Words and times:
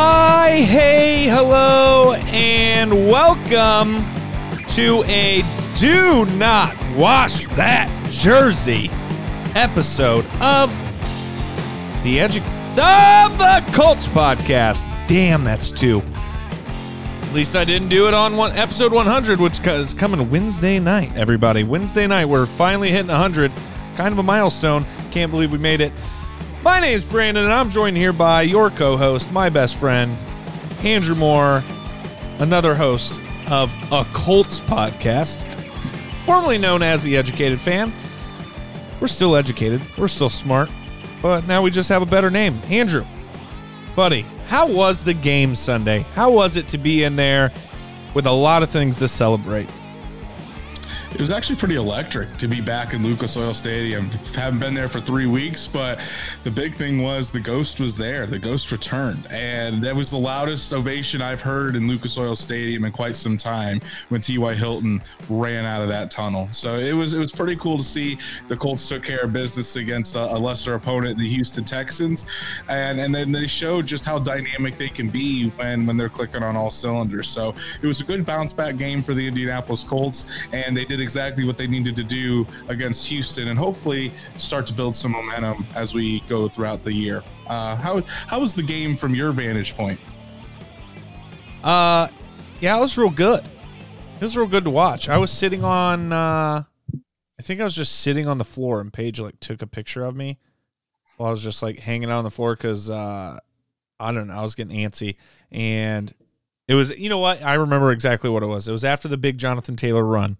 Hi, 0.00 0.60
hey, 0.60 1.24
hello, 1.24 2.12
and 2.12 3.08
welcome 3.08 4.04
to 4.68 5.02
a 5.06 5.42
Do 5.74 6.24
Not 6.36 6.76
Wash 6.96 7.48
That 7.48 7.90
Jersey 8.08 8.90
episode 9.56 10.24
of 10.40 10.70
the 12.04 12.18
Edu- 12.18 12.46
of 12.78 13.38
the 13.38 13.72
Colts 13.72 14.06
podcast. 14.06 14.84
Damn, 15.08 15.42
that's 15.42 15.72
two. 15.72 16.00
At 16.00 17.34
least 17.34 17.56
I 17.56 17.64
didn't 17.64 17.88
do 17.88 18.06
it 18.06 18.14
on 18.14 18.36
one 18.36 18.52
episode 18.52 18.92
100, 18.92 19.40
which 19.40 19.58
is 19.66 19.94
coming 19.94 20.30
Wednesday 20.30 20.78
night. 20.78 21.10
Everybody, 21.16 21.64
Wednesday 21.64 22.06
night, 22.06 22.26
we're 22.26 22.46
finally 22.46 22.92
hitting 22.92 23.08
100. 23.08 23.50
Kind 23.96 24.12
of 24.12 24.20
a 24.20 24.22
milestone. 24.22 24.86
Can't 25.10 25.32
believe 25.32 25.50
we 25.50 25.58
made 25.58 25.80
it. 25.80 25.92
My 26.62 26.80
name's 26.80 27.04
Brandon, 27.04 27.44
and 27.44 27.52
I'm 27.52 27.70
joined 27.70 27.96
here 27.96 28.12
by 28.12 28.42
your 28.42 28.70
co-host, 28.70 29.30
my 29.32 29.48
best 29.48 29.76
friend, 29.76 30.16
Andrew 30.82 31.14
Moore, 31.14 31.62
another 32.40 32.74
host 32.74 33.20
of 33.48 33.72
a 33.92 34.04
Colts 34.12 34.60
podcast, 34.60 35.38
formerly 36.26 36.58
known 36.58 36.82
as 36.82 37.02
the 37.04 37.16
Educated 37.16 37.60
Fan. 37.60 37.92
We're 39.00 39.06
still 39.06 39.36
educated. 39.36 39.80
We're 39.96 40.08
still 40.08 40.28
smart, 40.28 40.68
but 41.22 41.46
now 41.46 41.62
we 41.62 41.70
just 41.70 41.88
have 41.90 42.02
a 42.02 42.06
better 42.06 42.28
name, 42.30 42.58
Andrew. 42.68 43.04
Buddy, 43.94 44.22
how 44.48 44.66
was 44.66 45.04
the 45.04 45.14
game 45.14 45.54
Sunday? 45.54 46.00
How 46.14 46.30
was 46.30 46.56
it 46.56 46.66
to 46.68 46.78
be 46.78 47.04
in 47.04 47.14
there 47.14 47.52
with 48.14 48.26
a 48.26 48.32
lot 48.32 48.64
of 48.64 48.70
things 48.70 48.98
to 48.98 49.06
celebrate? 49.06 49.68
It 51.18 51.22
was 51.22 51.30
actually 51.32 51.56
pretty 51.56 51.74
electric 51.74 52.36
to 52.36 52.46
be 52.46 52.60
back 52.60 52.94
in 52.94 53.02
Lucas 53.02 53.36
Oil 53.36 53.52
Stadium. 53.52 54.08
Haven't 54.36 54.60
been 54.60 54.72
there 54.72 54.88
for 54.88 55.00
three 55.00 55.26
weeks, 55.26 55.66
but 55.66 55.98
the 56.44 56.50
big 56.50 56.76
thing 56.76 57.02
was 57.02 57.28
the 57.28 57.40
ghost 57.40 57.80
was 57.80 57.96
there. 57.96 58.24
The 58.24 58.38
ghost 58.38 58.70
returned, 58.70 59.26
and 59.28 59.82
that 59.82 59.96
was 59.96 60.12
the 60.12 60.16
loudest 60.16 60.72
ovation 60.72 61.20
I've 61.20 61.42
heard 61.42 61.74
in 61.74 61.88
Lucas 61.88 62.16
Oil 62.16 62.36
Stadium 62.36 62.84
in 62.84 62.92
quite 62.92 63.16
some 63.16 63.36
time 63.36 63.80
when 64.10 64.20
T.Y. 64.20 64.54
Hilton 64.54 65.02
ran 65.28 65.64
out 65.64 65.82
of 65.82 65.88
that 65.88 66.12
tunnel. 66.12 66.48
So 66.52 66.78
it 66.78 66.92
was 66.92 67.14
it 67.14 67.18
was 67.18 67.32
pretty 67.32 67.56
cool 67.56 67.78
to 67.78 67.84
see 67.84 68.16
the 68.46 68.56
Colts 68.56 68.88
took 68.88 69.02
care 69.02 69.24
of 69.24 69.32
business 69.32 69.74
against 69.74 70.14
a, 70.14 70.32
a 70.32 70.38
lesser 70.38 70.74
opponent, 70.74 71.18
the 71.18 71.28
Houston 71.28 71.64
Texans, 71.64 72.26
and 72.68 73.00
and 73.00 73.12
then 73.12 73.32
they 73.32 73.48
showed 73.48 73.86
just 73.86 74.04
how 74.04 74.20
dynamic 74.20 74.78
they 74.78 74.88
can 74.88 75.08
be 75.08 75.48
when 75.56 75.84
when 75.84 75.96
they're 75.96 76.08
clicking 76.08 76.44
on 76.44 76.54
all 76.54 76.70
cylinders. 76.70 77.28
So 77.28 77.56
it 77.82 77.88
was 77.88 78.00
a 78.00 78.04
good 78.04 78.24
bounce 78.24 78.52
back 78.52 78.76
game 78.76 79.02
for 79.02 79.14
the 79.14 79.26
Indianapolis 79.26 79.82
Colts, 79.82 80.24
and 80.52 80.76
they 80.76 80.84
did 80.84 81.07
exactly 81.08 81.44
what 81.44 81.56
they 81.56 81.66
needed 81.66 81.96
to 81.96 82.04
do 82.04 82.46
against 82.68 83.08
Houston, 83.08 83.48
and 83.48 83.58
hopefully 83.58 84.12
start 84.36 84.66
to 84.66 84.74
build 84.74 84.94
some 84.94 85.12
momentum 85.12 85.66
as 85.74 85.94
we 85.94 86.20
go 86.28 86.50
throughout 86.50 86.84
the 86.84 86.92
year. 86.92 87.22
Uh, 87.46 87.74
how 87.76 88.02
how 88.26 88.38
was 88.38 88.54
the 88.54 88.62
game 88.62 88.94
from 88.94 89.14
your 89.14 89.32
vantage 89.32 89.74
point? 89.74 89.98
Uh, 91.64 92.08
yeah, 92.60 92.76
it 92.76 92.80
was 92.80 92.98
real 92.98 93.08
good. 93.08 93.42
It 93.42 94.22
was 94.22 94.36
real 94.36 94.46
good 94.46 94.64
to 94.64 94.70
watch. 94.70 95.08
I 95.08 95.16
was 95.16 95.30
sitting 95.30 95.64
on, 95.64 96.12
uh, 96.12 96.64
I 96.92 97.42
think 97.42 97.60
I 97.60 97.64
was 97.64 97.74
just 97.74 98.00
sitting 98.00 98.26
on 98.26 98.36
the 98.36 98.44
floor, 98.44 98.82
and 98.82 98.92
Paige 98.92 99.18
like 99.18 99.40
took 99.40 99.62
a 99.62 99.66
picture 99.66 100.04
of 100.04 100.14
me 100.14 100.38
while 101.16 101.28
I 101.28 101.30
was 101.30 101.42
just 101.42 101.62
like 101.62 101.78
hanging 101.78 102.10
out 102.10 102.18
on 102.18 102.24
the 102.24 102.30
floor 102.30 102.54
because 102.54 102.90
uh, 102.90 103.38
I 103.98 104.12
don't 104.12 104.26
know, 104.26 104.34
I 104.34 104.42
was 104.42 104.54
getting 104.54 104.76
antsy, 104.76 105.16
and 105.50 106.12
it 106.66 106.74
was, 106.74 106.94
you 106.98 107.08
know 107.08 107.18
what? 107.18 107.42
I 107.42 107.54
remember 107.54 107.92
exactly 107.92 108.28
what 108.28 108.42
it 108.42 108.46
was. 108.46 108.68
It 108.68 108.72
was 108.72 108.84
after 108.84 109.08
the 109.08 109.16
big 109.16 109.38
Jonathan 109.38 109.74
Taylor 109.74 110.04
run 110.04 110.36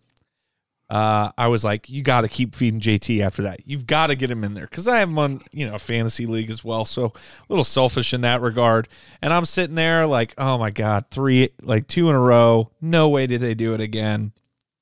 uh, 0.91 1.33
I 1.37 1.49
was 1.49 1.65
like, 1.65 1.89
you 1.91 2.03
got 2.03 2.23
to 2.23 2.29
keep 2.29 2.55
feeding 2.55 2.81
JT 2.81 3.21
after 3.21 3.43
that. 3.43 3.67
You've 3.67 3.87
got 3.87 4.07
to 4.07 4.15
get 4.15 4.31
him 4.31 4.43
in 4.43 4.55
there 4.55 4.67
because 4.67 4.89
I 4.89 5.01
have 5.01 5.11
him 5.11 5.19
on, 5.19 5.43
you 5.53 5.67
know, 5.67 5.75
a 5.75 5.79
fantasy 5.79 6.25
league 6.25 6.51
as 6.51 6.65
well. 6.65 6.87
So 6.87 7.07
a 7.07 7.13
little 7.49 7.65
selfish 7.65 8.15
in 8.15 8.23
that 8.23 8.41
regard. 8.41 8.89
And 9.21 9.33
I'm 9.33 9.45
sitting 9.45 9.75
there 9.75 10.07
like, 10.07 10.33
oh 10.39 10.57
my 10.57 10.71
God, 10.71 11.05
three, 11.11 11.51
like 11.63 11.89
two 11.89 12.09
in 12.09 12.15
a 12.15 12.21
row. 12.21 12.71
No 12.81 13.09
way 13.11 13.27
did 13.27 13.43
they 13.43 13.55
do 13.55 13.75
it 13.75 13.83
again. 13.83 14.33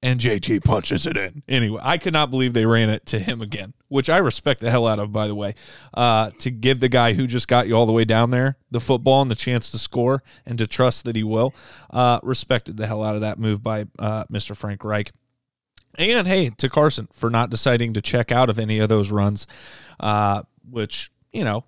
And 0.00 0.21
JT 0.21 0.62
punches 0.62 1.06
it 1.06 1.16
in. 1.16 1.43
Anyway, 1.49 1.81
I 1.83 1.99
could 1.99 2.12
not 2.12 2.31
believe 2.31 2.53
they 2.53 2.66
ran 2.66 2.89
it 2.89 3.06
to 3.06 3.19
him 3.19 3.41
again, 3.43 3.72
which 3.89 4.09
I 4.09 4.19
respect 4.19 4.61
the 4.61 4.71
hell 4.71 4.87
out 4.87 5.00
of, 5.00 5.11
by 5.11 5.27
the 5.27 5.34
way. 5.34 5.56
Uh, 5.93 6.31
to 6.39 6.53
give 6.53 6.78
the 6.78 6.89
guy 6.89 7.15
who 7.15 7.27
just 7.27 7.49
got 7.49 7.66
you 7.66 7.75
all 7.75 7.87
the 7.87 7.93
way 7.93 8.05
down 8.05 8.31
there 8.31 8.59
the 8.71 8.78
football 8.78 9.22
and 9.22 9.31
the 9.31 9.34
chance 9.34 9.71
to 9.71 9.78
score 9.78 10.22
and 10.45 10.59
to 10.59 10.66
trust 10.69 11.05
that 11.05 11.16
he 11.16 11.25
will, 11.25 11.53
uh, 11.91 12.21
respected 12.22 12.77
the 12.77 12.87
hell 12.87 13.03
out 13.03 13.16
of 13.16 13.22
that 13.22 13.41
move 13.41 13.62
by 13.65 13.87
uh, 13.99 14.25
Mr. 14.27 14.55
Frank 14.55 14.84
Reich. 14.84 15.11
And 15.99 16.29
hey, 16.29 16.51
to 16.51 16.69
Carson 16.69 17.09
for 17.12 17.31
not 17.31 17.51
deciding 17.51 17.95
to 17.95 18.03
check 18.03 18.31
out 18.31 18.51
of 18.51 18.59
any 18.59 18.79
of 18.79 18.89
those 18.89 19.11
runs, 19.11 19.47
uh, 19.99 20.43
which, 20.69 21.11
you 21.33 21.43
know, 21.43 21.65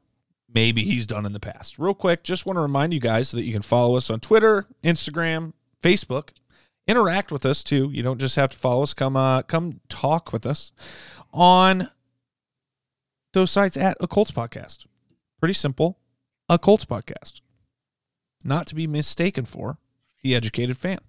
maybe 0.52 0.82
he's 0.84 1.06
done 1.06 1.26
in 1.26 1.32
the 1.32 1.40
past. 1.40 1.78
Real 1.78 1.94
quick, 1.94 2.22
just 2.24 2.46
want 2.46 2.56
to 2.56 2.60
remind 2.60 2.92
you 2.92 3.00
guys 3.00 3.30
that 3.32 3.44
you 3.44 3.52
can 3.52 3.62
follow 3.62 3.96
us 3.96 4.10
on 4.10 4.20
Twitter, 4.20 4.66
Instagram, 4.84 5.52
Facebook. 5.82 6.30
Interact 6.86 7.30
with 7.30 7.44
us 7.44 7.62
too. 7.62 7.90
You 7.92 8.02
don't 8.02 8.18
just 8.18 8.36
have 8.36 8.50
to 8.50 8.56
follow 8.56 8.82
us. 8.82 8.94
Come 8.94 9.14
uh 9.14 9.42
come 9.42 9.80
talk 9.90 10.32
with 10.32 10.46
us 10.46 10.72
on 11.34 11.90
those 13.34 13.50
sites 13.50 13.76
at 13.76 13.98
a 14.00 14.08
Colts 14.08 14.30
podcast. 14.30 14.86
Pretty 15.38 15.52
simple. 15.52 15.98
A 16.48 16.58
Colts 16.58 16.86
podcast. 16.86 17.42
Not 18.42 18.66
to 18.68 18.74
be 18.74 18.86
mistaken 18.86 19.44
for 19.44 19.76
the 20.22 20.34
educated 20.34 20.78
fan. 20.78 21.00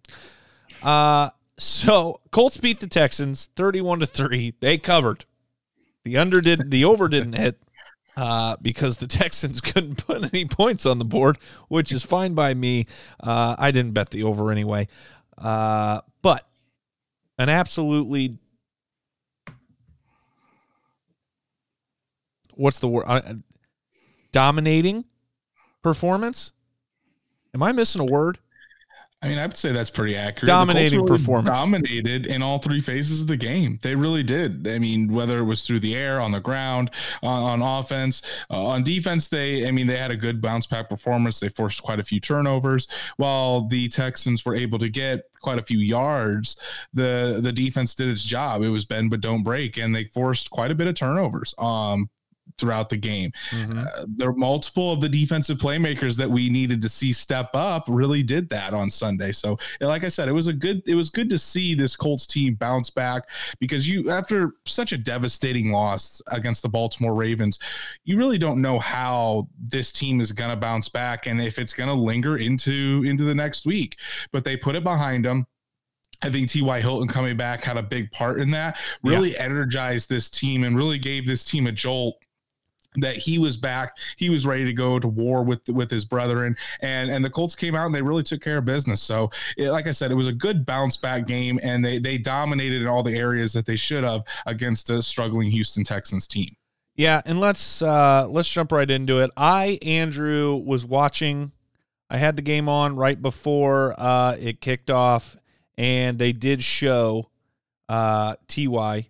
Uh 0.83 1.29
so 1.59 2.21
Colts 2.31 2.57
beat 2.57 2.79
the 2.79 2.87
Texans 2.87 3.49
31 3.55 3.99
to 3.99 4.05
3. 4.05 4.55
They 4.59 4.77
covered. 4.77 5.25
The 6.03 6.17
under 6.17 6.41
did 6.41 6.71
the 6.71 6.85
over 6.85 7.07
didn't 7.07 7.33
hit 7.33 7.59
uh, 8.17 8.57
because 8.61 8.97
the 8.97 9.07
Texans 9.07 9.61
couldn't 9.61 10.05
put 10.05 10.33
any 10.33 10.45
points 10.45 10.85
on 10.85 10.99
the 10.99 11.05
board, 11.05 11.37
which 11.67 11.91
is 11.91 12.05
fine 12.05 12.33
by 12.33 12.53
me. 12.53 12.87
Uh, 13.19 13.55
I 13.57 13.71
didn't 13.71 13.93
bet 13.93 14.09
the 14.09 14.23
over 14.23 14.51
anyway. 14.51 14.87
Uh, 15.37 16.01
but 16.21 16.47
an 17.37 17.49
absolutely 17.49 18.37
what's 22.55 22.79
the 22.79 22.87
word? 22.87 23.05
Uh, 23.07 23.35
dominating 24.31 25.05
performance. 25.81 26.51
Am 27.53 27.63
I 27.63 27.71
missing 27.71 28.01
a 28.01 28.05
word? 28.05 28.39
I 29.21 29.27
mean, 29.27 29.37
I 29.37 29.45
would 29.45 29.57
say 29.57 29.73
that's 29.73 29.89
pretty 29.89 30.15
accurate. 30.15 30.47
Dominating 30.47 31.05
performance. 31.05 31.57
Dominated 31.57 32.25
in 32.25 32.41
all 32.41 32.59
three 32.59 32.79
phases 32.79 33.21
of 33.21 33.27
the 33.27 33.35
game. 33.35 33.77
They 33.81 33.93
really 33.93 34.23
did. 34.23 34.65
I 34.65 34.79
mean, 34.79 35.11
whether 35.11 35.39
it 35.39 35.43
was 35.43 35.67
through 35.67 35.81
the 35.81 35.93
air, 35.93 36.21
on 36.21 36.31
the 36.31 36.39
ground, 36.39 36.91
on, 37.21 37.61
on 37.61 37.79
offense, 37.79 38.21
uh, 38.49 38.63
on 38.63 38.83
defense, 38.83 39.27
they, 39.27 39.67
I 39.67 39.71
mean, 39.71 39.87
they 39.87 39.97
had 39.97 40.11
a 40.11 40.15
good 40.15 40.41
bounce 40.41 40.67
back 40.67 40.87
performance. 40.87 41.41
They 41.41 41.49
forced 41.49 41.83
quite 41.83 41.99
a 41.99 42.03
few 42.03 42.21
turnovers, 42.21 42.87
while 43.17 43.67
the 43.67 43.89
Texans 43.89 44.45
were 44.45 44.55
able 44.55 44.79
to 44.79 44.87
get 44.87 45.23
quite 45.41 45.59
a 45.59 45.63
few 45.63 45.79
yards. 45.79 46.55
The 46.93 47.39
the 47.41 47.51
defense 47.51 47.95
did 47.95 48.07
its 48.07 48.23
job. 48.23 48.61
It 48.61 48.69
was 48.69 48.85
bend 48.85 49.09
but 49.09 49.19
don't 49.19 49.43
break, 49.43 49.77
and 49.77 49.93
they 49.93 50.05
forced 50.05 50.49
quite 50.49 50.71
a 50.71 50.75
bit 50.75 50.87
of 50.87 50.95
turnovers. 50.95 51.53
Um, 51.57 52.09
throughout 52.57 52.89
the 52.89 52.97
game. 52.97 53.31
Mm-hmm. 53.51 53.79
Uh, 53.79 54.05
there 54.07 54.29
are 54.29 54.33
multiple 54.33 54.91
of 54.91 55.01
the 55.01 55.09
defensive 55.09 55.57
playmakers 55.57 56.17
that 56.17 56.29
we 56.29 56.49
needed 56.49 56.81
to 56.81 56.89
see 56.89 57.13
step 57.13 57.49
up 57.53 57.85
really 57.87 58.23
did 58.23 58.49
that 58.49 58.73
on 58.73 58.89
Sunday. 58.89 59.31
So, 59.31 59.57
like 59.81 60.03
I 60.03 60.09
said, 60.09 60.29
it 60.29 60.33
was 60.33 60.47
a 60.47 60.53
good 60.53 60.81
it 60.85 60.95
was 60.95 61.09
good 61.09 61.29
to 61.29 61.37
see 61.37 61.73
this 61.73 61.95
Colts 61.95 62.27
team 62.27 62.55
bounce 62.55 62.89
back 62.89 63.29
because 63.59 63.89
you 63.89 64.09
after 64.09 64.53
such 64.65 64.91
a 64.91 64.97
devastating 64.97 65.71
loss 65.71 66.21
against 66.27 66.61
the 66.61 66.69
Baltimore 66.69 67.13
Ravens, 67.13 67.59
you 68.03 68.17
really 68.17 68.37
don't 68.37 68.61
know 68.61 68.79
how 68.79 69.47
this 69.59 69.91
team 69.91 70.21
is 70.21 70.31
going 70.31 70.49
to 70.49 70.55
bounce 70.55 70.89
back 70.89 71.27
and 71.27 71.41
if 71.41 71.59
it's 71.59 71.73
going 71.73 71.89
to 71.89 71.95
linger 71.95 72.37
into 72.37 73.03
into 73.05 73.23
the 73.23 73.35
next 73.35 73.65
week. 73.65 73.97
But 74.31 74.43
they 74.43 74.57
put 74.57 74.75
it 74.75 74.83
behind 74.83 75.25
them. 75.25 75.45
I 76.21 76.29
think 76.29 76.49
T.Y. 76.49 76.81
Hilton 76.81 77.07
coming 77.07 77.37
back 77.37 77.63
had 77.63 77.77
a 77.77 77.83
big 77.83 78.11
part 78.11 78.41
in 78.41 78.51
that, 78.51 78.77
really 79.03 79.31
yeah. 79.31 79.43
energized 79.43 80.09
this 80.09 80.29
team 80.29 80.65
and 80.65 80.75
really 80.75 80.99
gave 80.99 81.25
this 81.25 81.45
team 81.45 81.65
a 81.65 81.71
jolt 81.71 82.17
that 82.95 83.15
he 83.15 83.37
was 83.37 83.57
back. 83.57 83.97
He 84.17 84.29
was 84.29 84.45
ready 84.45 84.65
to 84.65 84.73
go 84.73 84.99
to 84.99 85.07
war 85.07 85.43
with 85.43 85.67
with 85.69 85.91
his 85.91 86.05
brethren. 86.05 86.55
And 86.81 87.09
and 87.09 87.23
the 87.23 87.29
colts 87.29 87.55
came 87.55 87.75
out 87.75 87.85
and 87.85 87.93
they 87.93 88.01
really 88.01 88.23
took 88.23 88.41
care 88.41 88.57
of 88.57 88.65
business. 88.65 89.01
So 89.01 89.29
it, 89.57 89.69
like 89.69 89.87
i 89.87 89.91
said 89.91 90.11
it 90.11 90.15
was 90.15 90.27
a 90.27 90.33
good 90.33 90.65
bounce 90.65 90.97
back 90.97 91.27
game 91.27 91.59
and 91.61 91.83
they 91.83 91.99
they 91.99 92.17
dominated 92.17 92.81
in 92.81 92.87
all 92.87 93.03
the 93.03 93.15
areas 93.15 93.53
that 93.53 93.65
they 93.65 93.75
should 93.75 94.03
have 94.03 94.23
against 94.45 94.89
a 94.89 95.01
struggling 95.01 95.49
houston 95.51 95.83
texans 95.83 96.27
team. 96.27 96.55
Yeah 96.95 97.21
and 97.25 97.39
let's 97.39 97.81
uh 97.81 98.27
let's 98.29 98.49
jump 98.49 98.71
right 98.71 98.89
into 98.89 99.19
it. 99.19 99.31
I 99.37 99.79
andrew 99.81 100.55
was 100.55 100.85
watching. 100.85 101.51
I 102.09 102.17
had 102.17 102.35
the 102.35 102.41
game 102.41 102.67
on 102.67 102.95
right 102.95 103.21
before 103.21 103.93
uh 103.97 104.35
it 104.39 104.61
kicked 104.61 104.89
off 104.89 105.37
and 105.77 106.17
they 106.17 106.33
did 106.33 106.63
show 106.63 107.29
uh 107.87 108.35
ty 108.47 109.07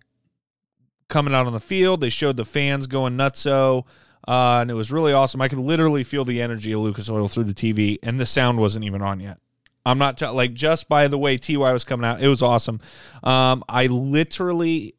coming 1.10 1.34
out 1.34 1.46
on 1.46 1.52
the 1.52 1.60
field. 1.60 2.00
They 2.00 2.08
showed 2.08 2.36
the 2.36 2.44
fans 2.44 2.86
going 2.86 3.16
nutso. 3.16 3.84
Uh, 4.26 4.58
and 4.60 4.70
it 4.70 4.74
was 4.74 4.92
really 4.92 5.12
awesome. 5.12 5.40
I 5.40 5.48
could 5.48 5.58
literally 5.58 6.04
feel 6.04 6.24
the 6.24 6.40
energy 6.40 6.72
of 6.72 6.80
Lucas 6.80 7.10
Oil 7.10 7.26
through 7.26 7.44
the 7.44 7.54
TV, 7.54 7.98
and 8.02 8.20
the 8.20 8.26
sound 8.26 8.58
wasn't 8.58 8.84
even 8.84 9.02
on 9.02 9.18
yet. 9.18 9.38
I'm 9.84 9.98
not 9.98 10.18
t- 10.18 10.26
like 10.26 10.52
just 10.52 10.88
by 10.88 11.08
the 11.08 11.16
way 11.18 11.38
Ty 11.38 11.56
was 11.72 11.84
coming 11.84 12.04
out, 12.04 12.20
it 12.20 12.28
was 12.28 12.42
awesome. 12.42 12.80
Um, 13.22 13.64
I 13.68 13.86
literally 13.86 14.94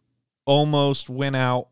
almost 0.45 1.09
went 1.09 1.35
out 1.35 1.67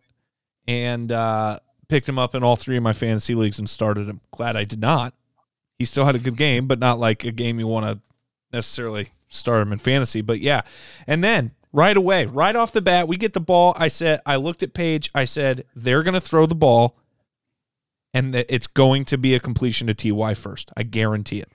and 0.67 1.11
uh, 1.11 1.59
picked 1.87 2.07
him 2.07 2.19
up 2.19 2.35
in 2.35 2.43
all 2.43 2.55
three 2.55 2.77
of 2.77 2.83
my 2.83 2.93
fantasy 2.93 3.33
leagues 3.33 3.57
and 3.57 3.67
started 3.67 4.07
him. 4.07 4.21
Glad 4.31 4.55
I 4.55 4.63
did 4.63 4.79
not. 4.79 5.15
he 5.79 5.85
still 5.85 6.05
had 6.05 6.15
a 6.15 6.19
good 6.19 6.37
game, 6.37 6.67
but 6.67 6.77
not 6.77 6.99
like 6.99 7.23
a 7.23 7.31
game 7.31 7.59
you 7.59 7.65
want 7.65 7.85
to 7.87 7.99
necessarily 8.53 9.09
start 9.27 9.63
him 9.63 9.73
in 9.73 9.79
fantasy. 9.79 10.21
But 10.21 10.39
yeah, 10.39 10.61
and 11.07 11.23
then 11.23 11.51
right 11.71 11.95
away, 11.97 12.25
right 12.25 12.55
off 12.55 12.71
the 12.71 12.81
bat, 12.81 13.07
we 13.07 13.17
get 13.17 13.33
the 13.33 13.39
ball. 13.39 13.73
I 13.77 13.87
said, 13.87 14.21
I 14.25 14.35
looked 14.37 14.63
at 14.63 14.73
Paige. 14.73 15.09
I 15.13 15.25
said 15.25 15.65
they're 15.75 16.03
going 16.03 16.13
to 16.15 16.21
throw 16.21 16.45
the 16.45 16.55
ball, 16.55 16.97
and 18.13 18.33
that 18.33 18.45
it's 18.49 18.67
going 18.67 19.05
to 19.05 19.17
be 19.17 19.35
a 19.35 19.39
completion 19.39 19.87
to 19.87 19.93
Ty 19.93 20.33
first. 20.33 20.71
I 20.75 20.83
guarantee 20.83 21.39
it. 21.39 21.49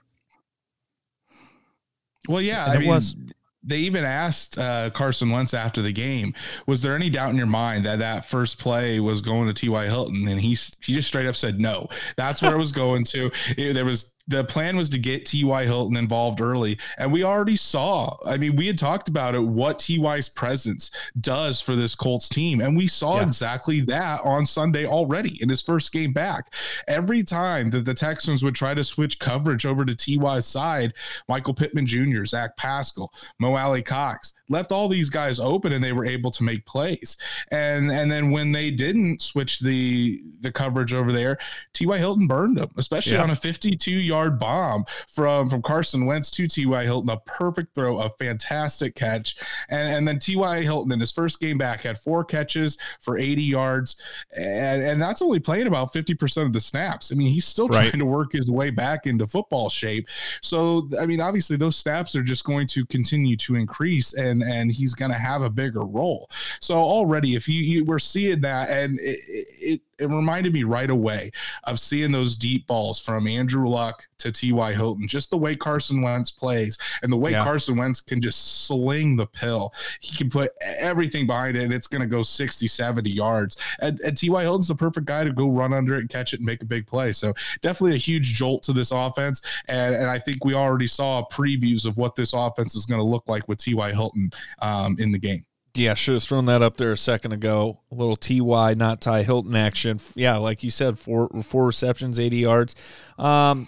Well, 2.27 2.41
yeah, 2.41 2.65
And 2.65 2.73
I 2.73 2.77
mean, 2.79 2.89
was. 2.89 3.15
they 3.63 3.77
even 3.77 4.03
asked 4.03 4.57
uh, 4.57 4.89
Carson 4.89 5.29
Wentz 5.29 5.53
after 5.53 5.81
the 5.83 5.91
game, 5.91 6.33
was 6.65 6.81
there 6.81 6.95
any 6.95 7.09
doubt 7.09 7.29
in 7.29 7.35
your 7.35 7.45
mind 7.45 7.85
that 7.85 7.99
that 7.99 8.25
first 8.25 8.57
play 8.57 8.99
was 8.99 9.21
going 9.21 9.47
to 9.47 9.53
T.Y. 9.53 9.85
Hilton? 9.85 10.27
And 10.27 10.41
he 10.41 10.57
he 10.81 10.93
just 10.95 11.07
straight 11.07 11.27
up 11.27 11.35
said 11.35 11.59
no. 11.59 11.87
That's 12.17 12.41
where 12.41 12.55
it 12.55 12.57
was 12.57 12.71
going 12.71 13.03
to. 13.05 13.29
It- 13.57 13.73
there 13.73 13.85
was 13.85 14.14
the 14.27 14.43
plan 14.43 14.75
was 14.77 14.89
to 14.89 14.97
get 14.97 15.25
T.Y. 15.25 15.65
Hilton 15.65 15.97
involved 15.97 16.41
early, 16.41 16.77
and 16.97 17.11
we 17.11 17.23
already 17.23 17.55
saw. 17.55 18.15
I 18.25 18.37
mean, 18.37 18.55
we 18.55 18.67
had 18.67 18.77
talked 18.77 19.07
about 19.07 19.35
it 19.35 19.39
what 19.41 19.79
T.Y.'s 19.79 20.29
presence 20.29 20.91
does 21.21 21.61
for 21.61 21.75
this 21.75 21.95
Colts 21.95 22.29
team, 22.29 22.61
and 22.61 22.75
we 22.75 22.87
saw 22.87 23.17
Yeah. 23.17 23.27
exactly 23.27 23.81
that 23.81 24.21
on 24.23 24.45
Sunday 24.45 24.85
already 24.85 25.41
in 25.41 25.49
his 25.49 25.61
first 25.61 25.91
game 25.91 26.13
back. 26.13 26.53
Every 26.87 27.23
time 27.23 27.69
that 27.71 27.85
the 27.85 27.93
Texans 27.93 28.43
would 28.43 28.55
try 28.55 28.73
to 28.73 28.83
switch 28.83 29.19
coverage 29.19 29.65
over 29.65 29.85
to 29.85 29.95
T.Y.'s 29.95 30.45
side, 30.45 30.93
Michael 31.27 31.53
Pittman 31.53 31.85
Jr., 31.85 32.25
Zach 32.25 32.55
Pascal, 32.57 33.11
Mo 33.39 33.55
Alie-Cox 33.55 34.33
left 34.49 34.71
all 34.71 34.87
these 34.87 35.09
guys 35.09 35.39
open 35.39 35.73
and 35.73 35.83
they 35.83 35.91
were 35.93 36.05
able 36.05 36.29
to 36.31 36.43
make 36.43 36.65
plays. 36.65 37.17
And 37.51 37.91
and 37.91 38.11
then 38.11 38.31
when 38.31 38.51
they 38.51 38.71
didn't 38.71 39.21
switch 39.21 39.59
the 39.59 40.21
the 40.41 40.51
coverage 40.51 40.93
over 40.93 41.11
there, 41.11 41.37
T.Y. 41.73 41.97
Hilton 41.97 42.27
burned 42.27 42.57
them, 42.57 42.69
especially 42.77 43.13
Yeah. 43.13 43.23
on 43.23 43.31
a 43.31 43.35
52 43.35 43.91
yard 43.91 44.39
bomb 44.39 44.85
from 45.13 45.49
from 45.49 45.61
Carson 45.61 46.05
Wentz 46.05 46.29
to 46.31 46.47
T.Y. 46.47 46.83
Hilton. 46.83 47.09
A 47.09 47.17
perfect 47.21 47.73
throw, 47.75 47.99
a 47.99 48.09
fantastic 48.19 48.95
catch. 48.95 49.35
And, 49.69 49.93
and 49.95 50.07
then 50.07 50.19
T.Y. 50.19 50.61
Hilton 50.61 50.91
in 50.91 50.99
his 50.99 51.11
first 51.11 51.39
game 51.39 51.57
back 51.57 51.81
had 51.81 51.99
four 51.99 52.23
catches 52.23 52.77
for 53.01 53.17
80 53.17 53.41
yards. 53.43 53.95
And, 54.37 54.81
and 54.83 55.01
that's 55.01 55.21
only 55.21 55.39
playing 55.39 55.67
about 55.67 55.93
50% 55.93 56.43
of 56.45 56.53
the 56.53 56.59
snaps. 56.59 57.11
I 57.11 57.15
mean, 57.15 57.29
he's 57.29 57.45
still 57.45 57.67
Right. 57.67 57.89
trying 57.89 57.99
to 57.99 58.05
work 58.05 58.33
his 58.33 58.49
way 58.51 58.69
back 58.69 59.07
into 59.07 59.25
football 59.25 59.69
shape. 59.69 60.07
So, 60.41 60.87
I 60.99 61.05
mean, 61.07 61.19
obviously, 61.19 61.57
those 61.57 61.75
snaps 61.75 62.15
are 62.15 62.21
just 62.23 62.43
going 62.43 62.67
to 62.67 62.85
continue 62.85 63.35
to 63.37 63.55
increase, 63.55 64.13
and 64.13 64.34
and 64.41 64.71
he's 64.71 64.93
going 64.93 65.11
to 65.11 65.17
have 65.17 65.41
a 65.41 65.49
bigger 65.49 65.83
role. 65.83 66.29
So 66.59 66.75
already, 66.75 67.35
if 67.35 67.47
you, 67.47 67.61
you 67.61 67.85
we're 67.85 67.99
seeing 67.99 68.41
that, 68.41 68.69
and 68.69 68.99
it, 68.99 69.19
it 69.27 69.81
it 69.99 70.09
reminded 70.09 70.53
me 70.53 70.63
right 70.63 70.89
away 70.89 71.31
of 71.63 71.79
seeing 71.79 72.11
those 72.11 72.35
deep 72.35 72.67
balls 72.67 72.99
from 72.99 73.27
Andrew 73.27 73.67
Luck 73.67 74.07
to 74.17 74.31
T.Y. 74.31 74.73
Hilton, 74.73 75.07
just 75.07 75.29
the 75.29 75.37
way 75.37 75.55
Carson 75.55 76.01
Wentz 76.01 76.31
plays 76.31 76.77
and 77.01 77.11
the 77.11 77.17
way 77.17 77.31
Yeah. 77.31 77.43
Carson 77.43 77.77
Wentz 77.77 78.01
can 78.01 78.21
just 78.21 78.65
sling 78.65 79.15
the 79.15 79.27
pill. 79.27 79.73
He 79.99 80.15
can 80.15 80.29
put 80.29 80.51
everything 80.61 81.27
behind 81.27 81.57
it, 81.57 81.63
and 81.63 81.73
it's 81.73 81.87
going 81.87 82.01
to 82.01 82.07
go 82.07 82.23
60, 82.23 82.67
70 82.67 83.09
yards. 83.09 83.57
And, 83.79 83.99
and 84.01 84.17
T.Y. 84.17 84.41
Hilton's 84.41 84.67
the 84.67 84.75
perfect 84.75 85.05
guy 85.05 85.23
to 85.23 85.31
go 85.31 85.49
run 85.49 85.73
under 85.73 85.95
it 85.95 85.99
and 85.99 86.09
catch 86.09 86.33
it 86.33 86.39
and 86.39 86.45
make 86.45 86.61
a 86.61 86.65
big 86.65 86.87
play. 86.87 87.11
So 87.11 87.33
definitely 87.61 87.95
a 87.95 87.99
huge 87.99 88.33
jolt 88.33 88.63
to 88.63 88.73
this 88.73 88.91
offense. 88.91 89.41
And, 89.67 89.95
and 89.95 90.09
I 90.09 90.19
think 90.19 90.43
we 90.43 90.53
already 90.53 90.87
saw 90.87 91.25
previews 91.31 91.85
of 91.85 91.97
what 91.97 92.15
this 92.15 92.33
offense 92.33 92.75
is 92.75 92.85
going 92.85 92.99
to 92.99 93.05
look 93.05 93.27
like 93.27 93.47
with 93.47 93.59
T.Y. 93.59 93.91
Hilton 93.91 94.31
um, 94.59 94.95
in 94.99 95.11
the 95.11 95.19
game. 95.19 95.45
Yeah, 95.75 95.93
should 95.93 96.13
have 96.13 96.23
thrown 96.23 96.45
that 96.45 96.61
up 96.61 96.77
there 96.77 96.93
a 96.93 96.97
second 96.97 97.33
ago. 97.33 97.81
A 97.91 97.95
little 97.95 98.15
Ty, 98.15 98.75
not 98.75 99.01
Ty 99.01 99.23
Hilton 99.23 99.55
action. 99.55 99.99
Yeah, 100.15 100.37
like 100.37 100.63
you 100.63 100.69
said, 100.69 100.97
four 100.97 101.29
four 101.43 101.65
receptions, 101.65 102.19
eighty 102.19 102.37
yards. 102.37 102.75
Um, 103.19 103.67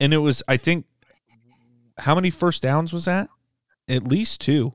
and 0.00 0.12
it 0.12 0.18
was, 0.18 0.42
I 0.48 0.56
think, 0.56 0.86
how 1.98 2.14
many 2.14 2.30
first 2.30 2.62
downs 2.62 2.92
was 2.92 3.04
that? 3.04 3.28
At 3.88 4.04
least 4.04 4.40
two, 4.40 4.74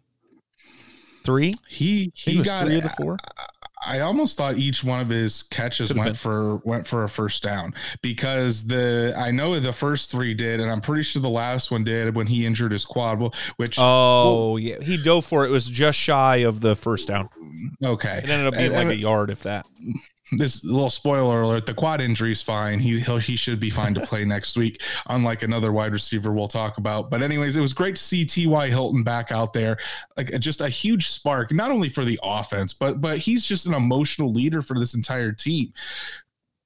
three. 1.26 1.56
He 1.68 2.12
he 2.16 2.38
was 2.38 2.48
got 2.48 2.66
three 2.66 2.78
of 2.78 2.84
the 2.84 2.90
four. 2.90 3.18
I 3.86 4.00
almost 4.00 4.38
thought 4.38 4.58
each 4.58 4.84
one 4.84 5.00
of 5.00 5.10
his 5.10 5.44
catches 5.44 5.88
Could've 5.90 5.98
went 5.98 6.08
been. 6.10 6.16
for 6.16 6.56
went 6.58 6.88
for 6.88 7.04
a 7.04 7.10
first 7.10 7.44
down 7.44 7.74
because 8.02 8.66
the 8.68 9.14
I 9.18 9.32
know 9.32 9.60
the 9.60 9.74
first 9.74 10.12
three 10.12 10.34
did, 10.34 10.60
and 10.60 10.72
I'm 10.72 10.82
pretty 10.82 11.04
sure 11.04 11.22
the 11.22 11.30
last 11.30 11.72
one 11.72 11.84
did 11.84 12.16
when 12.16 12.28
he 12.28 12.46
injured 12.46 12.72
his 12.72 12.86
quad. 12.86 13.20
Well, 13.20 13.34
which 13.58 13.76
Oh 13.80 14.58
yeah, 14.58 14.80
he 14.82 14.98
dove 14.98 15.26
for 15.26 15.46
it. 15.46 15.50
It 15.50 15.52
was 15.52 15.70
just 15.70 16.00
shy 16.00 16.38
of 16.38 16.62
the 16.62 16.76
first 16.76 17.08
down. 17.08 17.30
okay, 17.84 18.22
It 18.24 18.30
ended 18.30 18.48
up 18.48 18.54
being 18.54 18.66
And- 18.68 18.74
like 18.74 18.82
and 18.84 18.92
a 18.92 18.96
yard, 18.98 19.30
if 19.30 19.44
that. 19.44 19.66
This 20.32 20.64
little 20.64 20.90
spoiler 20.90 21.42
alert: 21.42 21.66
the 21.66 21.74
quad 21.74 22.02
injury 22.02 22.32
is 22.32 22.42
fine. 22.42 22.80
He 22.80 23.00
he'll, 23.00 23.18
he 23.18 23.36
should 23.36 23.60
be 23.60 23.70
fine 23.70 23.94
to 23.94 24.02
play 24.06 24.26
next 24.36 24.58
week, 24.58 24.82
unlike 25.08 25.44
another 25.44 25.72
wide 25.72 25.94
receiver 25.94 26.32
we'll 26.34 26.48
talk 26.48 26.78
about. 26.78 27.10
But 27.10 27.22
anyways, 27.22 27.56
it 27.56 27.62
was 27.62 27.74
great 27.74 27.96
to 27.96 28.02
see 28.02 28.26
T.Y. 28.26 28.70
Hilton 28.70 29.04
back 29.04 29.32
out 29.32 29.54
there, 29.54 29.78
like 30.18 30.38
just 30.40 30.62
a 30.62 30.70
huge 30.70 31.08
spark, 31.10 31.54
not 31.54 31.72
only 31.72 31.90
for 31.90 32.04
the 32.04 32.20
offense, 32.24 32.74
but 32.74 33.02
but 33.02 33.20
he's 33.20 33.46
just 33.46 33.66
an 33.68 33.74
emotional 33.74 34.32
leader 34.32 34.62
for 34.62 34.80
this 34.80 34.94
entire 34.96 35.32
team. 35.32 35.72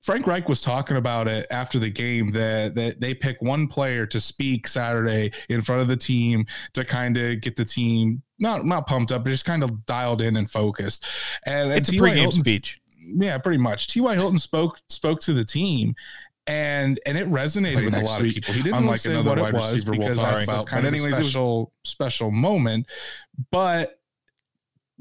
Frank 0.02 0.26
Reich 0.26 0.48
was 0.48 0.62
talking 0.62 0.96
about 0.96 1.28
it 1.28 1.46
after 1.52 1.78
the 1.78 1.90
game 1.90 2.32
that 2.32 2.74
that 2.76 3.02
they 3.02 3.14
pick 3.14 3.42
one 3.42 3.68
player 3.68 4.06
to 4.06 4.20
speak 4.22 4.68
Saturday 4.68 5.32
in 5.50 5.62
front 5.62 5.82
of 5.82 5.88
the 5.90 5.98
team 5.98 6.46
to 6.74 6.86
kind 6.86 7.18
of 7.18 7.42
get 7.42 7.58
the 7.58 7.66
team 7.66 8.24
not 8.40 8.66
not 8.66 8.88
pumped 8.88 9.12
up, 9.12 9.26
but 9.26 9.30
just 9.30 9.44
kind 9.44 9.62
of 9.64 9.86
dialed 9.86 10.22
in 10.22 10.38
and 10.38 10.50
focused. 10.50 11.06
And, 11.46 11.70
and 11.72 11.78
It's 11.78 11.90
a 11.90 11.92
pregame 11.94 12.16
Hilton's- 12.16 12.40
speech. 12.40 12.79
Yeah, 13.16 13.38
pretty 13.38 13.58
much. 13.58 13.88
T.Y. 13.88 14.16
Hilton 14.16 14.40
spoke 14.40 14.80
spoke 14.90 15.20
to 15.22 15.34
the 15.34 15.46
team, 15.46 15.96
and 16.48 17.00
and 17.06 17.18
it 17.18 17.30
resonated 17.30 17.74
Play 17.74 17.86
with 17.86 17.96
a 17.96 18.02
lot 18.02 18.22
week, 18.22 18.30
of 18.30 18.36
people. 18.36 18.54
He 18.56 18.62
didn't 18.64 18.80
unlike 18.80 19.00
say 19.00 19.22
what 19.22 19.38
it 19.38 19.54
was 19.54 19.86
we'll 19.86 20.00
because 20.00 20.18
talk 20.18 20.32
that's, 20.32 20.48
that's 20.48 20.66
kind 20.66 20.88
of 20.88 20.94
a 20.94 20.98
anyways, 20.98 21.18
was- 21.18 21.26
special 21.28 21.72
special 21.84 22.32
moment. 22.32 22.88
But 23.52 23.99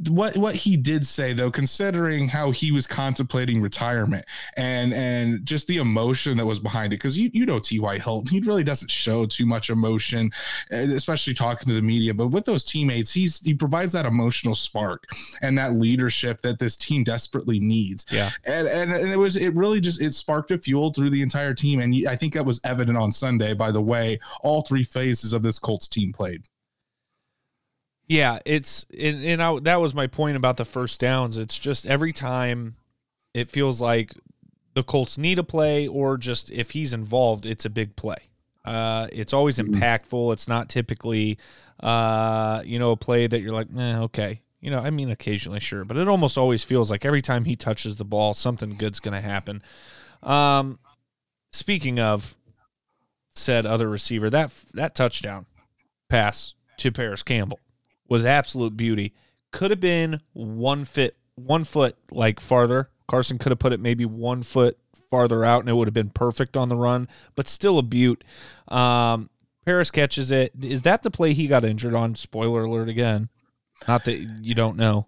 what 0.09 0.37
what 0.37 0.55
he 0.55 0.77
did 0.77 1.07
say 1.07 1.33
though, 1.33 1.51
considering 1.51 2.29
how 2.29 2.51
he 2.51 2.71
was 2.71 2.87
contemplating 2.87 3.61
retirement 3.61 4.25
and 4.57 4.95
and 4.95 5.45
just 5.45 5.67
the 5.67 5.79
emotion 5.79 6.37
that 6.37 6.47
was 6.47 6.59
behind 6.59 6.93
it, 6.93 6.97
because 6.97 7.19
you 7.19 7.31
you 7.33 7.45
know 7.47 7.59
T.Y. 7.59 7.99
Hilton, 7.99 8.29
he 8.31 8.41
really 8.41 8.63
doesn't 8.65 8.91
show 8.91 9.27
too 9.27 9.47
much 9.47 9.71
emotion, 9.71 10.31
uh, 10.73 10.77
especially 10.77 11.35
talking 11.35 11.69
to 11.69 11.75
the 11.75 11.83
media. 11.83 12.15
But 12.15 12.29
with 12.29 12.45
those 12.45 12.65
teammates, 12.65 13.13
he's 13.13 13.41
he 13.41 13.55
provides 13.55 13.93
that 13.93 14.07
emotional 14.07 14.55
spark 14.55 15.05
and 15.43 15.57
that 15.59 15.75
leadership 15.75 16.43
that 16.43 16.59
this 16.59 16.77
team 16.77 17.03
desperately 17.05 17.59
needs 17.61 18.07
Yeah. 18.11 18.31
and, 18.45 18.69
and 18.69 18.93
and 18.93 19.11
it 19.11 19.17
was 19.19 19.37
it 19.37 19.55
really 19.55 19.81
just 19.81 20.01
it 20.01 20.15
sparked 20.15 20.51
a 20.51 20.59
fuel 20.59 20.93
through 20.93 21.11
the 21.11 21.23
entire 21.23 21.55
team 21.55 21.81
and 21.81 21.95
i 22.09 22.15
think 22.17 22.35
that 22.35 22.45
was 22.45 22.61
evident 22.65 22.97
on 22.99 23.13
sunday 23.13 23.55
by 23.55 23.71
the 23.73 23.81
way 23.81 24.19
all 24.43 24.63
three 24.63 24.85
phases 24.85 25.33
of 25.33 25.43
this 25.43 25.59
colts 25.59 25.89
team 25.89 26.13
played 26.13 26.43
Yeah, 28.09 28.39
it's 28.47 28.87
and, 28.99 29.23
and 29.25 29.43
I, 29.43 29.59
that 29.61 29.81
was 29.81 29.95
my 29.95 30.07
point 30.07 30.37
about 30.37 30.57
the 30.57 30.65
first 30.65 30.99
downs. 30.99 31.37
It's 31.37 31.59
just 31.59 31.87
every 31.87 32.13
time 32.13 32.77
it 33.35 33.51
feels 33.51 33.83
like 33.83 34.15
the 34.75 34.83
Colts 34.83 35.19
need 35.19 35.39
a 35.39 35.45
play, 35.45 35.87
or 35.87 36.17
just 36.17 36.51
if 36.51 36.71
he's 36.71 36.95
involved, 36.95 37.45
it's 37.45 37.65
a 37.67 37.71
big 37.71 37.97
play. 37.97 38.17
Uh, 38.65 39.09
it's 39.13 39.33
always 39.33 39.59
Mhm. 39.59 39.69
impactful. 39.75 40.33
It's 40.33 40.49
not 40.49 40.69
typically, 40.69 41.39
uh, 41.81 42.63
you 42.65 42.79
know, 42.79 42.93
a 42.93 42.97
play 42.97 43.27
that 43.27 43.41
you're 43.41 43.53
like, 43.53 43.69
eh, 43.77 43.99
okay. 43.99 44.41
You 44.61 44.71
know, 44.71 44.81
I 44.81 44.91
mean, 44.91 45.11
occasionally, 45.11 45.61
sure, 45.61 45.85
but 45.85 45.97
it 45.97 46.09
almost 46.09 46.37
always 46.37 46.65
feels 46.65 46.91
like 46.91 47.05
every 47.05 47.23
time 47.23 47.45
he 47.45 47.57
touches 47.57 47.97
the 47.97 48.05
ball, 48.05 48.35
something 48.35 48.77
good's 48.77 49.01
going 49.01 49.15
to 49.15 49.21
happen. 49.21 49.63
Um, 50.23 50.79
speaking 51.53 52.01
of 52.01 52.37
said 53.35 53.67
other 53.67 53.89
receiver, 53.89 54.29
that 54.31 54.51
that 54.75 54.95
touchdown 54.95 55.47
pass 56.09 56.55
to 56.79 56.91
Parris 56.91 57.23
Campbell 57.23 57.61
was 58.09 58.25
absolute 58.25 58.77
beauty. 58.77 59.15
Could 59.53 59.71
have 59.71 59.81
been 59.81 60.21
one 60.33 60.85
fit, 60.85 61.17
one 61.35 61.65
foot 61.65 61.97
like 62.11 62.41
farther. 62.41 62.91
Carson 63.07 63.39
could 63.39 63.51
have 63.51 63.59
put 63.59 63.73
it 63.73 63.81
maybe 63.81 64.05
one 64.05 64.43
foot 64.43 64.79
farther 65.11 65.45
out, 65.45 65.61
and 65.61 65.69
it 65.69 65.75
would 65.75 65.89
have 65.89 65.95
been 65.95 66.11
perfect 66.11 66.57
on 66.57 66.69
the 66.69 66.77
run. 66.77 67.09
But 67.35 67.49
still 67.49 67.79
a 67.79 67.83
beaut. 67.83 68.25
Um, 68.69 69.31
Parris 69.65 69.91
catches 69.91 70.31
it. 70.31 70.53
Is 70.65 70.83
that 70.83 71.03
the 71.03 71.11
play 71.11 71.33
he 71.33 71.47
got 71.47 71.65
injured 71.65 71.95
on? 71.95 72.15
Spoiler 72.15 72.65
alert 72.65 72.89
again. 72.89 73.29
Not 73.87 74.05
that 74.05 74.17
you 74.43 74.55
don't 74.55 74.77
know. 74.77 75.07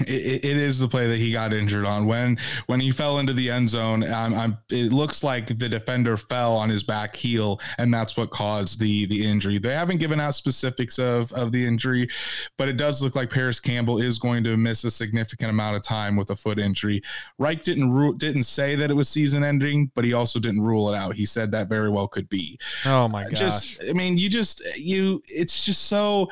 It, 0.00 0.44
it- 0.44 0.54
is 0.54 0.78
the 0.78 0.88
play 0.88 1.06
that 1.08 1.18
he 1.18 1.32
got 1.32 1.52
injured 1.52 1.84
on. 1.84 2.06
When 2.06 2.38
when 2.66 2.80
he 2.80 2.90
fell 2.92 3.18
into 3.18 3.32
the 3.32 3.50
end 3.50 3.68
zone 3.68 4.04
I'm, 4.04 4.32
I'm 4.34 4.58
it 4.70 4.92
looks 4.92 5.22
like 5.22 5.46
the 5.48 5.68
defender 5.68 6.16
fell 6.16 6.56
on 6.56 6.68
his 6.70 6.82
back 6.82 7.14
heel 7.16 7.60
and 7.78 7.92
that's 7.92 8.16
what 8.16 8.30
caused 8.30 8.78
the 8.80 9.06
the 9.06 9.24
injury. 9.26 9.58
They 9.58 9.74
haven't 9.74 9.98
given 9.98 10.20
out 10.20 10.34
specifics 10.34 10.98
of 10.98 11.32
of 11.32 11.52
the 11.52 11.64
injury 11.66 12.08
but 12.56 12.68
it 12.68 12.76
does 12.76 13.02
look 13.02 13.14
like 13.14 13.30
parris 13.30 13.60
campbell 13.60 13.98
is 14.00 14.18
going 14.18 14.44
to 14.44 14.56
miss 14.56 14.84
a 14.84 14.90
significant 14.90 15.50
amount 15.50 15.76
of 15.76 15.82
time 15.82 16.16
with 16.16 16.30
a 16.30 16.36
foot 16.36 16.58
injury. 16.58 17.02
Reich 17.38 17.62
didn't 17.62 17.90
rule 17.92 18.12
didn't 18.12 18.44
say 18.44 18.76
that 18.76 18.90
it 18.90 18.94
was 18.94 19.08
season 19.08 19.42
ending 19.44 19.90
but 19.94 20.04
he 20.04 20.12
also 20.12 20.38
didn't 20.38 20.62
rule 20.62 20.92
it 20.92 20.96
out. 20.96 21.14
He 21.14 21.26
said 21.26 21.50
that 21.52 21.68
very 21.68 21.90
well 21.90 22.08
could 22.08 22.28
be. 22.28 22.58
Oh 22.86 23.08
my 23.08 23.24
gosh. 23.24 23.38
just 23.38 23.80
i 23.88 23.92
mean 23.92 24.16
you 24.18 24.28
just 24.28 24.62
you 24.78 25.22
it's 25.28 25.64
just 25.64 25.84
so 25.84 26.28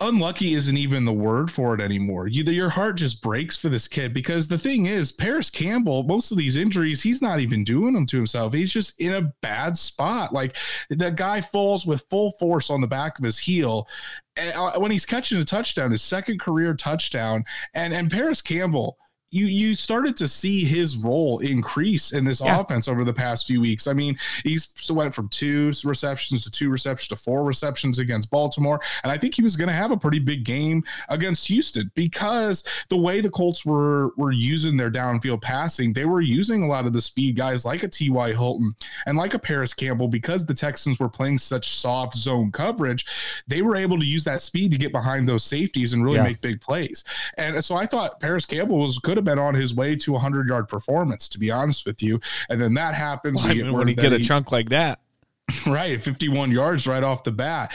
unlucky 0.00 0.54
isn't 0.54 0.76
even 0.76 1.04
the 1.04 1.12
word 1.12 1.50
for 1.50 1.74
it 1.74 1.80
anymore. 1.80 2.26
You, 2.26 2.44
your 2.44 2.70
heart 2.70 2.96
just 2.96 3.22
breaks 3.22 3.56
for 3.56 3.68
this 3.68 3.86
kid 3.86 4.12
because 4.12 4.48
the 4.48 4.58
thing 4.58 4.86
is, 4.86 5.12
Parris 5.12 5.50
Campbell, 5.50 6.02
most 6.02 6.30
of 6.30 6.36
these 6.36 6.56
injuries, 6.56 7.02
he's 7.02 7.22
not 7.22 7.40
even 7.40 7.64
doing 7.64 7.94
them 7.94 8.06
to 8.06 8.16
himself. 8.16 8.52
He's 8.52 8.72
just 8.72 8.98
in 9.00 9.14
a 9.14 9.32
bad 9.40 9.76
spot. 9.78 10.32
Like 10.32 10.56
the 10.90 11.10
guy 11.10 11.40
falls 11.40 11.86
with 11.86 12.06
full 12.10 12.32
force 12.32 12.70
on 12.70 12.80
the 12.80 12.86
back 12.86 13.18
of 13.18 13.24
his 13.24 13.38
heel 13.38 13.88
uh, 14.36 14.72
when 14.78 14.90
he's 14.90 15.06
catching 15.06 15.38
a 15.38 15.44
touchdown, 15.44 15.92
his 15.92 16.02
second 16.02 16.40
career 16.40 16.74
touchdown, 16.74 17.44
and 17.74 17.92
and 17.94 18.10
Parris 18.10 18.42
Campbell 18.42 18.98
you 19.34 19.46
you 19.46 19.74
started 19.74 20.16
to 20.16 20.28
see 20.28 20.64
his 20.64 20.96
role 20.96 21.40
increase 21.40 22.12
in 22.12 22.24
this 22.24 22.40
yeah. 22.40 22.60
offense 22.60 22.86
over 22.86 23.04
the 23.04 23.12
past 23.12 23.48
few 23.48 23.60
weeks. 23.60 23.88
I 23.88 23.92
mean, 23.92 24.16
he's 24.44 24.72
went 24.88 25.12
from 25.12 25.28
two 25.28 25.72
receptions 25.84 26.44
to 26.44 26.50
two 26.52 26.70
receptions 26.70 27.08
to 27.08 27.16
four 27.16 27.42
receptions 27.42 27.98
against 27.98 28.30
Baltimore, 28.30 28.80
and 29.02 29.10
I 29.10 29.18
think 29.18 29.34
he 29.34 29.42
was 29.42 29.56
going 29.56 29.66
to 29.66 29.74
have 29.74 29.90
a 29.90 29.96
pretty 29.96 30.20
big 30.20 30.44
game 30.44 30.84
against 31.08 31.48
Houston 31.48 31.90
because 31.96 32.62
the 32.90 32.96
way 32.96 33.20
the 33.20 33.30
Colts 33.30 33.66
were 33.66 34.12
were 34.16 34.30
using 34.30 34.76
their 34.76 34.90
downfield 34.90 35.42
passing, 35.42 35.92
they 35.92 36.04
were 36.04 36.20
using 36.20 36.62
a 36.62 36.68
lot 36.68 36.86
of 36.86 36.92
the 36.92 37.00
speed 37.00 37.34
guys 37.34 37.64
like 37.64 37.82
a 37.82 37.88
T.Y. 37.88 38.32
Hilton 38.32 38.76
and 39.06 39.18
like 39.18 39.34
a 39.34 39.38
Parris 39.38 39.74
Campbell 39.74 40.06
because 40.06 40.46
the 40.46 40.54
Texans 40.54 41.00
were 41.00 41.08
playing 41.08 41.38
such 41.38 41.70
soft 41.70 42.14
zone 42.14 42.52
coverage. 42.52 43.04
They 43.48 43.62
were 43.62 43.74
able 43.74 43.98
to 43.98 44.06
use 44.06 44.22
that 44.24 44.42
speed 44.42 44.70
to 44.70 44.78
get 44.78 44.92
behind 44.92 45.28
those 45.28 45.42
safeties 45.42 45.92
and 45.92 46.04
really 46.04 46.18
yeah. 46.18 46.22
make 46.24 46.40
big 46.40 46.60
plays. 46.60 47.02
And 47.36 47.64
so 47.64 47.74
I 47.74 47.86
thought 47.86 48.20
Parris 48.20 48.46
Campbell 48.46 48.78
was 48.78 49.00
could 49.00 49.16
have 49.16 49.23
been 49.24 49.38
on 49.38 49.54
his 49.54 49.74
way 49.74 49.96
to 49.96 50.14
a 50.14 50.18
hundred 50.18 50.48
yard 50.48 50.68
performance, 50.68 51.28
to 51.28 51.38
be 51.38 51.50
honest 51.50 51.86
with 51.86 52.02
you. 52.02 52.20
And 52.48 52.60
then 52.60 52.74
that 52.74 52.94
happens 52.94 53.42
well, 53.42 53.72
when 53.72 53.88
you 53.88 53.94
get 53.94 54.12
a 54.12 54.18
he, 54.18 54.24
chunk 54.24 54.52
like 54.52 54.70
that. 54.70 55.00
Right, 55.66 56.02
51 56.02 56.52
yards 56.52 56.86
right 56.86 57.02
off 57.02 57.22
the 57.22 57.30
bat. 57.30 57.70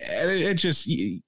And 0.00 0.30
it, 0.30 0.40
it 0.42 0.54
just 0.54 0.86
you, 0.86 1.20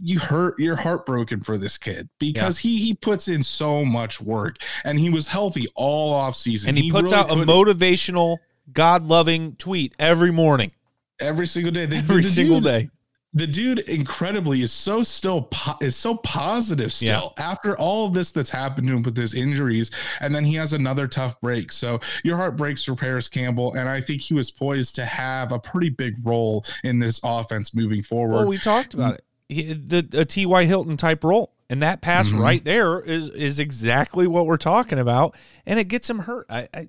you, 0.00 0.20
hurt 0.20 0.54
you're 0.58 0.76
heartbroken 0.76 1.40
for 1.40 1.58
this 1.58 1.76
kid 1.78 2.08
because 2.20 2.64
yeah. 2.64 2.70
he 2.70 2.84
he 2.84 2.94
puts 2.94 3.26
in 3.26 3.42
so 3.42 3.84
much 3.84 4.20
work 4.20 4.56
and 4.84 5.00
he 5.00 5.10
was 5.10 5.26
healthy 5.26 5.66
all 5.74 6.12
off 6.12 6.36
season. 6.36 6.70
And 6.70 6.78
he, 6.78 6.84
he 6.84 6.90
puts 6.92 7.10
really 7.10 7.24
out 7.24 7.30
a 7.32 7.34
motivational, 7.34 8.38
God-loving 8.72 9.56
tweet 9.56 9.96
every 9.98 10.30
morning. 10.30 10.70
Every 11.18 11.48
single 11.48 11.72
day. 11.72 11.86
The, 11.86 11.96
every 11.96 12.22
the 12.22 12.30
single 12.30 12.60
dude, 12.60 12.64
day 12.64 12.90
the 13.34 13.46
dude 13.46 13.78
incredibly 13.80 14.62
is 14.62 14.72
so 14.72 15.02
still 15.02 15.42
po- 15.42 15.76
is 15.80 15.96
so 15.96 16.16
positive 16.16 16.92
still 16.92 17.32
yeah. 17.36 17.44
after 17.44 17.76
all 17.78 18.06
of 18.06 18.14
this 18.14 18.30
that's 18.30 18.50
happened 18.50 18.88
to 18.88 18.94
him 18.94 19.02
with 19.02 19.16
his 19.16 19.34
injuries 19.34 19.90
and 20.20 20.34
then 20.34 20.44
he 20.44 20.54
has 20.54 20.72
another 20.72 21.08
tough 21.08 21.40
break 21.40 21.72
so 21.72 21.98
your 22.22 22.36
heart 22.36 22.56
breaks 22.56 22.84
for 22.84 22.94
parris 22.94 23.28
Campbell 23.28 23.74
and 23.74 23.88
I 23.88 24.00
think 24.00 24.22
he 24.22 24.34
was 24.34 24.50
poised 24.50 24.94
to 24.96 25.04
have 25.04 25.52
a 25.52 25.58
pretty 25.58 25.88
big 25.88 26.24
role 26.24 26.64
in 26.82 26.98
this 26.98 27.20
offense 27.22 27.74
moving 27.74 28.02
forward. 28.02 28.36
Well, 28.36 28.46
we 28.46 28.58
talked 28.58 28.94
about 28.94 29.14
it. 29.14 29.24
He, 29.48 29.72
the 29.72 30.08
a 30.12 30.24
T.Y. 30.24 30.64
Hilton 30.64 30.96
type 30.96 31.24
role. 31.24 31.52
And 31.70 31.82
that 31.82 32.02
pass 32.02 32.28
mm-hmm. 32.28 32.42
right 32.42 32.62
there 32.62 33.00
is 33.00 33.30
is 33.30 33.58
exactly 33.58 34.26
what 34.26 34.44
we're 34.44 34.58
talking 34.58 34.98
about, 34.98 35.34
and 35.64 35.80
it 35.80 35.84
gets 35.84 36.10
him 36.10 36.18
hurt. 36.18 36.44
I, 36.50 36.68
I 36.74 36.86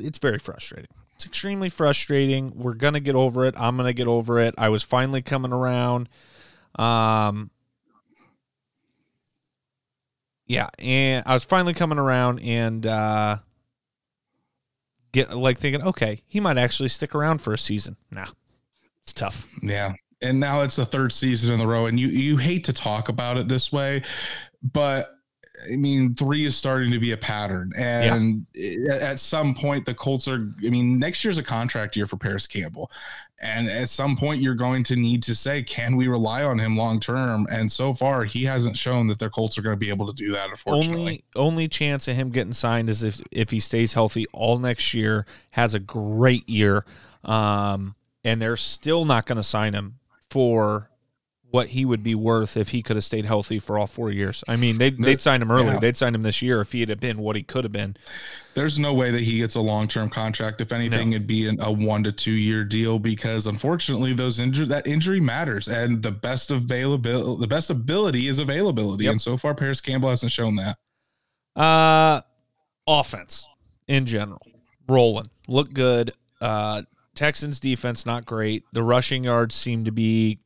it's 0.00 0.18
very 0.18 0.40
frustrating. 0.40 0.90
It's 1.14 1.26
extremely 1.26 1.68
frustrating. 1.68 2.52
We're 2.54 2.74
gonna 2.74 3.00
get 3.00 3.14
over 3.14 3.44
it. 3.44 3.54
I'm 3.56 3.76
gonna 3.76 3.92
get 3.92 4.06
over 4.06 4.38
it. 4.38 4.54
I 4.58 4.68
was 4.68 4.82
finally 4.82 5.22
coming 5.22 5.52
around. 5.52 6.08
Um, 6.76 7.50
yeah, 10.46 10.68
and 10.78 11.22
I 11.26 11.34
was 11.34 11.44
finally 11.44 11.74
coming 11.74 11.98
around 11.98 12.40
and 12.40 12.86
uh, 12.86 13.38
get 15.12 15.34
like 15.34 15.58
thinking, 15.58 15.82
okay, 15.82 16.22
he 16.26 16.40
might 16.40 16.58
actually 16.58 16.88
stick 16.88 17.14
around 17.14 17.38
for 17.38 17.52
a 17.52 17.58
season. 17.58 17.96
Nah, 18.10 18.26
it's 19.02 19.12
tough. 19.12 19.46
Yeah, 19.62 19.94
and 20.20 20.40
now 20.40 20.62
it's 20.62 20.76
the 20.76 20.86
third 20.86 21.12
season 21.12 21.54
in 21.54 21.60
a 21.60 21.66
row, 21.66 21.86
and 21.86 21.98
you 21.98 22.08
you 22.08 22.36
hate 22.36 22.64
to 22.64 22.72
talk 22.72 23.08
about 23.08 23.38
it 23.38 23.48
this 23.48 23.72
way, 23.72 24.02
but 24.62 25.13
I 25.72 25.76
mean, 25.76 26.14
three 26.14 26.44
is 26.44 26.56
starting 26.56 26.90
to 26.90 26.98
be 26.98 27.12
a 27.12 27.16
pattern. 27.16 27.72
And 27.76 28.46
yeah. 28.54 28.94
at 28.94 29.20
some 29.20 29.54
point, 29.54 29.86
the 29.86 29.94
Colts 29.94 30.26
are, 30.26 30.52
I 30.64 30.70
mean, 30.70 30.98
next 30.98 31.24
year's 31.24 31.38
a 31.38 31.42
contract 31.42 31.96
year 31.96 32.06
for 32.06 32.16
Parris 32.16 32.46
Campbell. 32.46 32.90
And 33.40 33.68
at 33.68 33.88
some 33.88 34.16
point, 34.16 34.42
you're 34.42 34.54
going 34.54 34.82
to 34.84 34.96
need 34.96 35.22
to 35.24 35.34
say, 35.34 35.62
can 35.62 35.96
we 35.96 36.08
rely 36.08 36.42
on 36.42 36.58
him 36.58 36.76
long 36.76 36.98
term? 36.98 37.46
And 37.50 37.70
so 37.70 37.94
far, 37.94 38.24
he 38.24 38.44
hasn't 38.44 38.76
shown 38.76 39.06
that 39.08 39.18
their 39.18 39.30
Colts 39.30 39.58
are 39.58 39.62
going 39.62 39.74
to 39.74 39.78
be 39.78 39.90
able 39.90 40.06
to 40.06 40.12
do 40.12 40.32
that, 40.32 40.50
unfortunately. 40.50 41.00
Only, 41.00 41.24
only 41.36 41.68
chance 41.68 42.08
of 42.08 42.16
him 42.16 42.30
getting 42.30 42.52
signed 42.52 42.88
is 42.90 43.04
if, 43.04 43.20
if 43.30 43.50
he 43.50 43.60
stays 43.60 43.94
healthy 43.94 44.26
all 44.32 44.58
next 44.58 44.94
year, 44.94 45.26
has 45.50 45.74
a 45.74 45.78
great 45.78 46.48
year. 46.48 46.84
Um, 47.22 47.94
and 48.24 48.40
they're 48.40 48.56
still 48.56 49.04
not 49.04 49.26
going 49.26 49.36
to 49.36 49.42
sign 49.42 49.74
him 49.74 49.98
for 50.30 50.90
what 51.54 51.68
he 51.68 51.84
would 51.84 52.02
be 52.02 52.16
worth 52.16 52.56
if 52.56 52.70
he 52.70 52.82
could 52.82 52.96
have 52.96 53.04
stayed 53.04 53.24
healthy 53.24 53.60
for 53.60 53.78
all 53.78 53.86
four 53.86 54.10
years. 54.10 54.42
I 54.48 54.56
mean, 54.56 54.78
they'd, 54.78 55.00
they'd 55.00 55.20
sign 55.20 55.40
him 55.40 55.52
early. 55.52 55.66
Yeah. 55.66 55.78
They'd 55.78 55.96
sign 55.96 56.12
him 56.12 56.22
this 56.22 56.42
year 56.42 56.60
if 56.60 56.72
he 56.72 56.80
had 56.80 56.98
been 56.98 57.18
what 57.18 57.36
he 57.36 57.44
could 57.44 57.62
have 57.62 57.70
been. 57.70 57.96
There's 58.54 58.80
no 58.80 58.92
way 58.92 59.12
that 59.12 59.20
he 59.20 59.38
gets 59.38 59.54
a 59.54 59.60
long 59.60 59.86
term 59.86 60.10
contract. 60.10 60.60
If 60.60 60.72
anything, 60.72 61.10
no. 61.10 61.14
it'd 61.14 61.28
be 61.28 61.46
an, 61.46 61.60
a 61.60 61.70
one 61.70 62.02
to 62.02 62.10
two 62.10 62.32
year 62.32 62.64
deal 62.64 62.98
because 62.98 63.46
unfortunately, 63.46 64.14
those 64.14 64.40
injury 64.40 64.66
that 64.66 64.88
injury 64.88 65.20
matters, 65.20 65.68
and 65.68 66.02
the 66.02 66.10
best 66.10 66.50
availability, 66.50 67.40
the 67.40 67.46
best 67.46 67.70
ability 67.70 68.26
is 68.26 68.40
availability, 68.40 69.04
yep. 69.04 69.12
and 69.12 69.22
so 69.22 69.36
far, 69.36 69.54
Parris 69.54 69.80
Campbell 69.80 70.08
hasn't 70.08 70.32
shown 70.32 70.56
that. 70.56 70.76
Uh, 71.54 72.22
offense 72.84 73.46
in 73.86 74.06
general, 74.06 74.42
rolling, 74.88 75.30
look 75.46 75.72
good. 75.72 76.14
Uh, 76.40 76.82
Texans 77.14 77.60
defense 77.60 78.04
not 78.04 78.26
great. 78.26 78.64
The 78.72 78.82
rushing 78.82 79.24
yards 79.24 79.54
seem 79.54 79.84
to 79.84 79.92
be 79.92 80.40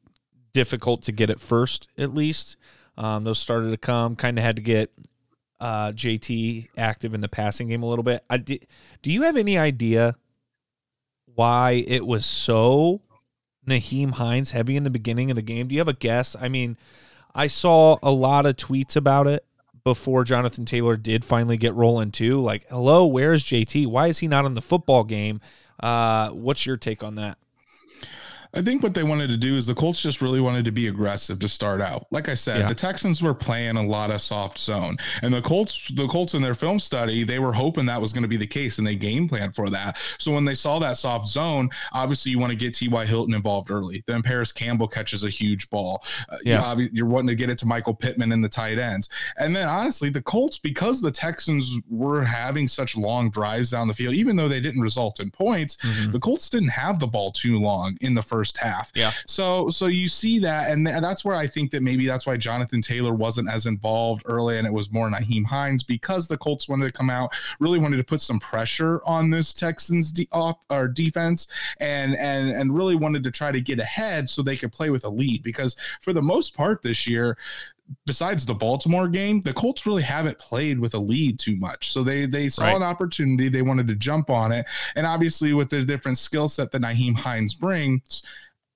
difficult 0.52 1.02
to 1.02 1.12
get 1.12 1.31
at 1.31 1.40
first, 1.40 1.88
at 1.97 2.14
least. 2.14 2.57
Um, 2.97 3.25
those 3.25 3.38
started 3.38 3.71
to 3.71 3.76
come. 3.76 4.17
Kind 4.17 4.38
of 4.38 4.45
had 4.45 4.57
to 4.57 4.62
get 4.62 4.90
uh, 5.61 5.93
JT 5.93 6.69
active 6.76 7.14
in 7.14 7.21
the 7.21 7.28
passing 7.28 7.69
game 7.69 7.83
a 7.83 7.88
little 7.88 8.02
bit. 8.02 8.25
I 8.28 8.38
did, 8.38 8.67
do 9.02 9.11
you 9.11 9.23
have 9.23 9.37
any 9.37 9.59
idea 9.59 10.17
why 11.35 11.85
it 11.87 12.07
was 12.07 12.26
so 12.26 13.00
Nyheim 13.67 14.12
Hines 14.12 14.52
heavy 14.52 14.76
in 14.76 14.85
the 14.85 14.90
beginning 14.90 15.31
of 15.31 15.37
the 15.37 15.43
game? 15.43 15.69
Do 15.69 15.75
you 15.75 15.81
have 15.81 15.88
a 15.88 15.93
guess? 15.93 16.37
I 16.40 16.49
mean, 16.49 16.76
I 17.35 17.47
saw 17.47 17.99
a 18.02 18.11
lot 18.11 18.47
of 18.47 18.57
tweets 18.57 18.97
about 18.97 19.26
it 19.26 19.45
before 19.85 20.25
Jonathan 20.25 20.64
Taylor 20.64 20.97
did 20.97 21.25
finally 21.25 21.57
get 21.57 21.75
rolling 21.75 22.11
too. 22.11 22.40
Like, 22.40 22.67
hello, 22.69 23.07
where's 23.07 23.45
JT? 23.45 23.87
Why 23.87 24.09
is 24.09 24.19
he 24.19 24.28
not 24.28 24.45
in 24.45 24.55
the 24.55 24.61
football 24.61 25.05
game? 25.05 25.40
Uh, 25.81 26.31
what's 26.31 26.67
your 26.67 26.76
take 26.76 27.02
on 27.02 27.14
that? 27.14 27.38
I 28.55 28.62
think 28.62 28.83
what 28.83 28.95
they 28.95 29.02
wanted 29.02 29.28
to 29.31 29.37
do 29.37 29.57
is 29.57 29.67
the 29.67 29.75
Colts 29.75 30.00
just 30.00 30.23
really 30.23 30.40
wanted 30.40 30.64
to 30.64 30.71
be 30.71 30.88
aggressive 30.88 31.38
to 31.40 31.49
start 31.49 31.81
out. 31.81 32.07
Like 32.11 32.28
I 32.28 32.35
said, 32.35 32.61
yeah. 32.61 32.69
the 32.69 32.75
Texans 32.75 33.23
were 33.23 33.35
playing 33.35 33.76
a 33.76 33.87
lot 33.87 34.11
of 34.11 34.21
soft 34.21 34.59
zone, 34.59 34.97
and 35.23 35.33
the 35.33 35.43
Colts, 35.43 35.88
the 35.95 36.07
Colts 36.09 36.35
in 36.35 36.43
their 36.43 36.55
film 36.55 36.78
study, 36.78 37.25
they 37.25 37.38
were 37.38 37.52
hoping 37.52 37.87
that 37.87 38.00
was 38.00 38.12
going 38.12 38.23
to 38.23 38.28
be 38.28 38.37
the 38.37 38.47
case, 38.47 38.78
and 38.78 38.87
they 38.87 38.97
game 38.97 39.28
plan 39.28 39.52
for 39.52 39.71
that. 39.71 39.99
So 40.19 40.33
when 40.33 40.45
they 40.45 40.55
saw 40.55 40.78
that 40.78 40.97
soft 40.97 41.28
zone, 41.28 41.71
obviously 41.93 42.31
you 42.33 42.38
want 42.38 42.50
to 42.50 42.57
get 42.57 42.75
T.Y. 42.75 43.07
Hilton 43.07 43.35
involved 43.35 43.71
early. 43.71 44.02
Then 44.07 44.23
Parris 44.23 44.52
Campbell 44.52 44.88
catches 44.88 45.25
a 45.25 45.31
huge 45.31 45.69
ball. 45.71 46.02
Uh, 46.28 46.37
yeah, 46.45 46.75
you 46.75 46.88
you're 46.93 47.07
wanting 47.07 47.28
to 47.28 47.35
get 47.35 47.50
it 47.50 47.59
to 47.59 47.67
Michael 47.67 47.95
Pittman 47.95 48.33
in 48.33 48.40
the 48.40 48.49
tight 48.49 48.78
ends, 48.78 49.09
and 49.37 49.55
then 49.55 49.69
honestly, 49.69 50.11
the 50.11 50.23
Colts 50.23 50.59
because 50.59 51.00
the 51.00 51.11
Texans 51.11 51.78
were 51.88 52.25
having 52.25 52.67
such 52.67 52.97
long 52.97 53.31
drives 53.31 53.71
down 53.71 53.88
the 53.88 53.95
field, 53.95 54.14
even 54.14 54.37
though 54.37 54.49
they 54.49 54.61
didn't 54.61 54.81
result 54.81 55.21
in 55.21 55.31
points, 55.31 55.76
mm-hmm. 55.76 56.11
the 56.11 56.21
Colts 56.21 56.49
didn't 56.49 56.69
have 56.69 56.99
the 56.99 57.07
ball 57.07 57.31
too 57.31 57.59
long 57.59 57.97
in 58.00 58.14
the 58.14 58.23
first 58.23 58.48
first 58.49 58.64
half. 58.64 58.93
Yeah. 58.95 59.12
So 59.26 59.69
so 59.71 59.87
you 59.87 60.09
see 60.09 60.38
that, 60.40 60.71
and 60.71 60.87
th- 60.87 61.00
that's 61.00 61.25
where 61.25 61.37
I 61.37 61.47
think 61.47 61.71
that 61.73 61.83
maybe 61.83 62.07
that's 62.07 62.26
why 62.26 62.37
Jonathan 62.37 62.83
Taylor 62.83 63.14
wasn't 63.14 63.50
as 63.50 63.67
involved 63.67 64.23
early, 64.25 64.59
and 64.59 64.67
it 64.67 64.73
was 64.73 64.90
more 64.90 65.09
Nyheim 65.11 65.45
Hines 65.45 65.83
because 65.83 66.28
the 66.28 66.38
Colts 66.38 66.69
wanted 66.69 66.87
to 66.87 66.93
come 66.93 67.11
out, 67.11 67.33
really 67.61 67.78
wanted 67.78 67.99
to 67.99 68.05
put 68.05 68.21
some 68.21 68.40
pressure 68.40 69.00
on 69.05 69.31
this 69.31 69.52
Texans 69.52 70.12
de- 70.12 70.28
off 70.33 70.59
or 70.71 70.88
defense, 70.88 71.47
and 71.78 72.17
and 72.17 72.50
and 72.50 72.75
really 72.75 72.97
wanted 72.97 73.25
to 73.25 73.31
try 73.31 73.52
to 73.52 73.61
get 73.61 73.78
ahead 73.78 74.31
so 74.31 74.43
they 74.43 74.57
could 74.57 74.73
play 74.73 74.90
with 74.90 75.05
a 75.05 75.09
lead 75.09 75.43
because 75.43 75.76
for 76.00 76.12
the 76.12 76.23
most 76.23 76.57
part 76.57 76.83
this 76.83 77.07
year 77.07 77.37
besides 78.07 78.45
the 78.45 78.54
Baltimore 78.54 79.09
game, 79.09 79.40
the 79.40 79.52
Colts 79.52 79.87
really 79.87 80.02
haven't 80.02 80.38
played 80.38 80.78
with 80.78 80.95
a 80.95 80.99
lead 80.99 81.38
too 81.38 81.57
much. 81.57 81.92
So 81.92 82.02
they 82.02 82.26
they 82.26 82.49
saw 82.49 82.66
right. 82.66 82.76
an 82.76 82.83
opportunity, 82.83 83.49
they 83.49 83.62
wanted 83.62 83.88
to 83.88 83.95
jump 83.95 84.30
on 84.30 84.52
it, 84.52 84.66
and 84.97 85.07
obviously 85.07 85.52
with 85.52 85.71
the 85.71 85.85
different 85.85 86.18
skill 86.18 86.49
set 86.49 86.71
that 86.73 86.83
Nyheim 86.83 87.18
Hines 87.18 87.54
brings. 87.54 88.23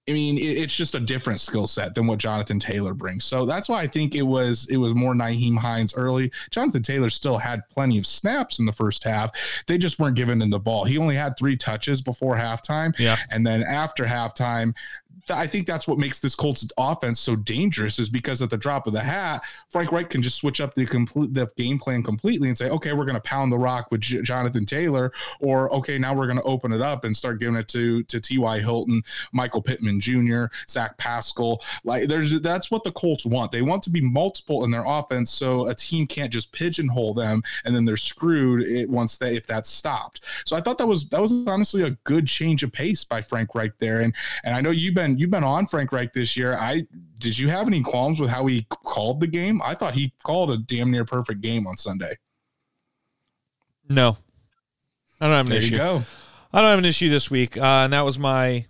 I 0.09 0.15
mean, 0.15 0.37
it's 0.37 0.77
just 0.77 0.97
a 0.97 1.01
different 1.01 1.39
skill 1.39 1.69
set 1.69 1.95
than 1.95 2.09
what 2.09 2.19
Jonathan 2.19 2.59
Taylor 2.59 2.93
brings. 2.93 3.25
So 3.25 3.47
that's 3.47 3.69
why 3.69 3.83
I 3.83 3.87
think 3.87 4.17
it 4.17 4.23
was 4.23 4.67
it 4.69 4.77
was 4.79 4.97
more 4.97 5.15
Nyheim 5.15 5.57
Hines 5.57 5.95
early. 5.95 6.33
Jonathan 6.51 6.83
Taylor 6.83 7.09
still 7.09 7.39
had 7.39 7.61
plenty 7.69 7.99
of 7.99 8.07
snaps 8.07 8.59
in 8.59 8.67
the 8.67 8.73
first 8.73 9.05
half. 9.05 9.31
They 9.69 9.79
just 9.79 10.01
weren't 10.01 10.17
giving 10.17 10.43
him 10.43 10.51
the 10.51 10.59
ball. 10.59 10.87
He 10.87 10.99
only 10.99 11.15
had 11.15 11.39
three 11.39 11.57
touches 11.57 12.03
before 12.03 12.35
halftime. 12.35 12.99
Yeah. 12.99 13.17
And 13.31 13.47
then 13.47 13.63
after 13.63 14.05
halftime, 14.05 14.75
I 15.31 15.47
think 15.47 15.67
that's 15.67 15.87
what 15.87 15.99
makes 15.99 16.19
this 16.19 16.35
Colts 16.35 16.67
offense 16.77 17.21
so 17.21 17.37
dangerous 17.37 17.99
is 17.99 18.09
because 18.09 18.43
at 18.43 18.51
the 18.51 18.57
drop 18.57 18.87
of 18.87 18.93
the 18.93 19.01
hat, 19.01 19.43
Frank 19.69 19.93
Reich 19.93 20.11
can 20.11 20.23
just 20.23 20.37
switch 20.37 20.61
up 20.61 20.75
the 20.75 20.85
complete 20.85 21.33
the 21.35 21.51
game 21.57 21.79
plan 21.79 22.03
completely 22.03 22.49
and 22.49 22.59
say, 22.59 22.69
okay, 22.71 22.93
we're 22.93 23.05
going 23.05 23.17
to 23.17 23.23
pound 23.23 23.53
the 23.53 23.59
rock 23.59 23.91
with 23.91 24.01
J- 24.01 24.23
Jonathan 24.23 24.67
Taylor, 24.67 25.13
or 25.41 25.73
okay, 25.75 25.99
now 25.99 26.15
we're 26.15 26.27
going 26.27 26.39
to 26.39 26.45
open 26.45 26.73
it 26.73 26.83
up 26.83 27.05
and 27.05 27.17
start 27.17 27.41
giving 27.41 27.57
it 27.57 27.69
to 27.69 28.03
to 28.05 28.21
T.Y. 28.21 28.61
Hilton, 28.61 29.03
Michael 29.33 29.63
Pittman 29.63 30.01
Jr., 30.01 30.47
Zach 30.69 30.97
Pascal. 30.99 31.63
Like 31.85 32.09
there's 32.09 32.41
that's 32.41 32.71
what 32.71 32.85
the 32.85 32.93
Colts 32.93 33.25
want. 33.25 33.53
They 33.53 33.63
want 33.63 33.83
to 33.85 33.91
be 33.91 34.01
multiple 34.01 34.65
in 34.65 34.71
their 34.71 34.85
offense, 34.85 35.31
so 35.31 35.69
a 35.69 35.75
team 35.75 36.07
can't 36.07 36.33
just 36.33 36.53
pigeonhole 36.53 37.15
them 37.15 37.43
and 37.65 37.75
then 37.75 37.85
they're 37.85 37.97
screwed 37.97 38.89
once 38.89 39.17
they 39.17 39.37
if 39.37 39.47
that's 39.47 39.71
stopped. 39.71 40.21
So 40.45 40.57
I 40.57 40.61
thought 40.61 40.79
that 40.79 40.87
was 40.87 41.09
that 41.11 41.21
was 41.21 41.47
honestly 41.47 41.83
a 41.83 41.91
good 42.05 42.27
change 42.27 42.63
of 42.63 42.73
pace 42.73 43.05
by 43.05 43.21
Frank 43.23 43.55
Reich 43.55 43.79
there, 43.79 44.01
and 44.01 44.15
and 44.45 44.55
I 44.55 44.61
know 44.61 44.71
you've 44.71 44.95
been 45.03 45.19
you've 45.19 45.31
been 45.31 45.45
on 45.45 45.67
Frank 45.67 45.93
Reich 45.93 46.13
this 46.13 46.37
year. 46.37 46.57
I 46.57 46.87
did 47.19 47.39
you 47.39 47.49
have 47.49 47.67
any 47.67 47.83
qualms 47.83 48.21
with 48.21 48.31
how 48.31 48.47
he 48.47 48.67
called 48.85 49.21
the 49.21 49.27
game? 49.27 49.61
I 49.63 49.75
thought 49.75 49.95
he 49.95 50.13
called 50.23 50.51
a 50.51 50.59
damn 50.59 50.91
near 50.91 51.05
perfect 51.05 51.41
game 51.41 51.67
on 51.67 51.77
Sunday. 51.77 52.17
No, 53.89 54.17
I 55.21 55.27
don't 55.27 55.37
have 55.37 55.47
an 55.47 55.51
There 55.51 55.59
issue. 55.59 56.05
I 56.55 56.61
don't 56.61 56.71
have 56.71 56.79
an 56.79 56.85
issue 56.85 57.09
this 57.11 57.31
week, 57.31 57.57
uh, 57.57 57.85
and 57.85 57.93
that 57.93 58.03
was 58.03 58.19
my 58.19 58.67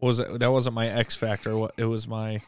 was 0.00 0.20
it, 0.20 0.38
that 0.40 0.50
wasn't 0.50 0.74
my 0.74 0.88
X 0.88 1.16
factor. 1.16 1.56
What 1.56 1.74
it 1.76 1.84
was 1.84 2.08
my. 2.08 2.40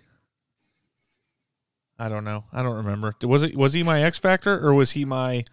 I 1.99 2.09
don't 2.09 2.25
know. 2.25 2.45
I 2.53 2.63
don't 2.63 2.77
remember. 2.77 3.15
Was 3.23 3.43
it 3.43 3.57
was 3.57 3.73
he 3.73 3.83
my 3.83 4.03
X 4.03 4.19
factor 4.19 4.59
or 4.65 4.73
was 4.73 4.93
he 4.93 5.05
my 5.05 5.45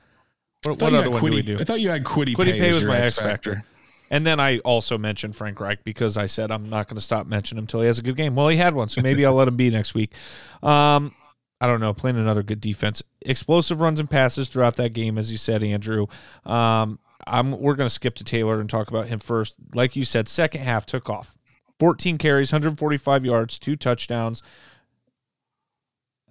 what, 0.63 0.81
what 0.81 0.93
other 0.93 1.09
one 1.09 1.23
do 1.23 1.31
we 1.31 1.41
do? 1.41 1.57
I 1.59 1.63
thought 1.63 1.81
you 1.81 1.89
had 1.89 2.03
Kwity, 2.03 2.35
Kwity 2.35 2.51
Paye, 2.51 2.59
Paye 2.59 2.69
as 2.69 2.75
was 2.75 2.85
my 2.85 2.97
X 2.97 3.17
X 3.17 3.25
factor. 3.25 3.63
And 4.09 4.25
then 4.25 4.39
I 4.39 4.59
also 4.59 4.97
mentioned 4.97 5.35
Frank 5.35 5.59
Reich 5.59 5.83
because 5.83 6.17
I 6.17 6.25
said 6.25 6.51
I'm 6.51 6.69
not 6.69 6.87
going 6.87 6.97
to 6.97 7.03
stop 7.03 7.27
mentioning 7.27 7.59
him 7.59 7.63
until 7.63 7.81
he 7.81 7.87
has 7.87 7.99
a 7.99 8.03
good 8.03 8.15
game. 8.15 8.35
Well, 8.35 8.49
he 8.49 8.57
had 8.57 8.75
one, 8.75 8.89
so 8.89 9.01
maybe 9.01 9.25
I'll 9.25 9.33
let 9.33 9.47
him 9.47 9.55
be 9.55 9.69
next 9.69 9.93
week. 9.93 10.13
Um, 10.61 11.15
I 11.59 11.67
don't 11.67 11.79
know. 11.79 11.93
Playing 11.93 12.17
another 12.17 12.43
good 12.43 12.61
defense, 12.61 13.01
explosive 13.21 13.81
runs 13.81 13.99
and 13.99 14.09
passes 14.09 14.49
throughout 14.49 14.75
that 14.75 14.93
game, 14.93 15.17
as 15.17 15.31
you 15.31 15.37
said, 15.37 15.63
Andrew. 15.63 16.07
Um, 16.45 16.99
I'm 17.25 17.59
we're 17.59 17.75
going 17.75 17.87
to 17.87 17.93
skip 17.93 18.15
to 18.15 18.23
Taylor 18.23 18.59
and 18.59 18.69
talk 18.69 18.89
about 18.89 19.07
him 19.07 19.19
first. 19.19 19.55
Like 19.73 19.95
you 19.95 20.05
said, 20.05 20.27
second 20.27 20.61
half 20.61 20.85
took 20.85 21.09
off. 21.09 21.35
14 21.79 22.17
carries, 22.17 22.51
145 22.51 23.25
yards, 23.25 23.59
two 23.59 23.75
touchdowns. 23.75 24.41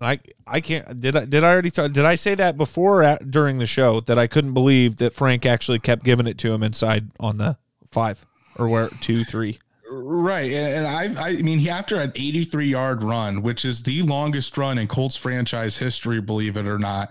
And 0.00 0.08
I 0.08 0.20
I 0.46 0.60
can't 0.60 1.00
did 1.00 1.16
I 1.16 1.24
did 1.24 1.44
I 1.44 1.50
already 1.52 1.70
talk, 1.70 1.92
did 1.92 2.04
I 2.04 2.14
say 2.14 2.34
that 2.34 2.56
before 2.56 3.00
or 3.00 3.02
at, 3.02 3.30
during 3.30 3.58
the 3.58 3.66
show 3.66 4.00
that 4.00 4.18
I 4.18 4.26
couldn't 4.26 4.54
believe 4.54 4.96
that 4.96 5.14
Frank 5.14 5.46
actually 5.46 5.78
kept 5.78 6.04
giving 6.04 6.26
it 6.26 6.38
to 6.38 6.52
him 6.52 6.62
inside 6.62 7.10
on 7.20 7.38
the 7.38 7.56
five 7.94 8.26
or 8.56 8.68
where 8.68 8.88
two 9.00 9.24
three. 9.24 9.58
Right, 9.90 10.50
and, 10.50 10.86
and 10.86 11.18
I, 11.18 11.28
I 11.28 11.36
mean, 11.42 11.58
he 11.60 11.70
after 11.70 12.00
an 12.00 12.10
83 12.16 12.66
yard 12.66 13.02
run, 13.04 13.42
which 13.42 13.64
is 13.64 13.82
the 13.84 14.02
longest 14.02 14.56
run 14.58 14.76
in 14.78 14.88
Colts 14.88 15.14
franchise 15.16 15.76
history, 15.78 16.20
believe 16.20 16.56
it 16.56 16.66
or 16.66 16.78
not. 16.78 17.10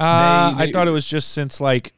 Uh, 0.00 0.54
They- 0.56 0.64
I 0.64 0.72
thought 0.72 0.88
it 0.88 0.92
was 0.92 1.06
just 1.06 1.32
since 1.32 1.60
like 1.60 1.92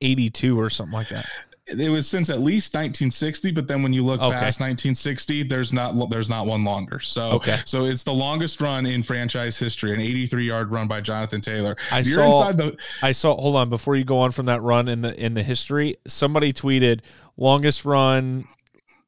82 0.00 0.58
or 0.58 0.70
something 0.70 0.92
like 0.94 1.08
that. 1.10 1.26
It 1.68 1.90
was 1.90 2.08
since 2.08 2.30
at 2.30 2.40
least 2.40 2.74
1960, 2.74 3.50
but 3.50 3.68
then 3.68 3.82
when 3.82 3.92
you 3.92 4.02
look 4.04 4.20
Okay. 4.22 4.30
past 4.34 4.58
1960, 4.60 5.42
there's 5.42 5.72
not 5.72 6.08
there's 6.10 6.30
not 6.30 6.46
one 6.46 6.64
longer. 6.64 6.98
So 7.00 7.32
Okay. 7.32 7.60
so 7.66 7.84
it's 7.84 8.02
the 8.04 8.12
longest 8.14 8.60
run 8.60 8.86
in 8.86 9.02
franchise 9.02 9.58
history, 9.58 9.92
an 9.92 10.00
83 10.00 10.46
yard 10.46 10.70
run 10.70 10.88
by 10.88 11.00
Jonathan 11.02 11.40
Taylor. 11.42 11.76
I 11.92 11.98
you're 12.00 12.14
saw- 12.14 12.26
inside 12.28 12.56
the 12.56 12.76
I 13.02 13.12
saw. 13.12 13.36
Hold 13.36 13.56
on, 13.56 13.68
before 13.68 13.96
you 13.96 14.04
go 14.04 14.18
on 14.18 14.30
from 14.30 14.46
that 14.46 14.62
run 14.62 14.88
in 14.88 15.02
the 15.02 15.14
in 15.22 15.34
the 15.34 15.42
history, 15.42 15.96
somebody 16.06 16.52
tweeted 16.54 17.00
longest 17.36 17.84
run 17.84 18.46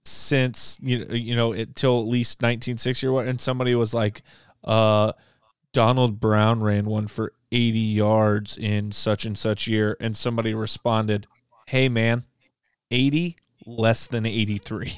since 0.04 0.78
you 0.82 0.98
know 1.04 1.14
you 1.14 1.36
know 1.36 1.52
it 1.52 1.74
till 1.76 1.98
at 2.00 2.06
least 2.06 2.42
1960 2.42 3.06
or 3.06 3.12
what, 3.12 3.26
and 3.26 3.40
somebody 3.40 3.74
was 3.74 3.94
like, 3.94 4.22
uh, 4.64 5.12
Donald 5.72 6.20
Brown 6.20 6.60
ran 6.62 6.86
one 6.86 7.06
for 7.06 7.32
80 7.52 7.78
yards 7.78 8.56
in 8.56 8.92
such 8.92 9.24
and 9.24 9.36
such 9.38 9.66
year, 9.66 9.96
and 10.00 10.16
somebody 10.16 10.52
responded, 10.54 11.26
"Hey 11.66 11.88
man, 11.88 12.24
80 12.90 13.36
less 13.66 14.06
than 14.06 14.24
83." 14.26 14.92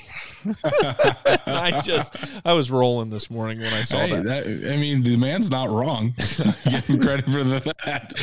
I 0.65 1.83
just 1.85 2.17
I 2.45 2.53
was 2.53 2.71
rolling 2.71 3.11
this 3.11 3.31
morning 3.31 3.61
when 3.61 3.73
I 3.75 3.83
saw 3.83 3.99
Hey, 3.99 4.13
that. 4.21 4.25
that- 4.25 4.73
I 4.73 4.77
mean, 4.77 5.03
the 5.03 5.17
man's 5.17 5.51
not 5.51 5.69
wrong. 5.71 6.15
Give 6.69 6.85
him 6.87 7.01
credit 7.01 7.25
for 7.27 7.45
the, 7.45 7.75
that. 7.85 8.15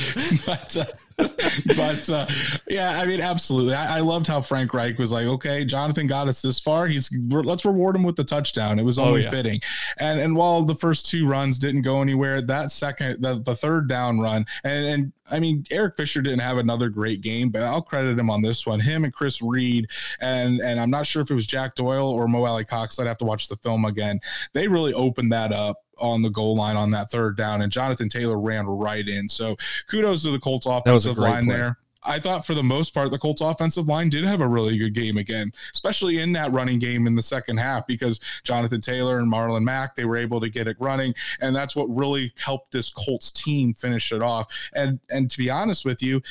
But, 0.46 0.78
uh, 0.78 0.86
but 1.76 2.10
uh, 2.10 2.26
yeah, 2.68 3.00
I 3.00 3.06
mean, 3.06 3.22
absolutely. 3.22 3.74
I, 3.74 3.98
I 3.98 4.00
loved 4.02 4.28
how 4.28 4.42
Frank 4.42 4.74
Reich 4.74 4.98
was 4.98 5.12
like, 5.12 5.26
okay, 5.28 5.66
Jonathan 5.66 6.08
got 6.08 6.28
us 6.28 6.42
this 6.42 6.60
far. 6.60 6.88
He's 6.88 7.10
let's 7.30 7.66
reward 7.66 7.96
him 7.96 8.04
with 8.04 8.16
the 8.16 8.24
touchdown. 8.24 8.80
It 8.80 8.84
was 8.84 8.98
Oh, 8.98 9.06
only 9.06 9.24
yeah. 9.24 9.30
fitting. 9.30 9.62
And 9.98 10.20
and 10.20 10.36
while 10.36 10.64
the 10.64 10.76
first 10.76 11.10
two 11.10 11.28
runs 11.28 11.58
didn't 11.60 11.82
go 11.84 12.02
anywhere, 12.02 12.42
that 12.42 12.72
second, 12.72 13.22
the, 13.22 13.40
the 13.42 13.56
third 13.56 13.88
down 13.88 14.20
run, 14.20 14.46
and 14.64 14.86
and 14.86 15.14
I 15.32 15.40
mean, 15.40 15.64
Eric 15.70 15.96
Fisher 15.96 16.22
didn't 16.22 16.40
have 16.40 16.58
another 16.58 16.90
great 16.90 17.22
game, 17.22 17.50
but 17.50 17.62
I'll 17.62 17.84
credit 17.84 18.18
him 18.18 18.30
on 18.32 18.42
this 18.42 18.66
one. 18.66 18.80
Him 18.80 19.04
and 19.04 19.14
Chris 19.14 19.42
Reed, 19.42 19.88
and 20.20 20.60
and 20.60 20.80
I'm 20.80 20.90
not 20.90 21.06
sure 21.06 21.22
if 21.22 21.30
it 21.30 21.36
was 21.36 21.46
Jack 21.46 21.76
Doyle 21.76 22.10
or 22.10 22.28
Mo 22.28 22.44
Alie-Cox. 22.46 22.98
I'd 23.00 23.08
have 23.08 23.18
to 23.20 23.26
watch 23.26 23.48
the 23.48 23.56
film 23.58 23.86
again. 23.86 24.20
They 24.54 24.68
really 24.68 24.94
opened 24.94 25.32
that 25.32 25.54
up 25.54 25.78
on 26.00 26.22
the 26.22 26.30
goal 26.30 26.56
line 26.56 26.76
on 26.76 26.92
that 26.92 27.12
third 27.12 27.38
down, 27.38 27.62
and 27.62 27.72
Jonathan 27.72 28.10
Taylor 28.10 28.40
ran 28.40 28.66
right 28.66 29.08
in. 29.08 29.30
So 29.30 29.56
kudos 29.88 30.24
to 30.24 30.32
the 30.32 30.40
Colts 30.40 30.66
offensive 30.66 31.18
line 31.18 31.46
play. 31.46 31.56
there. 31.56 31.78
I 32.04 32.20
thought 32.20 32.46
for 32.46 32.54
the 32.54 32.64
most 32.64 32.94
part, 32.94 33.12
the 33.12 33.20
Colts 33.20 33.42
offensive 33.42 33.88
line 33.88 34.10
did 34.10 34.24
have 34.24 34.42
a 34.42 34.48
really 34.48 34.78
good 34.78 34.94
game 34.94 35.18
again, 35.18 35.52
especially 35.74 36.20
in 36.20 36.32
that 36.34 36.52
running 36.52 36.80
game 36.80 37.08
in 37.08 37.16
the 37.16 37.22
second 37.22 37.58
half 37.58 37.86
because 37.88 38.20
Jonathan 38.44 38.82
Taylor 38.82 39.20
and 39.20 39.32
Marlon 39.32 39.64
Mack, 39.64 39.96
they 39.96 40.06
were 40.06 40.18
able 40.18 40.40
to 40.40 40.50
get 40.50 40.68
it 40.68 40.78
running. 40.80 41.14
And 41.42 41.56
that's 41.56 41.76
what 41.76 41.86
really 41.94 42.34
helped 42.38 42.72
this 42.72 42.90
Colts 42.90 43.32
team 43.32 43.74
finish 43.74 44.12
it 44.12 44.22
off. 44.22 44.48
And 44.74 45.00
and 45.10 45.30
to 45.30 45.38
be 45.38 45.50
honest 45.50 45.84
with 45.84 46.02
you, 46.02 46.22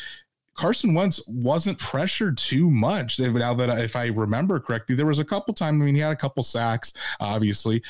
Carson 0.58 0.92
Wentz 0.92 1.20
wasn't 1.28 1.78
pressured 1.78 2.36
too 2.36 2.68
much. 2.68 3.20
Now 3.20 3.54
that 3.54 3.78
if 3.78 3.94
I 3.94 4.06
remember 4.06 4.58
correctly, 4.58 4.96
there 4.96 5.06
was 5.06 5.20
a 5.20 5.24
couple 5.24 5.54
times. 5.54 5.80
I 5.80 5.84
mean, 5.84 5.94
he 5.94 6.00
had 6.00 6.10
a 6.10 6.16
couple 6.16 6.42
sacks, 6.42 6.92
obviously, 7.20 7.82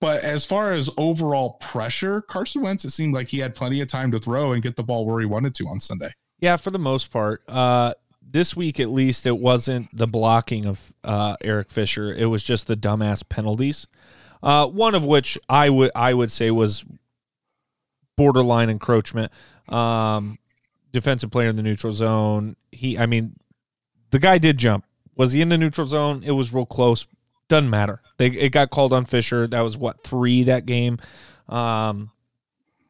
but 0.00 0.22
as 0.22 0.44
far 0.44 0.72
as 0.72 0.90
overall 0.96 1.54
pressure, 1.60 2.20
Carson 2.20 2.62
Wentz, 2.62 2.84
it 2.84 2.90
seemed 2.90 3.14
like 3.14 3.28
he 3.28 3.38
had 3.38 3.54
plenty 3.54 3.80
of 3.80 3.88
time 3.88 4.10
to 4.10 4.18
throw 4.18 4.52
and 4.52 4.62
get 4.62 4.76
the 4.76 4.82
ball 4.82 5.06
where 5.06 5.20
he 5.20 5.26
wanted 5.26 5.54
to 5.56 5.68
on 5.68 5.80
Sunday. 5.80 6.12
Yeah, 6.40 6.56
for 6.56 6.70
the 6.70 6.78
most 6.78 7.10
part. 7.10 7.42
Uh, 7.48 7.94
this 8.22 8.56
week, 8.56 8.80
at 8.80 8.90
least, 8.90 9.26
it 9.26 9.38
wasn't 9.38 9.88
the 9.96 10.06
blocking 10.06 10.66
of 10.66 10.92
uh, 11.04 11.36
Eric 11.40 11.70
Fisher. 11.70 12.12
It 12.12 12.26
was 12.26 12.42
just 12.42 12.66
the 12.66 12.76
dumbass 12.76 13.26
penalties. 13.28 13.86
Uh, 14.42 14.66
one 14.66 14.94
of 14.94 15.04
which 15.04 15.38
I 15.48 15.70
would 15.70 15.90
I 15.94 16.12
would 16.12 16.30
say 16.30 16.50
was 16.50 16.84
borderline 18.16 18.68
encroachment. 18.68 19.32
Um, 19.68 20.38
defensive 20.92 21.30
player 21.30 21.48
in 21.48 21.56
the 21.56 21.62
neutral 21.62 21.92
zone. 21.92 22.56
He, 22.70 22.98
I 22.98 23.06
mean, 23.06 23.36
the 24.10 24.18
guy 24.18 24.38
did 24.38 24.58
jump. 24.58 24.84
Was 25.16 25.32
he 25.32 25.40
in 25.40 25.48
the 25.48 25.58
neutral 25.58 25.86
zone? 25.86 26.22
It 26.24 26.32
was 26.32 26.52
real 26.52 26.66
close. 26.66 27.06
Doesn't 27.48 27.70
matter. 27.70 28.00
They 28.16 28.28
it 28.28 28.50
got 28.50 28.70
called 28.70 28.92
on 28.92 29.04
Fisher. 29.04 29.46
That 29.46 29.60
was 29.60 29.76
what 29.76 30.02
three 30.02 30.44
that 30.44 30.66
game. 30.66 30.98
Um, 31.48 32.10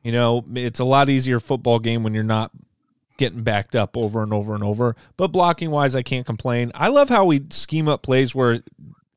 you 0.02 0.12
know, 0.12 0.44
it's 0.54 0.80
a 0.80 0.84
lot 0.84 1.08
easier 1.08 1.40
football 1.40 1.78
game 1.78 2.02
when 2.02 2.14
you're 2.14 2.22
not 2.22 2.52
getting 3.16 3.42
backed 3.42 3.74
up 3.74 3.96
over 3.96 4.22
and 4.22 4.32
over 4.32 4.54
and 4.54 4.62
over. 4.62 4.96
But 5.16 5.28
blocking 5.28 5.70
wise, 5.70 5.94
I 5.94 6.02
can't 6.02 6.26
complain. 6.26 6.72
I 6.74 6.88
love 6.88 7.08
how 7.08 7.24
we 7.24 7.42
scheme 7.50 7.88
up 7.88 8.02
plays 8.02 8.34
where 8.34 8.62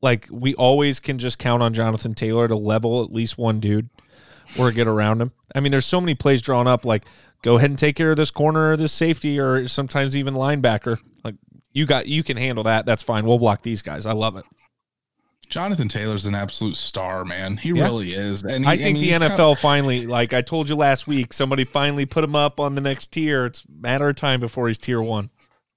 like 0.00 0.28
we 0.30 0.54
always 0.54 1.00
can 1.00 1.18
just 1.18 1.38
count 1.38 1.62
on 1.62 1.74
Jonathan 1.74 2.14
Taylor 2.14 2.48
to 2.48 2.56
level 2.56 3.02
at 3.02 3.12
least 3.12 3.38
one 3.38 3.60
dude 3.60 3.88
or 4.58 4.70
get 4.72 4.86
around 4.86 5.20
him. 5.20 5.32
I 5.54 5.60
mean, 5.60 5.72
there's 5.72 5.86
so 5.86 6.00
many 6.00 6.14
plays 6.14 6.40
drawn 6.42 6.66
up 6.66 6.84
like 6.84 7.04
go 7.42 7.56
ahead 7.56 7.70
and 7.70 7.78
take 7.78 7.96
care 7.96 8.10
of 8.10 8.16
this 8.16 8.30
corner 8.30 8.72
or 8.72 8.76
this 8.76 8.92
safety 8.92 9.38
or 9.38 9.68
sometimes 9.68 10.16
even 10.16 10.34
linebacker. 10.34 10.98
Like 11.24 11.34
you 11.72 11.86
got 11.86 12.06
you 12.06 12.22
can 12.22 12.36
handle 12.36 12.64
that. 12.64 12.86
That's 12.86 13.02
fine. 13.02 13.26
We'll 13.26 13.38
block 13.38 13.62
these 13.62 13.82
guys. 13.82 14.06
I 14.06 14.12
love 14.12 14.36
it. 14.36 14.44
Jonathan 15.48 15.88
Taylor's 15.88 16.26
an 16.26 16.34
absolute 16.34 16.76
star, 16.76 17.24
man. 17.24 17.56
He 17.56 17.70
Yeah. 17.70 17.84
really 17.84 18.12
is. 18.12 18.44
And 18.44 18.66
I 18.68 18.76
he- 18.76 18.82
think 18.82 18.98
mean, 18.98 19.06
the 19.08 19.12
NFL 19.26 19.28
kind 19.28 19.52
of- 19.52 19.58
finally, 19.58 20.06
like 20.06 20.32
I 20.32 20.42
told 20.42 20.68
you 20.68 20.74
last 20.76 21.06
week, 21.06 21.32
somebody 21.32 21.64
finally 21.64 22.04
put 22.04 22.22
him 22.24 22.36
up 22.36 22.60
on 22.60 22.74
the 22.74 22.80
next 22.80 23.12
tier. 23.12 23.46
It's 23.46 23.64
a 23.64 23.66
matter 23.82 24.08
of 24.10 24.16
time 24.16 24.40
before 24.40 24.68
he's 24.68 24.78
tier 24.78 25.00
one. 25.00 25.30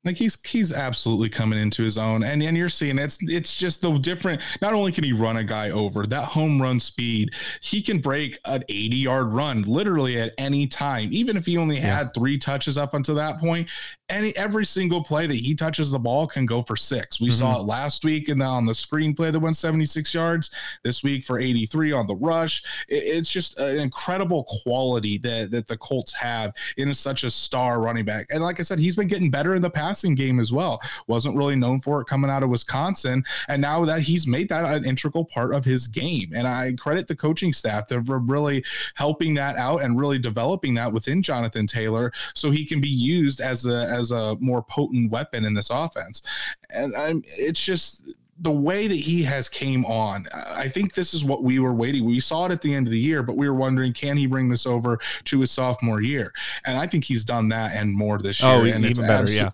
Like 0.03 0.17
he's 0.17 0.37
he's 0.45 0.73
absolutely 0.73 1.29
coming 1.29 1.59
into 1.59 1.83
his 1.83 1.97
own 1.97 2.23
and 2.23 2.41
and 2.41 2.57
you're 2.57 2.69
seeing 2.69 2.97
it's 2.97 3.17
it's 3.21 3.55
just 3.55 3.81
the 3.81 3.91
different 3.99 4.41
not 4.61 4.73
only 4.73 4.91
can 4.91 5.03
he 5.03 5.13
run 5.13 5.37
a 5.37 5.43
guy 5.43 5.69
over 5.69 6.05
that 6.05 6.25
home 6.25 6.61
run 6.61 6.79
speed 6.79 7.29
he 7.61 7.81
can 7.81 7.99
break 7.99 8.39
an 8.45 8.63
80 8.67 8.95
yard 8.95 9.27
run 9.27 9.61
literally 9.63 10.19
at 10.19 10.33
any 10.37 10.65
time 10.65 11.09
even 11.11 11.37
if 11.37 11.45
he 11.45 11.57
only 11.57 11.75
Yeah. 11.77 11.97
had 11.97 12.13
three 12.13 12.37
touches 12.37 12.77
up 12.77 12.93
until 12.93 13.15
that 13.15 13.39
point 13.39 13.67
any 14.11 14.35
every 14.35 14.65
single 14.65 15.03
play 15.03 15.25
that 15.25 15.35
he 15.35 15.55
touches 15.55 15.89
the 15.89 15.97
ball 15.99 16.27
can 16.27 16.45
go 16.45 16.61
for 16.61 16.75
six. 16.75 17.19
We 17.19 17.29
mm-hmm. 17.29 17.35
saw 17.35 17.59
it 17.59 17.65
last 17.65 18.03
week 18.03 18.29
and 18.29 18.43
on 18.43 18.65
the 18.65 18.73
screenplay 18.73 19.31
that 19.31 19.39
went 19.39 19.55
76 19.55 20.13
yards. 20.13 20.51
This 20.83 21.01
week 21.01 21.25
for 21.25 21.39
83 21.39 21.93
on 21.93 22.07
the 22.07 22.15
rush. 22.15 22.63
It, 22.87 23.03
it's 23.03 23.31
just 23.31 23.57
an 23.57 23.77
incredible 23.77 24.45
quality 24.63 25.17
that 25.19 25.51
that 25.51 25.67
the 25.67 25.77
Colts 25.77 26.13
have 26.13 26.53
in 26.77 26.93
such 26.93 27.23
a 27.23 27.29
star 27.29 27.81
running 27.81 28.05
back. 28.05 28.27
And 28.29 28.43
like 28.43 28.59
I 28.59 28.63
said, 28.63 28.79
he's 28.79 28.95
been 28.95 29.07
getting 29.07 29.31
better 29.31 29.55
in 29.55 29.61
the 29.61 29.69
passing 29.91 30.15
game 30.15 30.39
as 30.39 30.53
well. 30.53 30.81
Wasn't 31.07 31.35
really 31.35 31.57
known 31.57 31.81
for 31.81 31.99
it 32.01 32.05
coming 32.05 32.31
out 32.31 32.43
of 32.43 32.49
Wisconsin, 32.49 33.25
and 33.49 33.61
now 33.61 33.83
that 33.83 34.01
he's 34.01 34.25
made 34.25 34.47
that 34.47 34.63
an 34.73 34.85
integral 34.85 35.25
part 35.25 35.53
of 35.53 35.65
his 35.65 35.85
game. 35.85 36.31
And 36.33 36.47
I 36.47 36.73
credit 36.79 37.07
the 37.07 37.15
coaching 37.15 37.51
staff 37.51 37.89
for 37.89 38.19
really 38.19 38.63
helping 38.95 39.33
that 39.33 39.57
out 39.57 39.83
and 39.83 39.99
really 39.99 40.17
developing 40.17 40.75
that 40.75 40.93
within 40.93 41.21
Jonathan 41.21 41.67
Taylor 41.67 42.13
so 42.33 42.51
he 42.51 42.65
can 42.65 42.79
be 42.79 42.87
used 42.87 43.41
as 43.41 43.65
a 43.65 43.85
as 43.91 44.11
a 44.11 44.37
more 44.39 44.63
potent 44.63 45.11
weapon 45.11 45.43
in 45.43 45.53
this 45.53 45.69
offense. 45.69 46.23
And 46.69 46.95
I'm 46.95 47.23
it's 47.25 47.61
just 47.61 48.03
the 48.41 48.51
way 48.51 48.87
that 48.87 48.95
he 48.95 49.21
has 49.23 49.47
came 49.47 49.85
on, 49.85 50.27
I 50.33 50.67
think 50.67 50.95
this 50.95 51.13
is 51.13 51.23
what 51.23 51.43
we 51.43 51.59
were 51.59 51.73
waiting. 51.73 52.05
We 52.05 52.19
saw 52.19 52.47
it 52.47 52.51
at 52.51 52.61
the 52.61 52.73
end 52.73 52.87
of 52.87 52.91
the 52.91 52.99
year, 52.99 53.21
but 53.21 53.37
we 53.37 53.47
were 53.47 53.55
wondering, 53.55 53.93
can 53.93 54.17
he 54.17 54.25
bring 54.25 54.49
this 54.49 54.65
over 54.65 54.99
to 55.25 55.39
his 55.39 55.51
sophomore 55.51 56.01
year? 56.01 56.33
And 56.65 56.77
I 56.77 56.87
think 56.87 57.03
he's 57.03 57.23
done 57.23 57.49
that 57.49 57.73
and 57.73 57.93
more 57.93 58.17
this 58.17 58.43
oh, 58.43 58.63
year. 58.63 58.73
Oh, 58.73 58.75
and 58.75 58.85
even 58.85 58.89
it's 58.89 58.99
better, 58.99 59.27
abso- 59.27 59.35
yeah. 59.35 59.49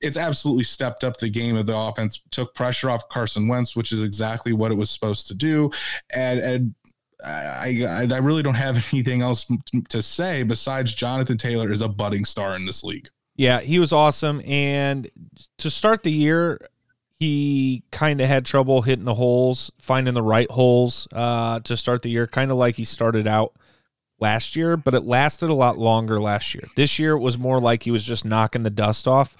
It's 0.00 0.16
absolutely 0.16 0.64
stepped 0.64 1.04
up 1.04 1.18
the 1.18 1.28
game 1.28 1.56
of 1.56 1.66
the 1.66 1.76
offense, 1.76 2.20
took 2.32 2.52
pressure 2.54 2.90
off 2.90 3.08
Carson 3.08 3.46
Wentz, 3.46 3.76
which 3.76 3.92
is 3.92 4.02
exactly 4.02 4.52
what 4.52 4.72
it 4.72 4.74
was 4.74 4.90
supposed 4.90 5.28
to 5.28 5.34
do. 5.34 5.70
And 6.12 6.40
and 6.40 6.74
I, 7.24 7.84
I, 7.84 8.08
I 8.10 8.18
really 8.18 8.42
don't 8.42 8.54
have 8.54 8.76
anything 8.92 9.22
else 9.22 9.46
to 9.88 10.02
say 10.02 10.42
besides 10.42 10.92
Jonathan 10.92 11.38
Taylor 11.38 11.70
is 11.70 11.80
a 11.80 11.88
budding 11.88 12.24
star 12.24 12.56
in 12.56 12.66
this 12.66 12.82
league. 12.82 13.08
Yeah, 13.36 13.60
he 13.60 13.78
was 13.78 13.92
awesome. 13.92 14.42
And 14.44 15.10
to 15.58 15.70
start 15.70 16.02
the 16.02 16.12
year, 16.12 16.60
he 17.22 17.84
kind 17.92 18.20
of 18.20 18.26
had 18.26 18.44
trouble 18.44 18.82
hitting 18.82 19.04
the 19.04 19.14
holes, 19.14 19.70
finding 19.78 20.14
the 20.14 20.22
right 20.22 20.50
holes 20.50 21.06
uh, 21.12 21.60
to 21.60 21.76
start 21.76 22.02
the 22.02 22.10
year, 22.10 22.26
kind 22.26 22.50
of 22.50 22.56
like 22.56 22.74
he 22.74 22.84
started 22.84 23.28
out 23.28 23.54
last 24.18 24.56
year, 24.56 24.76
but 24.76 24.92
it 24.92 25.04
lasted 25.04 25.48
a 25.48 25.54
lot 25.54 25.78
longer 25.78 26.20
last 26.20 26.52
year. 26.52 26.64
This 26.74 26.98
year, 26.98 27.12
it 27.12 27.20
was 27.20 27.38
more 27.38 27.60
like 27.60 27.84
he 27.84 27.92
was 27.92 28.04
just 28.04 28.24
knocking 28.24 28.64
the 28.64 28.70
dust 28.70 29.06
off. 29.06 29.36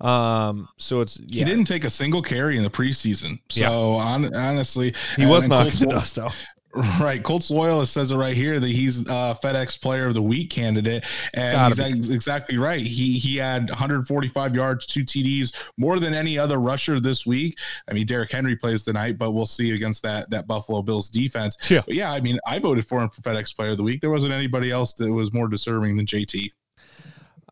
Um, 0.00 0.68
so 0.76 1.00
it's 1.00 1.18
yeah. 1.18 1.40
he 1.40 1.44
didn't 1.44 1.64
take 1.64 1.82
a 1.82 1.90
single 1.90 2.22
carry 2.22 2.56
in 2.56 2.62
the 2.62 2.70
preseason. 2.70 3.40
So 3.48 3.60
yeah. 3.60 3.70
on, 3.70 4.36
honestly, 4.36 4.94
he 5.16 5.26
was 5.26 5.48
knocking 5.48 5.80
the 5.80 5.86
dust 5.86 6.20
off. 6.20 6.36
Right, 6.74 7.22
Colts 7.22 7.50
loyalist 7.50 7.92
says 7.92 8.10
it 8.10 8.16
right 8.16 8.36
here 8.36 8.58
that 8.58 8.68
he's 8.68 9.00
a 9.02 9.38
FedEx 9.40 9.80
Player 9.80 10.06
of 10.06 10.14
the 10.14 10.22
Week 10.22 10.50
candidate, 10.50 11.04
and 11.32 11.68
he's 11.68 11.78
ex- 11.78 12.08
exactly 12.08 12.56
right. 12.56 12.84
He 12.84 13.16
he 13.18 13.36
had 13.36 13.68
145 13.68 14.54
yards, 14.56 14.84
two 14.84 15.04
TDs, 15.04 15.54
more 15.76 16.00
than 16.00 16.14
any 16.14 16.36
other 16.36 16.58
rusher 16.58 16.98
this 16.98 17.24
week. 17.24 17.58
I 17.88 17.92
mean, 17.92 18.06
Derrick 18.06 18.32
Henry 18.32 18.56
plays 18.56 18.82
tonight, 18.82 19.18
but 19.18 19.32
we'll 19.32 19.46
see 19.46 19.70
against 19.70 20.02
that 20.02 20.30
that 20.30 20.48
Buffalo 20.48 20.82
Bills 20.82 21.10
defense. 21.10 21.56
Yeah, 21.70 21.82
but 21.86 21.94
yeah. 21.94 22.10
I 22.10 22.20
mean, 22.20 22.40
I 22.44 22.58
voted 22.58 22.86
for 22.86 23.00
him 23.00 23.10
for 23.10 23.20
FedEx 23.20 23.54
Player 23.54 23.70
of 23.70 23.76
the 23.76 23.84
Week. 23.84 24.00
There 24.00 24.10
wasn't 24.10 24.32
anybody 24.32 24.72
else 24.72 24.94
that 24.94 25.12
was 25.12 25.32
more 25.32 25.46
deserving 25.46 25.96
than 25.96 26.06
JT. 26.06 26.50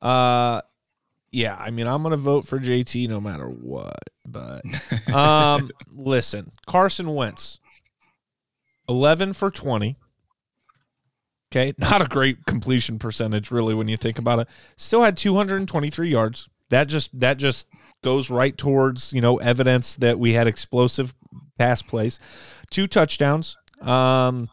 Uh, 0.01 0.63
yeah. 1.31 1.57
I 1.57 1.71
mean, 1.71 1.87
I'm 1.87 2.03
gonna 2.03 2.17
vote 2.17 2.45
for 2.45 2.59
JT 2.59 3.09
no 3.09 3.21
matter 3.21 3.47
what. 3.47 4.03
But 4.27 4.65
um, 5.13 5.71
listen, 5.93 6.51
Carson 6.67 7.15
Wentz 7.15 7.61
11 8.93 9.33
for 9.33 9.51
20. 9.51 9.97
Okay, 11.51 11.73
not 11.79 12.03
a 12.03 12.07
great 12.07 12.45
completion 12.47 12.99
percentage 12.99 13.51
really 13.51 13.75
when 13.75 13.89
you 13.89 13.97
think 13.97 14.19
about 14.19 14.39
it. 14.39 14.49
Still 14.77 15.03
had 15.03 15.17
223 15.17 16.09
yards. 16.09 16.49
That 16.69 16.89
just 16.89 17.19
that 17.19 17.39
just 17.39 17.69
goes 18.03 18.31
right 18.31 18.57
towards, 18.57 19.13
you 19.13 19.21
know, 19.21 19.37
evidence 19.39 19.97
that 19.97 20.19
we 20.19 20.35
had 20.35 20.47
explosive 20.47 21.15
pass 21.59 21.83
plays. 21.83 22.19
Two 22.71 22.87
touchdowns. 22.87 23.57
Um 23.81 24.49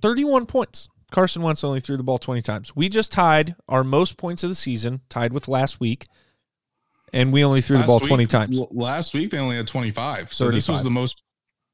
31 0.00 0.46
points. 0.46 0.88
Carson 1.10 1.42
Wentz 1.42 1.62
only 1.62 1.78
threw 1.78 1.96
the 1.96 2.02
ball 2.02 2.18
20 2.18 2.40
times. 2.42 2.74
We 2.74 2.88
just 2.88 3.12
tied 3.12 3.54
our 3.68 3.84
most 3.84 4.16
points 4.16 4.42
of 4.42 4.48
the 4.48 4.56
season, 4.56 5.02
tied 5.08 5.32
with 5.32 5.46
last 5.46 5.78
week 5.78 6.06
and 7.12 7.32
we 7.32 7.44
only 7.44 7.60
threw 7.60 7.76
last 7.76 7.86
the 7.86 7.86
ball 7.86 8.00
week, 8.00 8.08
20 8.08 8.26
times. 8.26 8.60
Last 8.70 9.14
week 9.14 9.30
they 9.30 9.38
only 9.38 9.56
had 9.56 9.66
25. 9.66 10.32
So 10.32 10.46
35. 10.46 10.54
this 10.54 10.68
was 10.68 10.82
the 10.82 10.90
most 10.90 11.22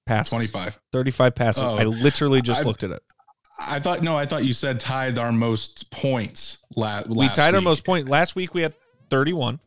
passes. 0.08 0.30
25. 0.30 0.78
35 0.92 1.34
passes. 1.34 1.62
Oh, 1.62 1.76
I 1.76 1.84
literally 1.84 2.42
just 2.42 2.62
I, 2.62 2.64
looked 2.64 2.82
at 2.82 2.90
it. 2.90 3.02
I 3.60 3.80
thought 3.80 4.02
no, 4.02 4.16
I 4.16 4.26
thought 4.26 4.44
you 4.44 4.52
said 4.52 4.80
tied 4.80 5.18
our 5.18 5.32
most 5.32 5.90
points 5.90 6.58
la- 6.76 7.02
last 7.06 7.08
We 7.08 7.28
tied 7.28 7.48
week. 7.48 7.54
our 7.56 7.60
most 7.60 7.84
points. 7.84 8.08
Last 8.08 8.36
week 8.36 8.54
we 8.54 8.62
had 8.62 8.74
31. 9.10 9.60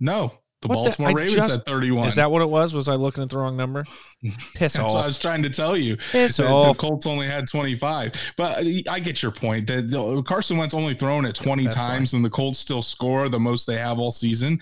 No. 0.00 0.32
The 0.60 0.68
what 0.68 0.74
Baltimore 0.74 1.10
the, 1.10 1.14
Ravens 1.14 1.36
just, 1.36 1.50
had 1.50 1.66
31. 1.66 2.08
Is 2.08 2.14
that 2.16 2.32
what 2.32 2.42
it 2.42 2.48
was? 2.48 2.74
Was 2.74 2.88
I 2.88 2.94
looking 2.94 3.22
at 3.22 3.30
the 3.30 3.38
wrong 3.38 3.56
number? 3.56 3.84
Piss 4.54 4.72
That's 4.72 4.78
off. 4.78 4.92
what 4.92 5.04
I 5.04 5.06
was 5.06 5.18
trying 5.18 5.44
to 5.44 5.50
tell 5.50 5.76
you. 5.76 5.96
Piss 6.10 6.38
the, 6.38 6.48
off. 6.48 6.76
The 6.76 6.80
Colts 6.80 7.06
only 7.06 7.28
had 7.28 7.46
25. 7.46 8.12
But 8.36 8.66
uh, 8.66 8.70
I 8.90 8.98
get 8.98 9.22
your 9.22 9.30
point. 9.30 9.68
That 9.68 10.24
Carson 10.26 10.56
Wentz 10.56 10.74
only 10.74 10.94
thrown 10.94 11.26
it 11.26 11.36
20 11.36 11.64
That's 11.64 11.76
times 11.76 12.12
and 12.12 12.24
the 12.24 12.30
Colts 12.30 12.58
still 12.58 12.82
score 12.82 13.28
the 13.28 13.38
most 13.38 13.68
they 13.68 13.78
have 13.78 14.00
all 14.00 14.10
season 14.10 14.60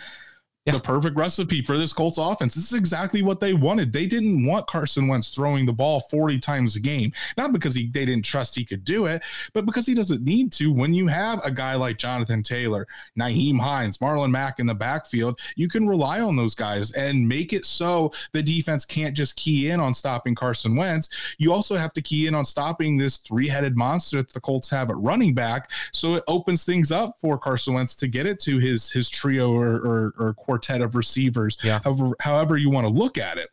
yeah. 0.67 0.73
the 0.73 0.81
perfect 0.81 1.17
recipe 1.17 1.63
for 1.63 1.79
this 1.79 1.93
Colts 1.93 2.19
offense. 2.19 2.55
This 2.55 2.73
is 2.73 2.79
exactly 2.79 3.23
what 3.23 3.41
they 3.41 3.55
wanted. 3.55 3.93
They 3.93 4.07
didn't 4.07 4.45
want 4.45 4.67
Carson 4.67 5.07
Wentz 5.07 5.31
throwing 5.31 5.65
the 5.65 5.73
ball 5.73 6.01
40 6.01 6.41
times 6.41 6.75
a 6.75 6.81
game, 6.81 7.13
not 7.37 7.53
because 7.53 7.75
he, 7.75 7.87
they 7.87 8.05
didn't 8.05 8.25
trust 8.25 8.57
he 8.57 8.65
could 8.65 8.85
do 8.85 9.07
it, 9.07 9.23
but 9.53 9.65
because 9.65 9.87
he 9.87 9.95
doesn't 9.95 10.23
need 10.23 10.51
to. 10.53 10.73
When 10.73 10.93
you 10.93 11.07
have 11.07 11.41
a 11.45 11.53
guy 11.53 11.77
like 11.77 11.99
Jonathan 11.99 12.43
Taylor, 12.43 12.87
Nyheim 13.17 13.61
Hines, 13.61 13.99
Marlon 13.99 14.31
Mack 14.31 14.59
in 14.59 14.67
the 14.67 14.75
backfield, 14.75 15.39
you 15.55 15.69
can 15.69 15.87
rely 15.87 16.21
on 16.21 16.35
those 16.35 16.55
guys 16.55 16.91
and 16.93 17.29
make 17.29 17.53
it 17.53 17.65
so 17.65 18.13
the 18.33 18.43
defense 18.43 18.85
can't 18.85 19.17
just 19.17 19.37
key 19.37 19.71
in 19.71 19.79
on 19.79 19.95
stopping 19.95 20.35
Carson 20.35 20.75
Wentz. 20.75 21.09
You 21.39 21.53
also 21.53 21.77
have 21.77 21.93
to 21.93 22.03
key 22.03 22.27
in 22.27 22.35
on 22.35 22.45
stopping 22.45 22.97
this 22.97 23.19
three 23.19 23.49
headed 23.49 23.77
monster 23.77 24.19
that 24.19 24.33
the 24.33 24.41
Colts 24.41 24.69
have 24.71 24.91
at 24.91 24.97
running 24.97 25.33
back. 25.33 25.71
So 25.93 26.15
it 26.15 26.25
opens 26.27 26.65
things 26.65 26.91
up 26.91 27.17
for 27.21 27.39
Carson 27.39 27.75
Wentz 27.75 27.95
to 27.97 28.09
get 28.09 28.27
it 28.27 28.41
to 28.41 28.59
his, 28.59 28.91
his 28.91 29.09
trio 29.09 29.53
or, 29.53 29.77
or, 29.77 30.15
or 30.19 30.35
quartet 30.57 30.81
of 30.81 30.95
receivers, 30.95 31.59
yeah. 31.63 31.81
however, 31.85 32.11
however 32.21 32.57
you 32.57 32.71
want 32.71 32.87
to 32.87 32.93
look 32.93 33.19
at 33.19 33.39
it. 33.39 33.49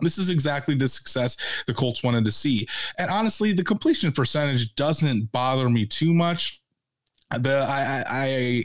This 0.00 0.18
is 0.18 0.28
exactly 0.28 0.74
the 0.74 0.88
success 0.88 1.36
the 1.66 1.74
Colts 1.74 2.02
wanted 2.02 2.24
to 2.24 2.32
see. 2.32 2.66
And 2.98 3.10
honestly, 3.10 3.52
the 3.52 3.62
completion 3.62 4.10
percentage 4.12 4.74
doesn't 4.74 5.30
bother 5.30 5.70
me 5.70 5.86
too 5.86 6.12
much. 6.12 6.60
The 7.38 7.64
I 7.68 8.04
I 8.08 8.64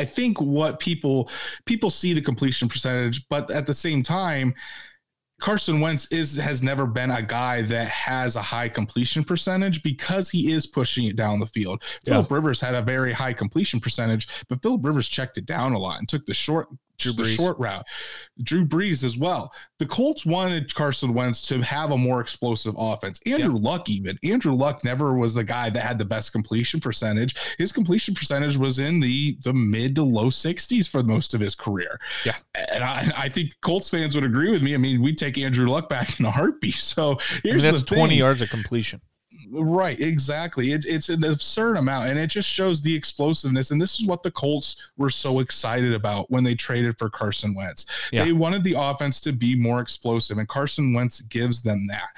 I 0.00 0.04
think 0.04 0.40
what 0.40 0.78
people 0.78 1.30
people 1.64 1.90
see 1.90 2.12
the 2.12 2.20
completion 2.20 2.68
percentage, 2.68 3.26
but 3.28 3.50
at 3.50 3.66
the 3.66 3.74
same 3.74 4.02
time, 4.02 4.54
Carson 5.40 5.80
Wentz 5.80 6.10
is 6.12 6.36
has 6.36 6.62
never 6.62 6.86
been 6.86 7.10
a 7.10 7.20
guy 7.20 7.62
that 7.62 7.88
has 7.88 8.36
a 8.36 8.42
high 8.42 8.68
completion 8.68 9.22
percentage 9.24 9.82
because 9.82 10.30
he 10.30 10.52
is 10.52 10.66
pushing 10.66 11.04
it 11.04 11.16
down 11.16 11.40
the 11.40 11.46
field. 11.46 11.82
Yeah. 12.04 12.14
Philip 12.14 12.30
Rivers 12.30 12.60
had 12.60 12.74
a 12.74 12.82
very 12.82 13.12
high 13.12 13.32
completion 13.32 13.80
percentage, 13.80 14.28
but 14.48 14.62
Philip 14.62 14.84
Rivers 14.84 15.08
checked 15.08 15.36
it 15.36 15.46
down 15.46 15.72
a 15.72 15.78
lot 15.78 15.98
and 15.98 16.08
took 16.08 16.24
the 16.26 16.34
short 16.34 16.68
Drew 16.98 17.12
the 17.12 17.24
short 17.24 17.58
route. 17.58 17.84
Drew 18.42 18.64
Brees 18.64 19.04
as 19.04 19.16
well. 19.16 19.52
The 19.78 19.86
Colts 19.86 20.24
wanted 20.24 20.74
Carson 20.74 21.14
Wentz 21.14 21.42
to 21.42 21.60
have 21.60 21.90
a 21.90 21.96
more 21.96 22.20
explosive 22.20 22.74
offense. 22.78 23.20
Andrew 23.26 23.54
yeah. 23.54 23.70
Luck, 23.70 23.88
even 23.88 24.18
Andrew 24.22 24.54
Luck, 24.54 24.84
never 24.84 25.16
was 25.16 25.34
the 25.34 25.44
guy 25.44 25.70
that 25.70 25.82
had 25.82 25.98
the 25.98 26.04
best 26.04 26.32
completion 26.32 26.80
percentage. 26.80 27.36
His 27.58 27.72
completion 27.72 28.14
percentage 28.14 28.56
was 28.56 28.78
in 28.78 29.00
the 29.00 29.38
the 29.42 29.52
mid 29.52 29.94
to 29.96 30.02
low 30.02 30.30
sixties 30.30 30.86
for 30.86 31.02
most 31.02 31.34
of 31.34 31.40
his 31.40 31.54
career. 31.54 31.98
Yeah, 32.24 32.36
and 32.54 32.82
I, 32.82 33.12
I 33.16 33.28
think 33.28 33.52
Colts 33.60 33.88
fans 33.88 34.14
would 34.14 34.24
agree 34.24 34.50
with 34.50 34.62
me. 34.62 34.74
I 34.74 34.78
mean, 34.78 35.02
we'd 35.02 35.18
take 35.18 35.38
Andrew 35.38 35.68
Luck 35.68 35.88
back 35.88 36.18
in 36.18 36.26
a 36.26 36.30
heartbeat. 36.30 36.66
So 36.96 37.18
here's 37.42 37.64
I 37.64 37.66
mean, 37.66 37.74
that's 37.74 37.82
twenty 37.82 38.16
yards 38.16 38.42
of 38.42 38.48
completion. 38.48 39.00
Right, 39.48 40.00
exactly. 40.00 40.72
It's 40.72 40.86
it's 40.86 41.08
an 41.08 41.22
absurd 41.22 41.76
amount, 41.76 42.08
and 42.08 42.18
it 42.18 42.28
just 42.28 42.48
shows 42.48 42.80
the 42.80 42.94
explosiveness. 42.94 43.70
And 43.70 43.80
this 43.80 44.00
is 44.00 44.06
what 44.06 44.22
the 44.22 44.30
Colts 44.30 44.82
were 44.96 45.10
so 45.10 45.38
excited 45.38 45.92
about 45.92 46.30
when 46.30 46.42
they 46.42 46.54
traded 46.54 46.98
for 46.98 47.08
Carson 47.08 47.54
Wentz. 47.54 47.86
Yeah. 48.10 48.24
They 48.24 48.32
wanted 48.32 48.64
the 48.64 48.74
offense 48.76 49.20
to 49.20 49.32
be 49.32 49.54
more 49.54 49.80
explosive, 49.80 50.38
and 50.38 50.48
Carson 50.48 50.92
Wentz 50.92 51.20
gives 51.20 51.62
them 51.62 51.86
that. 51.88 52.08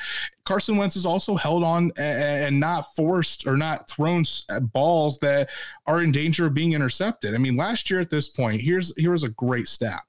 Carson 0.45 0.79
Wentz 0.79 0.97
is 0.97 1.05
also 1.05 1.35
held 1.35 1.65
on 1.65 1.93
and 1.99 2.59
not 2.59 2.95
forced 2.97 3.47
or 3.47 3.57
not 3.59 3.91
thrown 3.91 4.25
uh, 4.49 4.61
balls 4.61 5.19
that 5.19 5.51
are 5.87 6.03
in 6.03 6.11
danger 6.11 6.47
of 6.47 6.55
being 6.55 6.73
intercepted. 6.73 7.35
I 7.35 7.39
mean, 7.39 7.57
last 7.57 7.91
year 7.91 8.01
at 8.01 8.09
this 8.09 8.29
point, 8.29 8.63
here's 8.63 8.97
here 8.97 9.13
was 9.13 9.25
a 9.25 9.29
great 9.29 9.69
stat. 9.69 10.01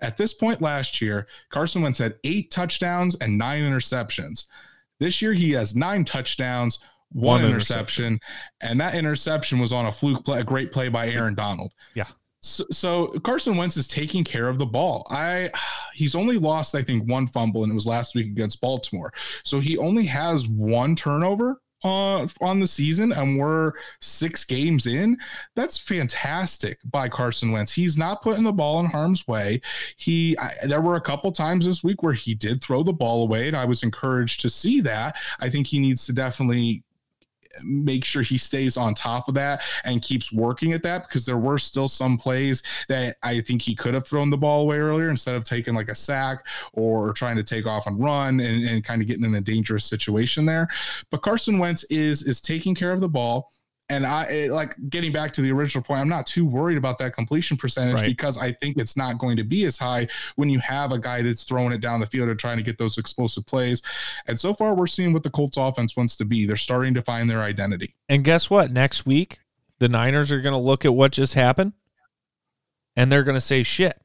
At 0.00 0.16
this 0.16 0.32
point 0.32 0.60
last 0.60 1.00
year, 1.00 1.28
Carson 1.50 1.82
Wentz 1.82 1.98
had 1.98 2.16
eight 2.24 2.50
touchdowns 2.50 3.14
and 3.16 3.38
nine 3.38 3.62
interceptions. 3.62 4.46
This 5.00 5.22
year 5.22 5.32
he 5.32 5.52
has 5.52 5.76
nine 5.76 6.04
touchdowns, 6.04 6.78
one, 7.12 7.42
one 7.42 7.50
interception, 7.50 8.04
interception, 8.04 8.20
and 8.60 8.80
that 8.80 8.94
interception 8.94 9.58
was 9.58 9.72
on 9.72 9.86
a 9.86 9.92
fluke 9.92 10.24
play, 10.24 10.40
a 10.40 10.44
great 10.44 10.72
play 10.72 10.88
by 10.88 11.08
Aaron 11.08 11.34
Donald. 11.34 11.72
Yeah. 11.94 12.06
So, 12.40 12.64
so, 12.70 13.06
Carson 13.24 13.56
Wentz 13.56 13.76
is 13.76 13.88
taking 13.88 14.22
care 14.22 14.48
of 14.48 14.58
the 14.58 14.66
ball. 14.66 15.06
I 15.10 15.50
he's 15.94 16.14
only 16.14 16.38
lost 16.38 16.74
I 16.74 16.82
think 16.82 17.08
one 17.10 17.26
fumble 17.26 17.62
and 17.64 17.72
it 17.72 17.74
was 17.74 17.86
last 17.86 18.14
week 18.14 18.26
against 18.26 18.60
Baltimore. 18.60 19.12
So 19.44 19.60
he 19.60 19.76
only 19.76 20.06
has 20.06 20.46
one 20.46 20.94
turnover 20.94 21.60
uh, 21.84 22.26
on 22.40 22.60
the 22.60 22.66
season 22.66 23.12
and 23.12 23.38
we're 23.38 23.72
six 24.00 24.44
games 24.44 24.86
in, 24.86 25.16
that's 25.54 25.78
fantastic 25.78 26.78
by 26.90 27.08
Carson 27.08 27.52
Wentz. 27.52 27.72
He's 27.72 27.96
not 27.96 28.22
putting 28.22 28.44
the 28.44 28.52
ball 28.52 28.80
in 28.80 28.86
harm's 28.86 29.26
way. 29.28 29.60
He 29.96 30.36
I, 30.38 30.54
there 30.66 30.80
were 30.80 30.96
a 30.96 31.00
couple 31.00 31.30
times 31.32 31.66
this 31.66 31.84
week 31.84 32.02
where 32.02 32.12
he 32.12 32.34
did 32.34 32.62
throw 32.62 32.82
the 32.82 32.92
ball 32.92 33.22
away, 33.22 33.48
and 33.48 33.56
I 33.56 33.64
was 33.64 33.82
encouraged 33.82 34.40
to 34.40 34.50
see 34.50 34.80
that. 34.82 35.16
I 35.40 35.48
think 35.48 35.66
he 35.66 35.78
needs 35.78 36.06
to 36.06 36.12
definitely 36.12 36.82
make 37.64 38.04
sure 38.04 38.22
he 38.22 38.38
stays 38.38 38.76
on 38.76 38.94
top 38.94 39.28
of 39.28 39.34
that 39.34 39.62
and 39.84 40.02
keeps 40.02 40.32
working 40.32 40.72
at 40.72 40.82
that 40.82 41.08
because 41.08 41.24
there 41.24 41.38
were 41.38 41.58
still 41.58 41.88
some 41.88 42.18
plays 42.18 42.62
that 42.88 43.16
I 43.22 43.40
think 43.40 43.62
he 43.62 43.74
could 43.74 43.94
have 43.94 44.06
thrown 44.06 44.30
the 44.30 44.36
ball 44.36 44.62
away 44.62 44.78
earlier 44.78 45.10
instead 45.10 45.34
of 45.34 45.44
taking 45.44 45.74
like 45.74 45.88
a 45.88 45.94
sack 45.94 46.46
or 46.72 47.12
trying 47.12 47.36
to 47.36 47.44
take 47.44 47.66
off 47.66 47.86
and 47.86 48.02
run 48.02 48.40
and, 48.40 48.64
and 48.64 48.84
kind 48.84 49.02
of 49.02 49.08
getting 49.08 49.24
in 49.24 49.34
a 49.34 49.40
dangerous 49.40 49.84
situation 49.84 50.46
there. 50.46 50.68
But 51.10 51.22
Carson 51.22 51.58
Wentz 51.58 51.84
is 51.84 52.22
is 52.22 52.40
taking 52.40 52.74
care 52.74 52.92
of 52.92 53.00
the 53.00 53.08
ball 53.08 53.50
and 53.90 54.06
I 54.06 54.46
like 54.48 54.76
getting 54.90 55.12
back 55.12 55.32
to 55.34 55.40
the 55.40 55.50
original 55.50 55.82
point. 55.82 56.00
I'm 56.00 56.08
not 56.08 56.26
too 56.26 56.44
worried 56.44 56.76
about 56.76 56.98
that 56.98 57.14
completion 57.14 57.56
percentage 57.56 58.00
right. 58.00 58.06
because 58.06 58.36
I 58.36 58.52
think 58.52 58.76
it's 58.76 58.96
not 58.96 59.18
going 59.18 59.36
to 59.38 59.44
be 59.44 59.64
as 59.64 59.78
high 59.78 60.08
when 60.36 60.50
you 60.50 60.58
have 60.60 60.92
a 60.92 60.98
guy 60.98 61.22
that's 61.22 61.42
throwing 61.42 61.72
it 61.72 61.80
down 61.80 62.00
the 62.00 62.06
field 62.06 62.28
and 62.28 62.38
trying 62.38 62.58
to 62.58 62.62
get 62.62 62.76
those 62.76 62.98
explosive 62.98 63.46
plays. 63.46 63.82
And 64.26 64.38
so 64.38 64.52
far, 64.52 64.74
we're 64.74 64.86
seeing 64.86 65.12
what 65.12 65.22
the 65.22 65.30
Colts 65.30 65.56
offense 65.56 65.96
wants 65.96 66.16
to 66.16 66.24
be. 66.24 66.44
They're 66.44 66.56
starting 66.56 66.92
to 66.94 67.02
find 67.02 67.30
their 67.30 67.40
identity. 67.40 67.94
And 68.08 68.24
guess 68.24 68.50
what? 68.50 68.70
Next 68.70 69.06
week, 69.06 69.38
the 69.78 69.88
Niners 69.88 70.30
are 70.32 70.40
going 70.40 70.52
to 70.54 70.58
look 70.58 70.84
at 70.84 70.94
what 70.94 71.12
just 71.12 71.34
happened 71.34 71.72
and 72.94 73.10
they're 73.10 73.24
going 73.24 73.36
to 73.36 73.40
say, 73.40 73.62
shit, 73.62 73.98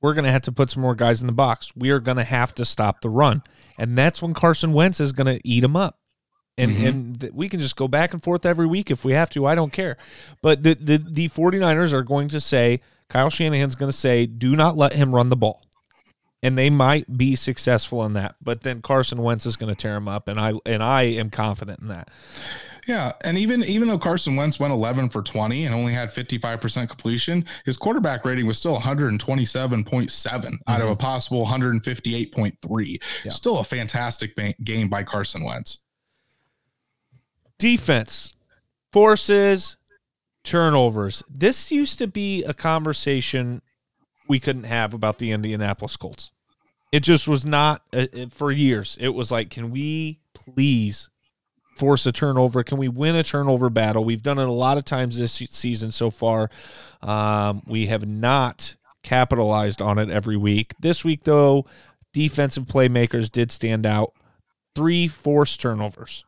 we're 0.00 0.14
going 0.14 0.24
to 0.24 0.32
have 0.32 0.42
to 0.42 0.52
put 0.52 0.70
some 0.70 0.82
more 0.82 0.94
guys 0.94 1.20
in 1.20 1.26
the 1.26 1.32
box. 1.32 1.72
We 1.76 1.90
are 1.90 2.00
going 2.00 2.16
to 2.16 2.24
have 2.24 2.54
to 2.54 2.64
stop 2.64 3.02
the 3.02 3.10
run. 3.10 3.42
And 3.78 3.98
that's 3.98 4.22
when 4.22 4.32
Carson 4.32 4.72
Wentz 4.72 4.98
is 4.98 5.12
going 5.12 5.26
to 5.26 5.46
eat 5.46 5.60
them 5.60 5.76
up 5.76 5.99
and 6.58 6.70
mm-hmm. 6.72 6.86
and 6.86 7.20
th- 7.20 7.32
we 7.32 7.48
can 7.48 7.60
just 7.60 7.76
go 7.76 7.88
back 7.88 8.12
and 8.12 8.22
forth 8.22 8.44
every 8.44 8.66
week 8.66 8.90
if 8.90 9.04
we 9.04 9.12
have 9.12 9.30
to. 9.30 9.46
I 9.46 9.54
don't 9.54 9.72
care. 9.72 9.96
But 10.42 10.62
the 10.62 10.74
the 10.74 10.98
the 10.98 11.28
49ers 11.28 11.92
are 11.92 12.02
going 12.02 12.28
to 12.28 12.40
say 12.40 12.80
Kyle 13.08 13.30
Shanahan's 13.30 13.74
going 13.74 13.90
to 13.90 13.96
say 13.96 14.26
do 14.26 14.56
not 14.56 14.76
let 14.76 14.92
him 14.92 15.14
run 15.14 15.28
the 15.28 15.36
ball. 15.36 15.62
And 16.42 16.56
they 16.56 16.70
might 16.70 17.18
be 17.18 17.36
successful 17.36 18.02
in 18.06 18.14
that, 18.14 18.34
but 18.40 18.62
then 18.62 18.80
Carson 18.80 19.22
Wentz 19.22 19.44
is 19.44 19.56
going 19.56 19.74
to 19.74 19.78
tear 19.78 19.94
him 19.94 20.08
up 20.08 20.26
and 20.26 20.40
I 20.40 20.54
and 20.64 20.82
I 20.82 21.02
am 21.02 21.28
confident 21.28 21.80
in 21.80 21.88
that. 21.88 22.08
Yeah, 22.86 23.12
and 23.20 23.38
even 23.38 23.62
even 23.64 23.88
though 23.88 23.98
Carson 23.98 24.36
Wentz 24.36 24.58
went 24.58 24.72
11 24.72 25.10
for 25.10 25.22
20 25.22 25.66
and 25.66 25.74
only 25.74 25.92
had 25.92 26.10
55% 26.10 26.88
completion, 26.88 27.44
his 27.64 27.76
quarterback 27.76 28.24
rating 28.24 28.46
was 28.46 28.58
still 28.58 28.76
127.7 28.76 29.20
mm-hmm. 29.20 30.54
out 30.66 30.80
of 30.80 30.88
a 30.88 30.90
mm-hmm. 30.90 30.98
possible 30.98 31.46
158.3. 31.46 33.02
Yeah. 33.24 33.30
Still 33.30 33.58
a 33.58 33.64
fantastic 33.64 34.36
game 34.64 34.88
by 34.88 35.02
Carson 35.02 35.44
Wentz. 35.44 35.78
Defense 37.60 38.34
forces 38.92 39.76
turnovers. 40.42 41.22
This 41.28 41.70
used 41.70 41.98
to 41.98 42.06
be 42.06 42.42
a 42.42 42.54
conversation 42.54 43.62
we 44.28 44.40
couldn't 44.40 44.64
have 44.64 44.94
about 44.94 45.18
the 45.18 45.30
Indianapolis 45.30 45.96
Colts. 45.96 46.30
It 46.90 47.04
just 47.04 47.28
was 47.28 47.46
not 47.46 47.82
uh, 47.92 48.06
for 48.30 48.50
years. 48.50 48.96
It 49.00 49.10
was 49.10 49.30
like, 49.30 49.50
can 49.50 49.70
we 49.70 50.20
please 50.34 51.10
force 51.76 52.06
a 52.06 52.12
turnover? 52.12 52.64
Can 52.64 52.78
we 52.78 52.88
win 52.88 53.14
a 53.14 53.22
turnover 53.22 53.70
battle? 53.70 54.04
We've 54.04 54.22
done 54.22 54.38
it 54.38 54.48
a 54.48 54.52
lot 54.52 54.78
of 54.78 54.84
times 54.84 55.18
this 55.18 55.32
season 55.32 55.90
so 55.90 56.10
far. 56.10 56.50
Um, 57.02 57.62
we 57.66 57.86
have 57.86 58.06
not 58.06 58.76
capitalized 59.02 59.82
on 59.82 59.98
it 59.98 60.10
every 60.10 60.36
week. 60.36 60.72
This 60.80 61.04
week, 61.04 61.24
though, 61.24 61.66
defensive 62.12 62.64
playmakers 62.64 63.30
did 63.30 63.52
stand 63.52 63.86
out. 63.86 64.14
Three 64.74 65.08
forced 65.08 65.60
turnovers. 65.60 66.24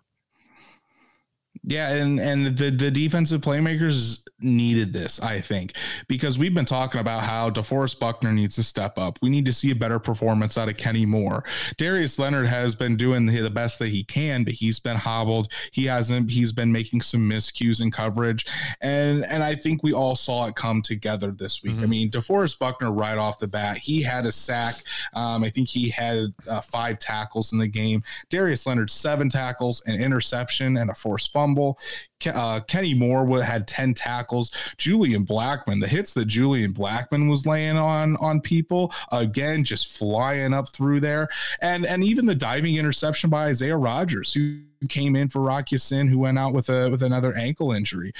Yeah, 1.64 1.92
and 1.92 2.18
and 2.18 2.58
the 2.58 2.70
the 2.70 2.90
defensive 2.90 3.40
playmakers 3.40 4.18
needed 4.40 4.92
this, 4.92 5.20
I 5.20 5.40
think, 5.40 5.74
because 6.08 6.36
we've 6.36 6.52
been 6.52 6.64
talking 6.64 7.00
about 7.00 7.22
how 7.22 7.50
DeForest 7.50 8.00
Buckner 8.00 8.32
needs 8.32 8.56
to 8.56 8.64
step 8.64 8.98
up. 8.98 9.16
We 9.22 9.30
need 9.30 9.44
to 9.46 9.52
see 9.52 9.70
a 9.70 9.74
better 9.76 10.00
performance 10.00 10.58
out 10.58 10.68
of 10.68 10.76
Kenny 10.76 11.06
Moore. 11.06 11.44
Darius 11.76 12.18
Leonard 12.18 12.46
has 12.46 12.74
been 12.74 12.96
doing 12.96 13.26
the, 13.26 13.38
the 13.38 13.50
best 13.50 13.78
that 13.78 13.90
he 13.90 14.02
can, 14.02 14.42
but 14.42 14.54
he's 14.54 14.80
been 14.80 14.96
hobbled. 14.96 15.52
He 15.70 15.84
hasn't. 15.86 16.32
He's 16.32 16.50
been 16.50 16.72
making 16.72 17.00
some 17.00 17.30
miscues 17.30 17.80
in 17.80 17.92
coverage, 17.92 18.44
and 18.80 19.24
and 19.24 19.44
I 19.44 19.54
think 19.54 19.84
we 19.84 19.92
all 19.92 20.16
saw 20.16 20.46
it 20.46 20.56
come 20.56 20.82
together 20.82 21.30
this 21.30 21.62
week. 21.62 21.74
Mm-hmm. 21.74 21.84
I 21.84 21.86
mean, 21.86 22.10
DeForest 22.10 22.58
Buckner 22.58 22.90
right 22.90 23.18
off 23.18 23.38
the 23.38 23.46
bat, 23.46 23.78
he 23.78 24.02
had 24.02 24.26
a 24.26 24.32
sack. 24.32 24.82
Um, 25.14 25.44
I 25.44 25.50
think 25.50 25.68
he 25.68 25.90
had 25.90 26.34
uh, 26.48 26.60
five 26.60 26.98
tackles 26.98 27.52
in 27.52 27.60
the 27.60 27.68
game. 27.68 28.02
Darius 28.30 28.66
Leonard 28.66 28.90
seven 28.90 29.28
tackles, 29.28 29.80
an 29.86 29.94
interception, 29.94 30.76
and 30.76 30.90
a 30.90 30.94
forced 30.94 31.32
fumble 31.32 31.51
fumble. 31.54 31.78
Uh, 32.26 32.60
Kenny 32.60 32.94
Moore 32.94 33.42
had 33.42 33.66
10 33.66 33.94
tackles. 33.94 34.50
Julian 34.76 35.26
Blackmon, 35.26 35.80
the 35.80 35.88
hits 35.88 36.12
that 36.14 36.26
Julian 36.26 36.72
Blackmon 36.72 37.28
was 37.28 37.46
laying 37.46 37.76
on 37.76 38.16
on 38.16 38.40
people, 38.40 38.92
again, 39.10 39.64
just 39.64 39.96
flying 39.96 40.54
up 40.54 40.70
through 40.70 41.00
there. 41.00 41.28
And 41.60 41.86
and 41.86 42.04
even 42.04 42.26
the 42.26 42.34
diving 42.34 42.76
interception 42.76 43.30
by 43.30 43.46
Isaiah 43.46 43.76
Rodgers, 43.76 44.32
who 44.32 44.62
came 44.88 45.16
in 45.16 45.28
for 45.28 45.40
Rock 45.40 45.70
Ya-Sin, 45.72 46.08
who 46.08 46.18
went 46.18 46.38
out 46.38 46.52
with 46.52 46.68
a 46.68 46.90
with 46.90 47.02
another 47.02 47.34
ankle 47.36 47.72
injury. 47.72 48.12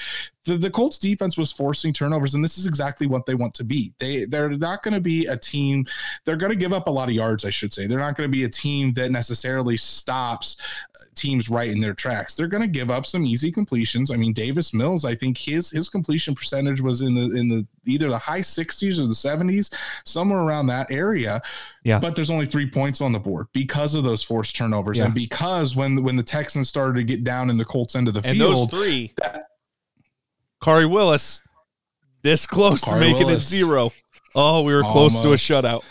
The, 0.44 0.56
the 0.56 0.70
Colts 0.70 0.98
defense 0.98 1.36
was 1.36 1.52
forcing 1.52 1.92
turnovers, 1.92 2.34
and 2.34 2.42
this 2.42 2.58
is 2.58 2.66
exactly 2.66 3.06
what 3.06 3.26
they 3.26 3.34
want 3.34 3.54
to 3.54 3.64
be. 3.64 3.94
They 3.98 4.24
they're 4.24 4.50
not 4.50 4.82
going 4.82 4.94
to 4.94 5.00
be 5.00 5.26
a 5.26 5.36
team. 5.36 5.86
They're 6.24 6.36
going 6.36 6.50
to 6.50 6.56
give 6.56 6.72
up 6.72 6.88
a 6.88 6.90
lot 6.90 7.08
of 7.08 7.14
yards, 7.14 7.44
I 7.44 7.50
should 7.50 7.72
say. 7.72 7.86
They're 7.86 7.98
not 7.98 8.16
going 8.16 8.28
to 8.28 8.32
be 8.32 8.44
a 8.44 8.48
team 8.48 8.92
that 8.94 9.10
necessarily 9.10 9.76
stops 9.76 10.56
teams 11.14 11.48
right 11.48 11.70
in 11.70 11.80
their 11.80 11.94
tracks. 11.94 12.34
They're 12.34 12.46
going 12.46 12.62
to 12.62 12.66
give 12.66 12.90
up 12.90 13.06
some 13.06 13.24
easy 13.24 13.52
completions. 13.52 13.91
I 14.10 14.16
mean, 14.16 14.32
Davis 14.32 14.72
Mills, 14.72 15.04
I 15.04 15.14
think 15.14 15.38
his 15.38 15.70
his 15.70 15.88
completion 15.88 16.34
percentage 16.34 16.80
was 16.80 17.00
in 17.00 17.14
the 17.14 17.36
in 17.36 17.48
the 17.48 17.66
either 17.84 18.08
the 18.08 18.18
high 18.18 18.40
60s 18.40 18.98
or 18.98 19.06
the 19.06 19.14
70s, 19.14 19.72
somewhere 20.04 20.40
around 20.40 20.66
that 20.68 20.90
area. 20.90 21.42
Yeah. 21.84 21.98
But 21.98 22.14
there's 22.14 22.30
only 22.30 22.46
three 22.46 22.70
points 22.70 23.00
on 23.00 23.12
the 23.12 23.18
board 23.18 23.46
because 23.52 23.94
of 23.94 24.04
those 24.04 24.22
forced 24.22 24.56
turnovers, 24.56 24.98
yeah. 24.98 25.06
and 25.06 25.14
because 25.14 25.76
when 25.76 26.02
when 26.02 26.16
the 26.16 26.22
Texans 26.22 26.68
started 26.68 26.94
to 26.96 27.04
get 27.04 27.24
down 27.24 27.50
in 27.50 27.58
the 27.58 27.64
Colts 27.64 27.94
end 27.94 28.08
of 28.08 28.14
the 28.14 28.22
and 28.24 28.38
field, 28.38 28.70
those 28.70 28.80
three, 28.80 29.12
that, 29.18 29.46
Khari 30.62 30.88
Willis, 30.88 31.40
this 32.22 32.46
close 32.46 32.82
Khari 32.82 32.92
to 32.92 33.00
making 33.00 33.26
Willis. 33.26 33.44
it 33.44 33.48
zero. 33.48 33.92
Oh, 34.34 34.62
we 34.62 34.72
were 34.72 34.82
close 34.82 35.20
to 35.20 35.32
a 35.32 35.36
shutout. 35.36 35.82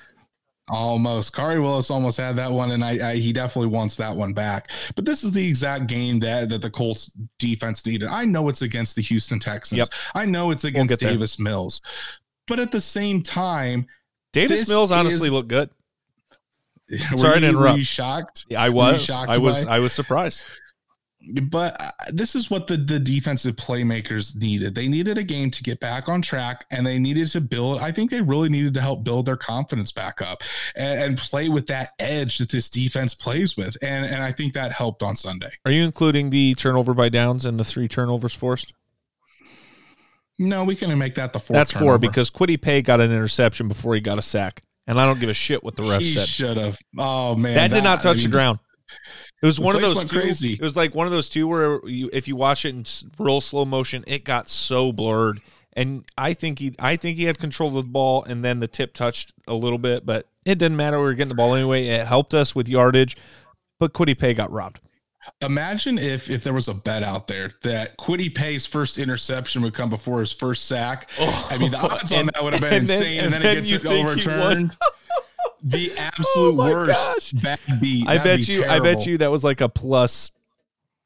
Almost. 0.71 1.33
Khari 1.33 1.61
Willis 1.61 1.91
almost 1.91 2.17
had 2.17 2.37
that 2.37 2.51
one, 2.51 2.71
and 2.71 2.83
I, 2.83 3.11
I, 3.11 3.15
he 3.15 3.33
definitely 3.33 3.67
wants 3.67 3.97
that 3.97 4.15
one 4.15 4.31
back. 4.31 4.71
But 4.95 5.03
this 5.03 5.23
is 5.23 5.31
the 5.31 5.45
exact 5.45 5.87
game 5.87 6.19
that, 6.21 6.47
that 6.49 6.61
the 6.61 6.69
Colts 6.69 7.11
defense 7.39 7.85
needed. 7.85 8.07
I 8.07 8.23
know 8.23 8.47
it's 8.47 8.61
against 8.61 8.95
the 8.95 9.01
Houston 9.01 9.37
Texans. 9.39 9.79
Yep. 9.79 9.87
I 10.15 10.25
know 10.25 10.49
it's 10.49 10.63
against 10.63 11.01
we'll 11.01 11.11
Davis 11.11 11.35
there. 11.35 11.43
Mills. 11.43 11.81
But 12.47 12.61
at 12.61 12.71
the 12.71 12.79
same 12.79 13.21
time, 13.21 13.85
Davis 14.31 14.69
Mills 14.69 14.93
honestly 14.93 15.27
is, 15.27 15.33
looked 15.33 15.49
good. 15.49 15.69
Sorry 17.17 17.35
you, 17.35 17.41
to 17.41 17.47
interrupt. 17.49 17.73
Were 17.73 17.77
you 17.77 17.83
shocked? 17.83 18.45
Yeah, 18.49 18.61
I 18.61 18.69
was. 18.69 19.09
I 19.09 19.37
was. 19.37 19.65
I 19.65 19.79
was 19.79 19.91
surprised 19.91 20.43
but 21.43 21.79
uh, 21.79 21.91
this 22.09 22.35
is 22.35 22.49
what 22.49 22.67
the, 22.67 22.77
the 22.77 22.99
defensive 22.99 23.55
playmakers 23.55 24.35
needed. 24.35 24.75
They 24.75 24.87
needed 24.87 25.17
a 25.17 25.23
game 25.23 25.51
to 25.51 25.63
get 25.63 25.79
back 25.79 26.09
on 26.09 26.21
track 26.21 26.65
and 26.71 26.85
they 26.85 26.97
needed 26.97 27.27
to 27.29 27.41
build. 27.41 27.79
I 27.79 27.91
think 27.91 28.09
they 28.09 28.21
really 28.21 28.49
needed 28.49 28.73
to 28.75 28.81
help 28.81 29.03
build 29.03 29.27
their 29.27 29.37
confidence 29.37 29.91
back 29.91 30.21
up 30.21 30.41
and, 30.75 30.99
and 31.01 31.17
play 31.17 31.49
with 31.49 31.67
that 31.67 31.91
edge 31.99 32.39
that 32.39 32.49
this 32.49 32.69
defense 32.69 33.13
plays 33.13 33.55
with. 33.55 33.77
And, 33.81 34.05
and 34.05 34.23
I 34.23 34.31
think 34.31 34.53
that 34.53 34.71
helped 34.71 35.03
on 35.03 35.15
Sunday. 35.15 35.51
Are 35.65 35.71
you 35.71 35.83
including 35.83 36.31
the 36.31 36.55
turnover 36.55 36.93
by 36.93 37.09
downs 37.09 37.45
and 37.45 37.59
the 37.59 37.65
three 37.65 37.87
turnovers 37.87 38.33
forced? 38.33 38.73
No, 40.39 40.63
we 40.63 40.75
can 40.75 40.97
make 40.97 41.15
that 41.15 41.33
the 41.33 41.39
four. 41.39 41.53
That's 41.53 41.71
turnover. 41.71 41.91
four 41.91 41.97
because 41.99 42.31
Kwity 42.31 42.59
Paye 42.59 42.81
got 42.81 42.99
an 42.99 43.11
interception 43.11 43.67
before 43.67 43.93
he 43.93 44.01
got 44.01 44.17
a 44.17 44.23
sack. 44.23 44.63
And 44.87 44.99
I 44.99 45.05
don't 45.05 45.19
give 45.19 45.29
a 45.29 45.33
shit 45.33 45.63
what 45.63 45.75
the 45.75 45.83
ref 45.83 46.01
he 46.01 46.13
said. 46.13 46.27
Should 46.27 46.57
have. 46.57 46.79
Oh 46.97 47.35
man, 47.35 47.53
that, 47.53 47.69
that, 47.69 47.75
did 47.77 47.83
not 47.83 48.01
touch 48.01 48.17
I 48.17 48.21
mean, 48.21 48.23
the 48.23 48.29
ground. 48.31 48.59
It 49.41 49.45
was 49.47 49.55
the 49.55 49.63
one 49.63 49.75
of 49.75 49.81
those 49.81 50.05
two, 50.05 50.19
crazy. 50.19 50.53
It 50.53 50.61
was 50.61 50.75
like 50.75 50.93
one 50.93 51.07
of 51.07 51.11
those 51.11 51.27
two 51.27 51.47
where 51.47 51.79
you, 51.87 52.09
if 52.13 52.27
you 52.27 52.35
watch 52.35 52.63
it 52.63 52.69
in 52.69 52.85
real 53.17 53.41
slow 53.41 53.65
motion, 53.65 54.03
it 54.05 54.23
got 54.23 54.47
so 54.47 54.91
blurred. 54.91 55.41
And 55.73 56.05
I 56.17 56.33
think 56.33 56.59
he, 56.59 56.75
I 56.77 56.95
think 56.95 57.17
he 57.17 57.23
had 57.23 57.39
control 57.39 57.69
of 57.69 57.85
the 57.85 57.91
ball, 57.91 58.23
and 58.23 58.43
then 58.43 58.59
the 58.59 58.67
tip 58.67 58.93
touched 58.93 59.33
a 59.47 59.53
little 59.53 59.77
bit, 59.79 60.05
but 60.05 60.27
it 60.45 60.57
didn't 60.57 60.77
matter. 60.77 60.97
We 60.97 61.05
were 61.05 61.13
getting 61.13 61.29
the 61.29 61.35
ball 61.35 61.55
anyway. 61.55 61.87
It 61.87 62.05
helped 62.05 62.33
us 62.33 62.53
with 62.53 62.69
yardage, 62.69 63.17
but 63.79 63.93
Kwity 63.93 64.17
Paye 64.17 64.33
got 64.33 64.51
robbed. 64.51 64.81
Imagine 65.41 65.97
if 65.97 66.29
if 66.29 66.43
there 66.43 66.53
was 66.53 66.67
a 66.67 66.73
bet 66.73 67.03
out 67.03 67.27
there 67.27 67.53
that 67.61 67.97
Kwity 67.97 68.33
Paye's 68.33 68.65
first 68.65 68.97
interception 68.97 69.61
would 69.61 69.73
come 69.73 69.89
before 69.89 70.19
his 70.19 70.31
first 70.31 70.65
sack. 70.65 71.09
Oh, 71.19 71.47
I 71.51 71.57
mean, 71.57 71.71
the 71.71 71.77
odds 71.77 72.11
and, 72.11 72.21
on 72.21 72.25
that 72.33 72.43
would 72.43 72.53
have 72.53 72.61
been 72.61 72.73
and 72.73 72.81
insane, 72.89 72.99
then, 72.99 73.25
and, 73.25 73.25
and, 73.25 73.33
then, 73.33 73.41
then 73.41 73.57
it 73.57 73.69
gets 73.69 73.85
overturned 73.85 74.77
the 75.63 75.91
absolute 75.97 76.27
oh 76.35 76.53
worst 76.53 77.13
gosh. 77.13 77.31
bad 77.43 77.59
beat. 77.79 78.07
I 78.07 78.17
bet 78.17 78.47
you. 78.47 78.63
Terrible. 78.63 78.73
I 78.73 78.79
bet 78.79 79.05
you 79.05 79.17
that 79.19 79.31
was 79.31 79.43
like 79.43 79.61
a 79.61 79.69
plus 79.69 80.31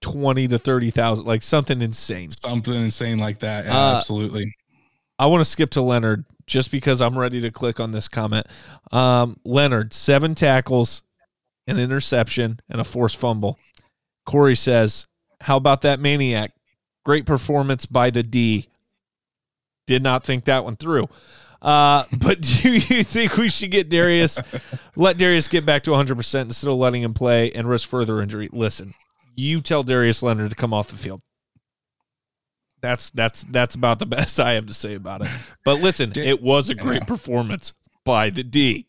twenty 0.01 0.47
to 0.47 0.57
thirty 0.59 0.91
thousand, 0.91 1.25
like 1.25 1.41
something 1.43 1.81
insane. 1.81 2.31
Something 2.31 2.73
insane 2.73 3.17
like 3.17 3.39
that. 3.39 3.65
Yeah, 3.65 3.77
uh, 3.77 3.97
absolutely. 3.97 4.55
I 5.17 5.27
want 5.27 5.41
to 5.41 5.45
skip 5.45 5.71
to 5.71 5.81
Leonard 5.81 6.25
just 6.45 6.71
because 6.71 7.01
I'm 7.01 7.17
ready 7.17 7.41
to 7.41 7.51
click 7.51 7.79
on 7.79 7.91
this 7.91 8.07
comment. 8.07 8.47
Um, 8.91 9.39
Leonard, 9.43 9.93
seven 9.93 10.35
tackles, 10.35 11.03
an 11.67 11.79
interception, 11.79 12.59
and 12.69 12.81
a 12.81 12.83
forced 12.83 13.17
fumble. 13.17 13.57
Corey 14.25 14.55
says, 14.55 15.07
How 15.41 15.57
about 15.57 15.81
that 15.81 15.99
maniac? 15.99 16.51
Great 17.05 17.25
performance 17.25 17.85
by 17.85 18.09
the 18.09 18.23
D. 18.23 18.67
Did 19.87 20.01
not 20.01 20.23
think 20.23 20.45
that 20.45 20.63
one 20.63 20.75
through. 20.75 21.07
Uh, 21.65 22.03
but 22.19 22.39
do 22.61 22.73
you 22.73 23.03
think 23.03 23.37
we 23.37 23.49
should 23.49 23.71
get 23.71 23.89
Darius, 23.89 24.39
let 24.95 25.17
Darius 25.17 25.47
get 25.47 25.65
back 25.65 25.81
to 25.83 25.91
100% 25.91 26.41
instead 26.41 26.69
of 26.69 26.77
letting 26.77 27.01
him 27.01 27.15
play 27.15 27.51
and 27.51 27.67
risk 27.67 27.89
further 27.89 28.21
injury? 28.21 28.47
Listen, 28.53 28.93
you 29.35 29.61
tell 29.61 29.81
Darius 29.81 30.21
Leonard 30.21 30.51
to 30.51 30.55
come 30.55 30.73
off 30.73 30.89
the 30.89 30.97
field. 30.97 31.21
That's 32.81 33.09
that's 33.09 33.43
that's 33.45 33.73
about 33.73 33.97
the 33.97 34.05
best 34.05 34.39
I 34.39 34.53
have 34.53 34.67
to 34.67 34.73
say 34.73 34.93
about 34.93 35.21
it. 35.21 35.29
But 35.63 35.81
listen, 35.81 36.11
it 36.15 36.39
was 36.39 36.69
a 36.69 36.75
great 36.75 37.07
performance 37.07 37.73
by 38.03 38.29
the 38.29 38.43
D. 38.43 38.85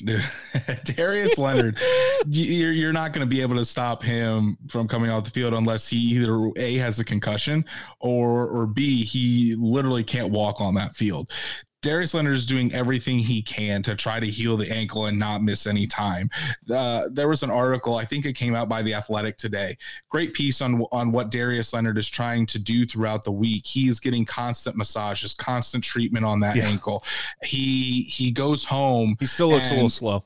Darius 0.84 1.36
Leonard, 1.38 1.80
you're, 2.28 2.70
you're 2.70 2.92
not 2.92 3.12
going 3.12 3.26
to 3.26 3.28
be 3.28 3.42
able 3.42 3.56
to 3.56 3.64
stop 3.64 4.00
him 4.00 4.56
from 4.68 4.86
coming 4.86 5.10
off 5.10 5.24
the 5.24 5.30
field 5.30 5.54
unless 5.54 5.88
he 5.88 5.96
either 5.96 6.50
A 6.56 6.76
has 6.76 7.00
a 7.00 7.04
concussion 7.04 7.64
or 7.98 8.46
or 8.46 8.66
B 8.68 9.04
he 9.04 9.56
literally 9.58 10.04
can't 10.04 10.30
walk 10.30 10.60
on 10.60 10.74
that 10.74 10.94
field. 10.94 11.32
Darius 11.80 12.14
Leonard 12.14 12.34
is 12.34 12.46
doing 12.46 12.72
everything 12.72 13.18
he 13.18 13.40
can 13.40 13.82
to 13.84 13.94
try 13.94 14.18
to 14.18 14.26
heal 14.26 14.56
the 14.56 14.70
ankle 14.70 15.06
and 15.06 15.18
not 15.18 15.42
miss 15.42 15.66
any 15.66 15.86
time. 15.86 16.28
Uh, 16.70 17.04
there 17.12 17.28
was 17.28 17.42
an 17.42 17.50
article, 17.50 17.96
I 17.96 18.04
think 18.04 18.26
it 18.26 18.32
came 18.32 18.54
out 18.54 18.68
by 18.68 18.82
the 18.82 18.94
Athletic 18.94 19.36
today. 19.36 19.76
Great 20.08 20.34
piece 20.34 20.60
on 20.60 20.82
on 20.90 21.12
what 21.12 21.30
Darius 21.30 21.72
Leonard 21.72 21.98
is 21.98 22.08
trying 22.08 22.46
to 22.46 22.58
do 22.58 22.84
throughout 22.84 23.22
the 23.22 23.32
week. 23.32 23.64
He 23.66 23.88
is 23.88 24.00
getting 24.00 24.24
constant 24.24 24.76
massages, 24.76 25.34
constant 25.34 25.84
treatment 25.84 26.24
on 26.24 26.40
that 26.40 26.56
yeah. 26.56 26.66
ankle. 26.66 27.04
He 27.42 28.02
he 28.02 28.32
goes 28.32 28.64
home. 28.64 29.16
He 29.20 29.26
still 29.26 29.48
looks 29.48 29.70
a 29.70 29.74
little 29.74 29.88
slow 29.88 30.24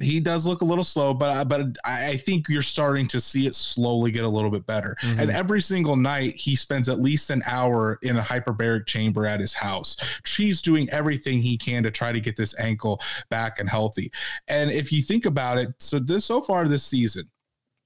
he 0.00 0.18
does 0.18 0.44
look 0.44 0.60
a 0.60 0.64
little 0.64 0.82
slow, 0.82 1.14
but 1.14 1.44
but 1.44 1.76
I 1.84 2.16
think 2.16 2.48
you're 2.48 2.62
starting 2.62 3.06
to 3.08 3.20
see 3.20 3.46
it 3.46 3.54
slowly 3.54 4.10
get 4.10 4.24
a 4.24 4.28
little 4.28 4.50
bit 4.50 4.66
better. 4.66 4.96
Mm-hmm. 5.02 5.20
And 5.20 5.30
every 5.30 5.60
single 5.60 5.94
night, 5.94 6.34
he 6.34 6.56
spends 6.56 6.88
at 6.88 7.00
least 7.00 7.30
an 7.30 7.42
hour 7.46 8.00
in 8.02 8.16
a 8.16 8.22
hyperbaric 8.22 8.86
chamber 8.86 9.24
at 9.24 9.38
his 9.38 9.54
house. 9.54 9.96
He's 10.26 10.60
doing 10.60 10.90
everything 10.90 11.40
he 11.40 11.56
can 11.56 11.84
to 11.84 11.92
try 11.92 12.10
to 12.10 12.20
get 12.20 12.36
this 12.36 12.58
ankle 12.58 13.00
back 13.30 13.60
and 13.60 13.68
healthy. 13.68 14.10
And 14.48 14.70
if 14.70 14.90
you 14.90 15.00
think 15.00 15.26
about 15.26 15.58
it, 15.58 15.68
so 15.78 16.00
this 16.00 16.24
so 16.24 16.40
far 16.40 16.66
this 16.66 16.84
season, 16.84 17.30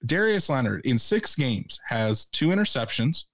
Darius 0.07 0.49
Leonard 0.49 0.87
in 0.87 0.99
six 0.99 1.35
games 1.35 1.79
has 1.89 2.25
two 2.25 2.49
interceptions, 2.49 3.25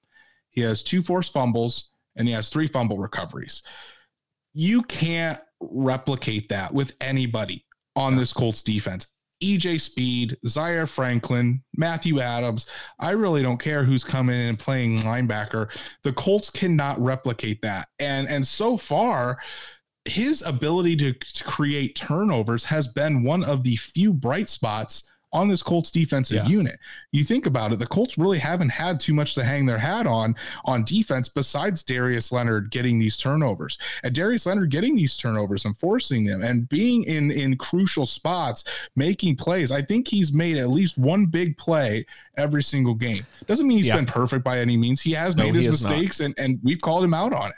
he 0.50 0.62
has 0.62 0.82
two 0.82 1.02
forced 1.02 1.32
fumbles, 1.32 1.90
and 2.16 2.26
he 2.26 2.34
has 2.34 2.48
three 2.48 2.66
fumble 2.66 2.98
recoveries. 2.98 3.62
You 4.52 4.82
can't 4.82 5.38
replicate 5.60 6.48
that 6.48 6.74
with 6.74 6.92
anybody 7.00 7.64
on 7.96 8.16
this 8.16 8.32
Colts 8.32 8.62
defense. 8.62 9.06
EJ 9.42 9.80
Speed, 9.80 10.36
Zaire 10.46 10.86
Franklin, 10.86 11.62
Matthew 11.76 12.20
Adams. 12.20 12.66
I 12.98 13.10
really 13.10 13.42
don't 13.42 13.60
care 13.60 13.84
who's 13.84 14.04
coming 14.04 14.36
in 14.36 14.48
and 14.50 14.58
playing 14.58 15.00
linebacker. 15.00 15.68
The 16.02 16.12
Colts 16.12 16.50
cannot 16.50 17.00
replicate 17.00 17.60
that. 17.62 17.88
And 17.98 18.28
and 18.28 18.46
so 18.46 18.76
far, 18.76 19.38
his 20.04 20.42
ability 20.42 20.96
to, 20.96 21.12
to 21.12 21.44
create 21.44 21.94
turnovers 21.94 22.64
has 22.64 22.86
been 22.88 23.22
one 23.22 23.44
of 23.44 23.64
the 23.64 23.76
few 23.76 24.12
bright 24.12 24.48
spots 24.48 25.10
on 25.34 25.48
this 25.48 25.62
Colts 25.62 25.90
defensive 25.90 26.36
yeah. 26.36 26.46
unit. 26.46 26.78
You 27.10 27.24
think 27.24 27.44
about 27.44 27.72
it, 27.72 27.80
the 27.80 27.86
Colts 27.86 28.16
really 28.16 28.38
haven't 28.38 28.70
had 28.70 29.00
too 29.00 29.12
much 29.12 29.34
to 29.34 29.44
hang 29.44 29.66
their 29.66 29.78
hat 29.78 30.06
on 30.06 30.36
on 30.64 30.84
defense 30.84 31.28
besides 31.28 31.82
Darius 31.82 32.32
Leonard 32.32 32.70
getting 32.70 32.98
these 32.98 33.18
turnovers. 33.18 33.76
And 34.04 34.14
Darius 34.14 34.46
Leonard 34.46 34.70
getting 34.70 34.94
these 34.94 35.16
turnovers 35.16 35.64
and 35.64 35.76
forcing 35.76 36.24
them 36.24 36.42
and 36.42 36.68
being 36.68 37.02
in 37.04 37.32
in 37.32 37.58
crucial 37.58 38.06
spots, 38.06 38.64
making 38.94 39.36
plays. 39.36 39.72
I 39.72 39.82
think 39.82 40.08
he's 40.08 40.32
made 40.32 40.56
at 40.56 40.70
least 40.70 40.96
one 40.96 41.26
big 41.26 41.58
play 41.58 42.06
every 42.36 42.62
single 42.62 42.94
game. 42.94 43.26
Doesn't 43.46 43.66
mean 43.66 43.78
he's 43.78 43.88
yeah. 43.88 43.96
been 43.96 44.06
perfect 44.06 44.44
by 44.44 44.60
any 44.60 44.76
means. 44.76 45.00
He 45.00 45.12
has 45.12 45.34
no, 45.36 45.44
made 45.44 45.56
his 45.56 45.66
mistakes 45.66 46.20
and 46.20 46.34
and 46.38 46.60
we've 46.62 46.80
called 46.80 47.04
him 47.04 47.12
out 47.12 47.32
on 47.32 47.50
it 47.50 47.56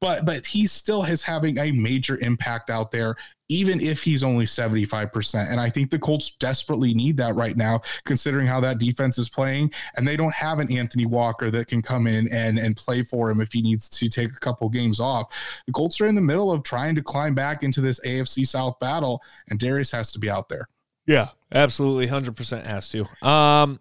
but 0.00 0.24
but 0.24 0.46
he 0.46 0.66
still 0.66 1.04
is 1.04 1.22
having 1.22 1.58
a 1.58 1.72
major 1.72 2.18
impact 2.18 2.70
out 2.70 2.90
there 2.90 3.16
even 3.48 3.80
if 3.80 4.02
he's 4.02 4.22
only 4.22 4.44
75%. 4.44 5.50
And 5.50 5.60
I 5.60 5.70
think 5.70 5.90
the 5.90 5.98
Colts 5.98 6.30
desperately 6.30 6.94
need 6.94 7.16
that 7.16 7.34
right 7.34 7.56
now, 7.56 7.80
considering 8.04 8.46
how 8.46 8.60
that 8.60 8.78
defense 8.78 9.18
is 9.18 9.28
playing. 9.28 9.72
And 9.96 10.06
they 10.06 10.16
don't 10.16 10.34
have 10.34 10.58
an 10.58 10.70
Anthony 10.72 11.06
Walker 11.06 11.50
that 11.50 11.66
can 11.66 11.80
come 11.80 12.06
in 12.06 12.28
and, 12.28 12.58
and 12.58 12.76
play 12.76 13.02
for 13.02 13.30
him 13.30 13.40
if 13.40 13.52
he 13.52 13.62
needs 13.62 13.88
to 13.88 14.08
take 14.08 14.30
a 14.30 14.40
couple 14.40 14.68
games 14.68 15.00
off. 15.00 15.32
The 15.66 15.72
Colts 15.72 16.00
are 16.00 16.06
in 16.06 16.14
the 16.14 16.20
middle 16.20 16.52
of 16.52 16.62
trying 16.62 16.94
to 16.96 17.02
climb 17.02 17.34
back 17.34 17.62
into 17.62 17.80
this 17.80 18.00
AFC 18.00 18.46
South 18.46 18.78
battle, 18.80 19.22
and 19.48 19.58
Darius 19.58 19.90
has 19.92 20.12
to 20.12 20.18
be 20.18 20.28
out 20.28 20.48
there. 20.48 20.68
Yeah, 21.06 21.28
absolutely. 21.52 22.06
100% 22.06 22.66
has 22.66 22.90
to. 22.90 23.26
Um, 23.26 23.80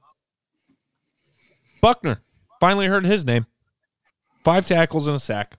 Buckner 1.82 2.22
finally 2.62 2.88
heard 2.88 3.06
his 3.06 3.26
name. 3.26 3.46
Five 4.46 4.66
tackles 4.66 5.08
and 5.08 5.18
a 5.18 5.20
sack 5.20 5.58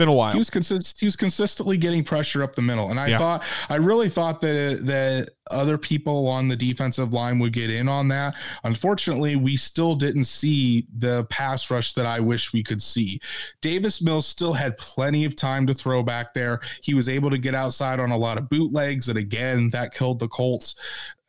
been 0.00 0.08
a 0.08 0.16
while. 0.16 0.32
He 0.32 0.38
was 0.38 0.50
consist 0.50 0.98
he 0.98 1.06
was 1.06 1.14
consistently 1.14 1.76
getting 1.76 2.02
pressure 2.02 2.42
up 2.42 2.56
the 2.56 2.62
middle, 2.62 2.90
and 2.90 2.98
I 2.98 3.08
yeah. 3.08 3.18
thought 3.18 3.42
I 3.68 3.76
really 3.76 4.08
thought 4.08 4.40
that 4.40 4.86
that 4.86 5.30
other 5.50 5.76
people 5.76 6.26
on 6.26 6.48
the 6.48 6.56
defensive 6.56 7.12
line 7.12 7.38
would 7.38 7.52
get 7.52 7.70
in 7.70 7.88
on 7.88 8.08
that. 8.08 8.34
Unfortunately, 8.64 9.36
we 9.36 9.56
still 9.56 9.94
didn't 9.94 10.24
see 10.24 10.86
the 10.96 11.24
pass 11.24 11.70
rush 11.70 11.92
that 11.94 12.06
I 12.06 12.18
wish 12.18 12.52
we 12.52 12.62
could 12.62 12.82
see. 12.82 13.20
Davis 13.60 14.00
Mills 14.00 14.26
still 14.26 14.54
had 14.54 14.78
plenty 14.78 15.24
of 15.24 15.36
time 15.36 15.66
to 15.66 15.74
throw 15.74 16.02
back 16.02 16.32
there. 16.32 16.60
He 16.82 16.94
was 16.94 17.08
able 17.08 17.30
to 17.30 17.38
get 17.38 17.54
outside 17.54 18.00
on 18.00 18.10
a 18.10 18.16
lot 18.16 18.38
of 18.38 18.48
bootlegs, 18.48 19.08
and 19.08 19.18
again, 19.18 19.70
that 19.70 19.94
killed 19.94 20.18
the 20.18 20.28
Colts. 20.28 20.76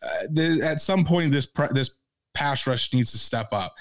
Uh, 0.02 0.28
the, 0.32 0.62
at 0.64 0.80
some 0.80 1.04
point, 1.04 1.32
this 1.32 1.48
this 1.72 1.92
pass 2.34 2.66
rush 2.66 2.94
needs 2.94 3.12
to 3.12 3.18
step 3.18 3.50
up. 3.52 3.76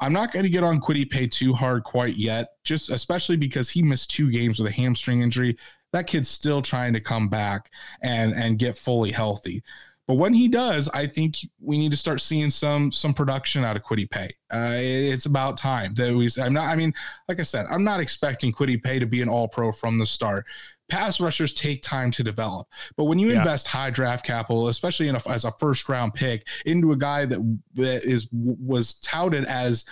I'm 0.00 0.12
not 0.12 0.32
going 0.32 0.42
to 0.42 0.50
get 0.50 0.64
on 0.64 0.80
Kwity 0.80 1.08
Paye 1.08 1.26
too 1.26 1.54
hard 1.54 1.84
quite 1.84 2.16
yet, 2.16 2.48
just 2.64 2.90
especially 2.90 3.36
because 3.36 3.70
he 3.70 3.82
missed 3.82 4.10
two 4.10 4.30
games 4.30 4.58
with 4.58 4.70
a 4.70 4.74
hamstring 4.74 5.22
injury. 5.22 5.56
That 5.92 6.06
kid's 6.06 6.28
still 6.28 6.60
trying 6.60 6.92
to 6.92 7.00
come 7.00 7.28
back 7.28 7.70
and 8.02 8.34
and 8.34 8.58
get 8.58 8.76
fully 8.76 9.12
healthy. 9.12 9.62
But 10.06 10.14
when 10.14 10.34
he 10.34 10.46
does, 10.46 10.88
I 10.90 11.06
think 11.06 11.38
we 11.60 11.78
need 11.78 11.90
to 11.90 11.96
start 11.96 12.20
seeing 12.20 12.50
some 12.50 12.92
some 12.92 13.12
production 13.12 13.64
out 13.64 13.76
of 13.76 13.82
Kwity 13.82 14.08
Paye. 14.08 14.36
Uh, 14.52 14.76
it's 14.78 15.26
about 15.26 15.56
time 15.56 15.94
that 15.94 16.14
we. 16.14 16.30
I'm 16.40 16.52
not. 16.52 16.66
I 16.66 16.76
mean, 16.76 16.92
like 17.28 17.40
I 17.40 17.42
said, 17.42 17.66
I'm 17.70 17.82
not 17.82 17.98
expecting 17.98 18.52
Kwity 18.52 18.82
Paye 18.82 19.00
to 19.00 19.06
be 19.06 19.22
an 19.22 19.28
All 19.28 19.48
Pro 19.48 19.72
from 19.72 19.98
the 19.98 20.06
start 20.06 20.44
pass 20.88 21.20
rushers 21.20 21.52
take 21.52 21.82
time 21.82 22.10
to 22.12 22.22
develop. 22.22 22.68
But 22.96 23.04
when 23.04 23.18
you 23.18 23.28
yeah. 23.28 23.38
invest 23.38 23.66
high 23.66 23.90
draft 23.90 24.24
capital, 24.24 24.68
especially 24.68 25.08
in 25.08 25.16
a, 25.16 25.28
as 25.28 25.44
a 25.44 25.52
first 25.52 25.88
round 25.88 26.14
pick, 26.14 26.46
into 26.64 26.92
a 26.92 26.96
guy 26.96 27.26
that 27.26 27.58
that 27.74 28.04
is 28.04 28.28
was 28.32 28.94
touted 29.00 29.44
as 29.46 29.84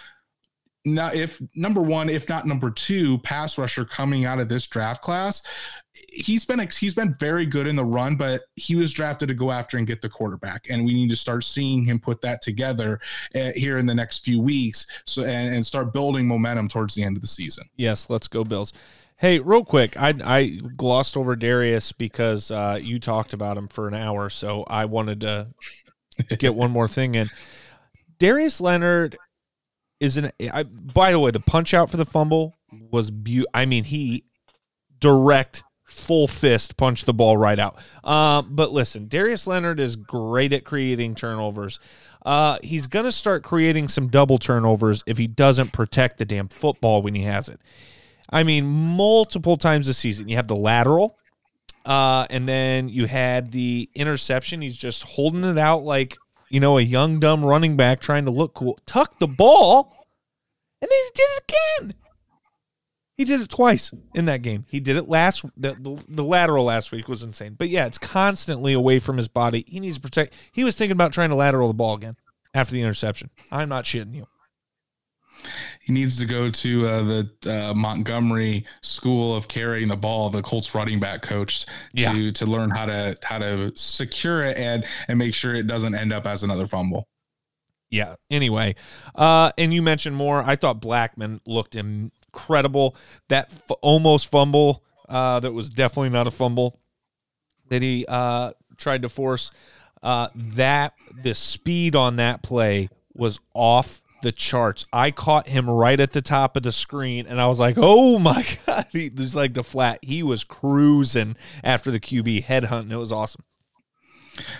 not 0.85 1.15
if 1.15 1.41
number 1.55 1.81
one, 1.81 2.11
if 2.11 2.29
not 2.29 2.47
number 2.47 2.71
two, 2.71 3.19
pass 3.19 3.57
rusher 3.57 3.85
coming 3.85 4.27
out 4.27 4.39
of 4.39 4.49
this 4.49 4.67
draft 4.67 5.03
class, 5.03 5.43
he's 6.09 6.45
been 6.45 6.67
he's 6.79 6.95
been 6.95 7.15
very 7.15 7.47
good 7.47 7.67
in 7.67 7.77
the 7.77 7.85
run, 7.85 8.17
but 8.17 8.43
he 8.57 8.77
was 8.77 8.93
drafted 8.93 9.29
to 9.29 9.35
go 9.35 9.51
after 9.51 9.79
and 9.79 9.87
get 9.87 10.03
the 10.03 10.09
quarterback, 10.09 10.67
and 10.69 10.85
we 10.85 10.93
need 10.93 11.09
to 11.09 11.17
start 11.17 11.45
seeing 11.45 11.85
him 11.85 11.99
put 11.99 12.21
that 12.21 12.43
together 12.43 13.01
uh, 13.35 13.53
here 13.55 13.79
in 13.79 13.87
the 13.87 13.95
next 13.95 14.25
few 14.25 14.41
weeks, 14.41 14.87
so 15.07 15.23
and, 15.23 15.55
and 15.55 15.65
start 15.65 15.93
building 15.93 16.27
momentum 16.29 16.69
towards 16.69 16.95
the 16.95 17.03
end 17.03 17.17
of 17.17 17.23
the 17.23 17.29
season. 17.29 17.65
Yes, 17.77 18.11
let's 18.11 18.29
go 18.29 18.45
Bills. 18.45 18.73
Hey, 19.25 19.39
real 19.39 19.65
quick, 19.65 19.97
I 19.97 20.13
I 20.23 20.59
glossed 20.77 21.17
over 21.17 21.35
Darius 21.35 21.93
because 21.93 22.51
uh, 22.51 22.79
you 22.79 23.01
talked 23.01 23.33
about 23.33 23.57
him 23.57 23.69
for 23.69 23.89
an 23.89 23.95
hour, 23.95 24.29
so 24.29 24.65
I 24.65 24.85
wanted 24.85 25.23
to 25.23 25.49
get 26.37 26.55
one 26.55 26.71
more 26.71 26.87
thing 26.87 27.15
in. 27.15 27.31
Darius 28.19 28.61
Leonard 28.61 29.17
is 29.99 30.19
an. 30.19 30.31
I, 30.53 30.65
by 30.65 31.11
the 31.11 31.19
way, 31.19 31.31
the 31.31 31.41
punch 31.41 31.73
out 31.73 31.89
for 31.89 31.97
the 31.97 32.05
fumble 32.05 32.55
was 32.91 33.11
beautiful. 33.11 33.51
I 33.55 33.65
mean, 33.65 33.85
he 33.85 34.25
direct 35.01 35.63
full 35.85 36.29
fist 36.29 36.77
punched 36.77 37.07
the 37.07 37.15
ball 37.15 37.39
right 37.39 37.59
out. 37.59 37.79
Uh, 38.05 38.43
but 38.43 38.73
listen, 38.73 39.09
Darius 39.09 39.47
Leonard 39.47 39.81
is 39.81 39.97
great 39.97 40.53
at 40.53 40.67
creating 40.67 41.15
turnovers. 41.15 41.81
Uh, 42.27 42.59
he's 42.63 42.87
going 42.87 43.07
to 43.07 43.13
start 43.13 43.43
creating 43.43 43.89
some 43.89 44.09
double 44.09 44.37
turnovers 44.37 45.03
if 45.07 45.17
he 45.17 45.27
doesn't 45.27 45.73
protect 45.73 46.19
the 46.19 46.27
damn 46.27 46.49
football 46.49 47.01
when 47.01 47.15
he 47.15 47.23
has 47.23 47.49
it. 47.49 47.59
I 48.31 48.43
mean, 48.43 48.65
multiple 48.65 49.57
times 49.57 49.87
this 49.87 49.99
season. 49.99 50.29
You 50.29 50.37
have 50.37 50.49
the 50.49 50.57
lateral, 50.57 51.19
uh, 51.85 52.27
and 52.31 52.49
then 52.49 52.89
you 52.89 53.07
had 53.07 53.53
the 53.53 53.89
interception. 53.95 54.63
He's 54.63 54.77
just 54.77 55.03
holding 55.03 55.45
it 55.45 55.59
out 55.59 55.85
like, 55.85 56.17
you 56.49 56.61
know, 56.61 56.79
a 56.79 56.83
young, 56.83 57.21
dumb 57.21 57.45
running 57.45 57.77
back 57.77 58.01
trying 58.01 58.25
to 58.25 58.31
look 58.31 58.55
cool. 58.55 58.79
Tuck 58.87 59.19
the 59.19 59.29
ball, 59.29 59.95
and 60.81 60.91
then 60.91 60.99
he 60.99 61.11
did 61.15 61.23
it 61.23 61.55
again. 61.83 61.95
He 63.17 63.25
did 63.25 63.41
it 63.41 63.49
twice 63.49 63.93
in 64.15 64.25
that 64.25 64.43
game. 64.43 64.67
He 64.69 64.81
did 64.81 64.97
it 64.97 65.09
last. 65.09 65.45
The, 65.57 65.75
the, 65.75 66.03
the, 66.09 66.25
lateral 66.25 66.65
last 66.65 66.91
week 66.91 67.07
was 67.07 67.23
insane. 67.23 67.55
But 67.57 67.69
yeah, 67.69 67.87
it's 67.87 67.99
constantly 67.99 68.73
away 68.73 68.99
from 68.99 69.19
his 69.19 69.29
body. 69.29 69.65
He 69.69 69.79
needs 69.79 69.97
to 69.97 70.03
protect. 70.03 70.35
He 70.51 70.65
was 70.65 70.75
thinking 70.75 70.93
about 70.93 71.13
trying 71.13 71.29
to 71.31 71.37
lateral 71.37 71.69
the 71.69 71.75
ball 71.75 71.95
again 71.95 72.17
after 72.55 72.73
the 72.73 72.81
interception. 72.81 73.31
I'm 73.53 73.69
not 73.69 73.85
shitting 73.85 74.17
you 74.17 74.27
he 75.81 75.93
needs 75.93 76.19
to 76.19 76.27
go 76.27 76.51
to 76.51 76.87
uh, 76.87 77.03
the 77.03 77.31
uh, 77.47 77.75
Montgomery 77.75 78.67
School 78.81 79.37
of 79.37 79.49
carrying 79.49 79.89
the 79.89 79.97
ball, 79.97 80.31
the 80.31 80.43
Colts 80.43 80.75
running 80.75 81.01
back 81.01 81.23
coach, 81.23 81.65
to 81.65 81.71
yeah. 81.95 82.31
to 82.33 82.47
learn 82.47 82.71
how 82.71 82.87
to 82.87 83.17
how 83.23 83.39
to 83.39 83.73
secure 83.77 84.43
it 84.43 84.57
and 84.57 84.85
and 85.09 85.19
make 85.19 85.35
sure 85.35 85.55
it 85.55 85.67
doesn't 85.67 85.95
end 85.95 86.13
up 86.13 86.27
as 86.27 86.43
another 86.43 86.67
fumble. 86.67 87.09
Yeah. 87.91 88.17
Anyway, 88.31 88.75
uh, 89.15 89.53
and 89.57 89.73
you 89.73 89.83
mentioned 89.83 90.17
more. 90.17 90.43
I 90.43 90.57
thought 90.57 90.81
Blackmon 90.81 91.41
looked 91.47 91.77
incredible. 91.77 92.97
That 93.29 93.53
f- 93.53 93.77
almost 93.83 94.31
fumble 94.31 94.83
uh, 95.09 95.41
that 95.41 95.53
was 95.53 95.71
definitely 95.71 96.11
not 96.11 96.27
a 96.27 96.31
fumble 96.31 96.81
that 97.69 97.83
he 97.83 98.05
uh, 98.09 98.53
tried 98.77 99.03
to 99.03 99.09
force. 99.09 99.51
Uh, 100.03 100.29
that 100.35 100.95
the 101.23 101.35
speed 101.35 101.97
on 101.97 102.17
that 102.17 102.43
play 102.43 102.89
was 103.15 103.41
off 103.55 104.03
the 104.25 104.33
charts. 104.33 104.87
I 104.93 105.11
caught 105.13 105.47
him 105.47 105.71
right 105.71 106.01
at 106.01 106.13
the 106.13 106.23
top 106.23 106.57
of 106.57 106.65
the 106.65 106.73
screen, 106.73 107.27
and 107.27 107.41
I 107.41 107.47
was 107.47 107.61
like, 107.61 107.77
"Oh 107.79 108.19
my 108.19 108.45
god!" 108.67 108.87
He 108.91 109.11
was 109.17 109.37
like 109.37 109.55
the 109.55 109.63
flat. 109.63 110.01
He 110.03 110.25
was 110.25 110.43
cruising 110.43 111.37
after 111.63 111.93
the 111.93 112.01
QB 112.01 112.47
headhunting. 112.47 112.91
It 112.91 112.97
was 112.97 113.13
awesome. 113.13 113.45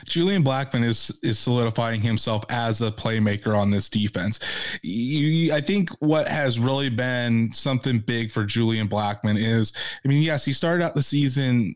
Julian 0.05 0.45
Blackmon 0.45 0.85
is 0.85 1.19
is 1.23 1.39
solidifying 1.39 2.03
himself 2.03 2.45
as 2.49 2.81
a 2.83 2.93
playmaker 2.93 3.59
on 3.59 3.71
this 3.71 3.89
defense. 3.89 4.39
You, 4.83 5.53
I 5.53 5.61
think 5.61 5.91
what 5.99 6.29
has 6.29 6.59
really 6.59 6.91
been 6.91 7.53
something 7.55 7.99
big 7.99 8.31
for 8.31 8.45
Julian 8.45 8.87
Blackmon 8.87 9.37
is, 9.37 9.73
I 10.05 10.09
mean, 10.09 10.23
yes, 10.23 10.45
he 10.45 10.53
started 10.53 10.85
out 10.85 10.95
the 10.95 11.03
season 11.03 11.75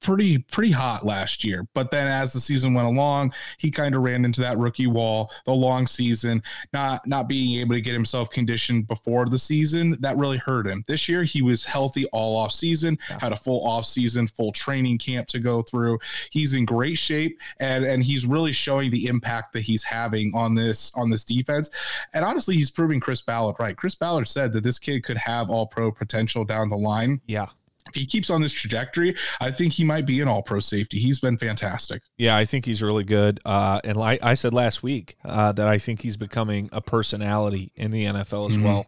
pretty 0.00 0.38
pretty 0.38 0.70
hot 0.70 1.04
last 1.04 1.44
year. 1.44 1.66
But 1.74 1.90
then 1.90 2.06
as 2.06 2.32
the 2.32 2.40
season 2.40 2.74
went 2.74 2.86
along, 2.86 3.32
he 3.58 3.70
kind 3.70 3.94
of 3.94 4.02
ran 4.02 4.24
into 4.24 4.40
that 4.40 4.58
rookie 4.58 4.86
wall. 4.86 5.30
The 5.44 5.52
long 5.52 5.86
season, 5.86 6.42
not 6.72 7.06
not 7.06 7.28
being 7.28 7.60
able 7.60 7.74
to 7.74 7.80
get 7.80 7.92
himself 7.92 8.30
conditioned 8.30 8.86
before 8.86 9.26
the 9.26 9.38
season, 9.38 9.96
that 10.00 10.16
really 10.16 10.38
hurt 10.38 10.66
him. 10.66 10.84
This 10.86 11.08
year 11.08 11.24
he 11.24 11.42
was 11.42 11.64
healthy 11.64 12.06
all 12.06 12.36
off 12.36 12.52
season, 12.52 12.98
yeah. 13.08 13.18
had 13.20 13.32
a 13.32 13.36
full 13.36 13.66
off 13.66 13.84
season, 13.84 14.26
full 14.26 14.52
training 14.52 14.98
camp 14.98 15.28
to 15.28 15.38
go 15.38 15.62
through. 15.62 15.98
He's 16.30 16.54
in 16.54 16.64
great 16.64 16.98
shape 16.98 17.38
and 17.60 17.84
and 17.84 18.02
he's 18.02 18.26
really 18.26 18.52
showing 18.52 18.90
the 18.90 19.06
impact 19.06 19.52
that 19.54 19.60
he's 19.60 19.82
having 19.82 20.34
on 20.34 20.54
this 20.54 20.92
on 20.94 21.10
this 21.10 21.24
defense. 21.24 21.70
And 22.12 22.24
honestly, 22.24 22.56
he's 22.56 22.70
proving 22.70 23.00
Chris 23.00 23.20
Ballard 23.20 23.56
right. 23.58 23.76
Chris 23.76 23.94
Ballard 23.94 24.28
said 24.28 24.52
that 24.52 24.64
this 24.64 24.78
kid 24.78 25.04
could 25.04 25.16
have 25.16 25.50
all 25.50 25.66
pro 25.66 25.90
potential 25.90 26.44
down 26.44 26.68
the 26.70 26.76
line. 26.76 27.20
Yeah 27.26 27.48
if 27.94 28.00
he 28.00 28.06
keeps 28.06 28.28
on 28.28 28.42
this 28.42 28.52
trajectory, 28.52 29.14
I 29.40 29.50
think 29.52 29.72
he 29.74 29.84
might 29.84 30.04
be 30.04 30.20
an 30.20 30.28
all 30.28 30.42
pro 30.42 30.58
safety. 30.58 30.98
He's 30.98 31.20
been 31.20 31.38
fantastic. 31.38 32.02
Yeah, 32.18 32.36
I 32.36 32.44
think 32.44 32.66
he's 32.66 32.82
really 32.82 33.04
good. 33.04 33.40
Uh, 33.44 33.80
and 33.84 33.96
like 33.96 34.20
I 34.22 34.34
said 34.34 34.52
last 34.52 34.82
week, 34.82 35.16
uh, 35.24 35.52
that 35.52 35.68
I 35.68 35.78
think 35.78 36.02
he's 36.02 36.16
becoming 36.16 36.68
a 36.72 36.80
personality 36.80 37.70
in 37.76 37.92
the 37.92 38.04
NFL 38.04 38.50
as 38.50 38.56
mm-hmm. 38.56 38.64
well. 38.64 38.86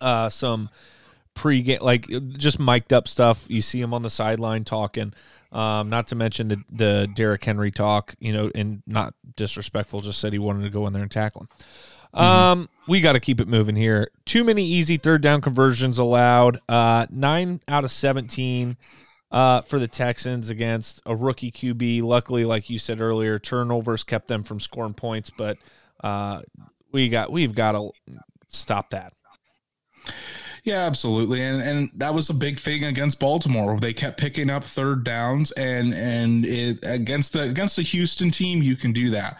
Uh, 0.00 0.28
some 0.28 0.68
pre-game, 1.34 1.80
like 1.80 2.06
just 2.36 2.60
mic'd 2.60 2.92
up 2.92 3.08
stuff. 3.08 3.46
You 3.48 3.62
see 3.62 3.80
him 3.80 3.94
on 3.94 4.02
the 4.02 4.10
sideline 4.10 4.64
talking. 4.64 5.14
Um, 5.50 5.88
not 5.88 6.08
to 6.08 6.16
mention 6.16 6.48
the 6.48 6.62
the 6.70 7.08
Derrick 7.14 7.42
Henry 7.42 7.70
talk, 7.70 8.14
you 8.18 8.32
know, 8.32 8.50
and 8.54 8.82
not 8.86 9.14
disrespectful, 9.36 10.02
just 10.02 10.20
said 10.20 10.34
he 10.34 10.38
wanted 10.38 10.64
to 10.64 10.70
go 10.70 10.86
in 10.86 10.92
there 10.92 11.02
and 11.02 11.10
tackle 11.10 11.42
him. 11.42 11.48
Mm-hmm. 12.16 12.22
Um, 12.22 12.68
we 12.88 13.00
got 13.00 13.12
to 13.12 13.20
keep 13.20 13.40
it 13.40 13.48
moving 13.48 13.76
here. 13.76 14.10
Too 14.24 14.42
many 14.42 14.64
easy 14.64 14.96
third 14.96 15.20
down 15.20 15.40
conversions 15.40 15.98
allowed. 15.98 16.60
Uh, 16.68 17.06
nine 17.10 17.60
out 17.68 17.84
of 17.84 17.90
seventeen 17.90 18.76
uh, 19.30 19.60
for 19.62 19.78
the 19.78 19.88
Texans 19.88 20.48
against 20.48 21.02
a 21.04 21.14
rookie 21.14 21.52
QB. 21.52 22.02
Luckily, 22.02 22.44
like 22.44 22.70
you 22.70 22.78
said 22.78 23.00
earlier, 23.00 23.38
turnovers 23.38 24.02
kept 24.02 24.28
them 24.28 24.44
from 24.44 24.60
scoring 24.60 24.94
points, 24.94 25.30
but 25.36 25.58
uh, 26.02 26.40
we 26.90 27.08
got 27.08 27.30
we've 27.30 27.54
got 27.54 27.72
to 27.72 27.90
stop 28.48 28.90
that. 28.90 29.12
Yeah, 30.64 30.86
absolutely. 30.86 31.42
And 31.42 31.60
and 31.60 31.90
that 31.96 32.14
was 32.14 32.30
a 32.30 32.34
big 32.34 32.58
thing 32.58 32.84
against 32.84 33.20
Baltimore. 33.20 33.78
They 33.78 33.92
kept 33.92 34.18
picking 34.18 34.48
up 34.48 34.64
third 34.64 35.04
downs 35.04 35.50
and 35.52 35.92
and 35.92 36.46
it 36.46 36.78
against 36.82 37.34
the 37.34 37.42
against 37.42 37.76
the 37.76 37.82
Houston 37.82 38.30
team, 38.30 38.62
you 38.62 38.76
can 38.76 38.92
do 38.92 39.10
that 39.10 39.38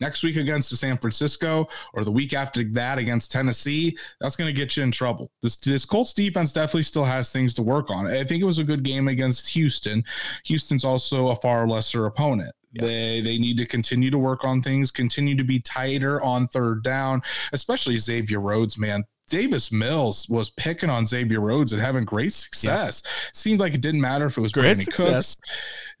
next 0.00 0.22
week 0.22 0.36
against 0.36 0.70
the 0.70 0.76
San 0.76 0.98
Francisco 0.98 1.68
or 1.92 2.04
the 2.04 2.10
week 2.10 2.32
after 2.32 2.64
that 2.72 2.98
against 2.98 3.30
Tennessee, 3.30 3.96
that's 4.20 4.36
going 4.36 4.52
to 4.52 4.58
get 4.58 4.76
you 4.76 4.82
in 4.82 4.90
trouble. 4.90 5.30
This 5.42 5.56
this 5.56 5.84
Colts 5.84 6.12
defense 6.12 6.52
definitely 6.52 6.82
still 6.82 7.04
has 7.04 7.30
things 7.30 7.54
to 7.54 7.62
work 7.62 7.90
on. 7.90 8.06
I 8.06 8.24
think 8.24 8.42
it 8.42 8.46
was 8.46 8.58
a 8.58 8.64
good 8.64 8.82
game 8.82 9.08
against 9.08 9.48
Houston. 9.50 10.04
Houston's 10.44 10.84
also 10.84 11.28
a 11.28 11.36
far 11.36 11.66
lesser 11.66 12.06
opponent. 12.06 12.54
Yeah. 12.72 12.82
They 12.82 13.20
they 13.20 13.38
need 13.38 13.56
to 13.58 13.66
continue 13.66 14.10
to 14.10 14.18
work 14.18 14.44
on 14.44 14.60
things, 14.60 14.90
continue 14.90 15.36
to 15.36 15.44
be 15.44 15.60
tighter 15.60 16.20
on 16.22 16.48
third 16.48 16.82
down, 16.82 17.22
especially 17.52 17.96
Xavier 17.96 18.40
Rhodes, 18.40 18.76
man. 18.76 19.04
Davis 19.30 19.72
Mills 19.72 20.28
was 20.28 20.50
picking 20.50 20.90
on 20.90 21.06
Xavier 21.06 21.40
Rhodes 21.40 21.72
and 21.72 21.80
having 21.80 22.04
great 22.04 22.32
success. 22.32 23.02
Yeah. 23.04 23.10
Seemed 23.32 23.60
like 23.60 23.74
it 23.74 23.80
didn't 23.80 24.00
matter 24.00 24.26
if 24.26 24.36
it 24.36 24.40
was 24.40 24.52
great 24.52 24.78
Brandin 24.78 24.92
Cooks, 24.92 25.36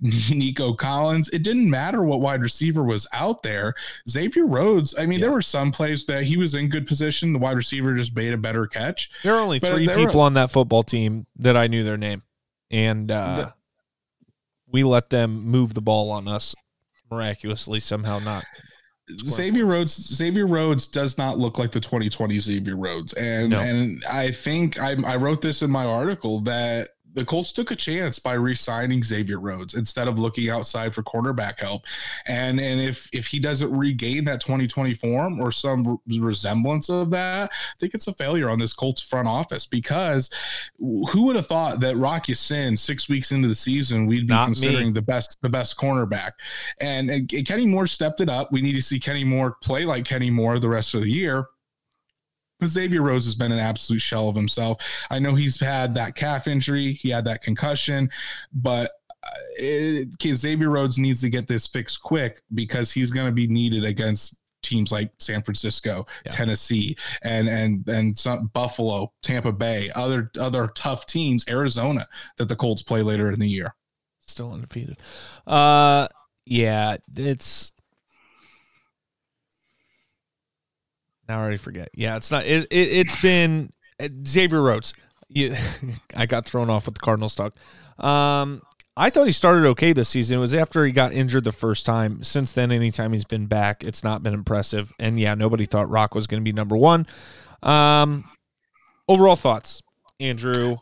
Nico 0.00 0.74
Collins. 0.74 1.30
It 1.30 1.42
didn't 1.42 1.68
matter 1.68 2.04
what 2.04 2.20
wide 2.20 2.42
receiver 2.42 2.84
was 2.84 3.06
out 3.12 3.42
there. 3.42 3.74
Xavier 4.08 4.46
Rhodes, 4.46 4.94
I 4.98 5.06
mean, 5.06 5.18
yeah. 5.18 5.26
there 5.26 5.32
were 5.32 5.42
some 5.42 5.72
plays 5.72 6.04
that 6.06 6.24
he 6.24 6.36
was 6.36 6.54
in 6.54 6.68
good 6.68 6.86
position. 6.86 7.32
The 7.32 7.38
wide 7.38 7.56
receiver 7.56 7.94
just 7.94 8.14
made 8.14 8.34
a 8.34 8.38
better 8.38 8.66
catch. 8.66 9.10
There 9.22 9.34
are 9.34 9.40
only 9.40 9.58
but 9.58 9.72
three 9.72 9.88
people 9.88 10.20
were, 10.20 10.26
on 10.26 10.34
that 10.34 10.50
football 10.50 10.82
team 10.82 11.26
that 11.36 11.56
I 11.56 11.66
knew 11.66 11.82
their 11.82 11.96
name. 11.96 12.22
And 12.70 13.10
uh, 13.10 13.36
the, 13.36 13.54
we 14.70 14.84
let 14.84 15.08
them 15.08 15.44
move 15.44 15.72
the 15.72 15.82
ball 15.82 16.10
on 16.10 16.28
us 16.28 16.54
miraculously, 17.10 17.80
somehow 17.80 18.18
not. 18.18 18.44
Xavier 19.10 19.66
Rhodes 19.66 19.92
Xavier 19.92 20.46
Rhodes 20.46 20.86
does 20.86 21.18
not 21.18 21.38
look 21.38 21.58
like 21.58 21.72
the 21.72 21.80
2020 21.80 22.38
Xavier 22.38 22.76
Rhodes. 22.76 23.12
And 23.12 23.50
no. 23.50 23.60
and 23.60 24.02
I 24.10 24.30
think 24.30 24.80
I, 24.80 24.96
I 25.04 25.16
wrote 25.16 25.42
this 25.42 25.62
in 25.62 25.70
my 25.70 25.84
article 25.84 26.40
that 26.42 26.90
the 27.14 27.24
Colts 27.24 27.52
took 27.52 27.70
a 27.70 27.76
chance 27.76 28.18
by 28.18 28.34
re-signing 28.34 29.02
Xavier 29.02 29.38
Rhodes 29.38 29.74
instead 29.74 30.08
of 30.08 30.18
looking 30.18 30.50
outside 30.50 30.94
for 30.94 31.02
cornerback 31.02 31.60
help. 31.60 31.84
And 32.26 32.60
and 32.60 32.80
if 32.80 33.08
if 33.12 33.26
he 33.28 33.38
doesn't 33.38 33.74
regain 33.74 34.24
that 34.24 34.40
2020 34.40 34.94
form 34.94 35.40
or 35.40 35.52
some 35.52 36.00
resemblance 36.18 36.90
of 36.90 37.10
that, 37.10 37.50
I 37.50 37.78
think 37.78 37.94
it's 37.94 38.08
a 38.08 38.14
failure 38.14 38.50
on 38.50 38.58
this 38.58 38.72
Colts 38.72 39.00
front 39.00 39.28
office 39.28 39.64
because 39.66 40.30
who 40.78 41.22
would 41.24 41.36
have 41.36 41.46
thought 41.46 41.80
that 41.80 41.96
Rock 41.96 42.28
Ya-Sin 42.28 42.76
six 42.76 43.08
weeks 43.08 43.32
into 43.32 43.48
the 43.48 43.54
season 43.54 44.06
we'd 44.06 44.26
be 44.26 44.34
Not 44.34 44.46
considering 44.46 44.88
me. 44.88 44.92
the 44.92 45.02
best 45.02 45.38
the 45.42 45.48
best 45.48 45.76
cornerback. 45.76 46.32
And, 46.80 47.10
and 47.10 47.28
Kenny 47.46 47.66
Moore 47.66 47.86
stepped 47.86 48.20
it 48.20 48.28
up. 48.28 48.50
We 48.52 48.60
need 48.60 48.74
to 48.74 48.82
see 48.82 48.98
Kenny 48.98 49.24
Moore 49.24 49.56
play 49.62 49.84
like 49.84 50.04
Kenny 50.04 50.30
Moore 50.30 50.58
the 50.58 50.68
rest 50.68 50.94
of 50.94 51.02
the 51.02 51.10
year. 51.10 51.46
Xavier 52.68 53.02
Rhodes 53.02 53.24
has 53.24 53.34
been 53.34 53.52
an 53.52 53.58
absolute 53.58 54.00
shell 54.00 54.28
of 54.28 54.36
himself. 54.36 54.82
I 55.10 55.18
know 55.18 55.34
he's 55.34 55.60
had 55.60 55.94
that 55.94 56.14
calf 56.14 56.46
injury, 56.46 56.94
he 56.94 57.10
had 57.10 57.24
that 57.26 57.42
concussion, 57.42 58.10
but 58.52 58.92
uh, 59.22 59.30
it, 59.56 60.08
Xavier 60.22 60.70
Rhodes 60.70 60.98
needs 60.98 61.20
to 61.22 61.28
get 61.28 61.48
this 61.48 61.66
fixed 61.66 62.02
quick 62.02 62.42
because 62.54 62.92
he's 62.92 63.10
going 63.10 63.26
to 63.26 63.32
be 63.32 63.46
needed 63.46 63.84
against 63.84 64.38
teams 64.64 64.90
like 64.90 65.12
San 65.18 65.42
Francisco, 65.42 66.06
yeah. 66.24 66.30
Tennessee, 66.32 66.96
and 67.22 67.48
and 67.48 67.88
and 67.88 68.18
some 68.18 68.50
Buffalo, 68.54 69.12
Tampa 69.22 69.52
Bay, 69.52 69.90
other 69.94 70.30
other 70.40 70.68
tough 70.74 71.06
teams, 71.06 71.44
Arizona 71.48 72.06
that 72.38 72.48
the 72.48 72.56
Colts 72.56 72.82
play 72.82 73.02
later 73.02 73.30
in 73.30 73.38
the 73.38 73.48
year. 73.48 73.74
Still 74.26 74.52
undefeated. 74.52 74.96
Uh 75.46 76.08
yeah, 76.46 76.96
it's 77.16 77.72
Now 81.28 81.38
I 81.38 81.42
already 81.42 81.56
forget. 81.56 81.88
Yeah, 81.94 82.16
it's 82.16 82.30
not. 82.30 82.44
It, 82.44 82.66
it 82.70 83.08
has 83.08 83.22
been 83.22 83.72
uh, 84.00 84.08
Xavier 84.26 84.60
Rhodes. 84.60 84.94
You, 85.28 85.54
I 86.14 86.26
got 86.26 86.46
thrown 86.46 86.70
off 86.70 86.86
with 86.86 86.96
the 86.96 87.00
Cardinals 87.00 87.34
talk. 87.34 87.54
Um, 87.98 88.62
I 88.96 89.10
thought 89.10 89.26
he 89.26 89.32
started 89.32 89.66
okay 89.70 89.92
this 89.92 90.08
season. 90.08 90.38
It 90.38 90.40
was 90.40 90.54
after 90.54 90.84
he 90.84 90.92
got 90.92 91.12
injured 91.12 91.44
the 91.44 91.52
first 91.52 91.84
time. 91.84 92.22
Since 92.22 92.52
then, 92.52 92.70
anytime 92.70 93.12
he's 93.12 93.24
been 93.24 93.46
back, 93.46 93.82
it's 93.82 94.04
not 94.04 94.22
been 94.22 94.34
impressive. 94.34 94.92
And 94.98 95.18
yeah, 95.18 95.34
nobody 95.34 95.66
thought 95.66 95.90
Rock 95.90 96.14
was 96.14 96.26
going 96.26 96.40
to 96.40 96.44
be 96.44 96.52
number 96.52 96.76
one. 96.76 97.06
Um, 97.62 98.30
overall 99.08 99.36
thoughts, 99.36 99.82
Andrew 100.20 100.78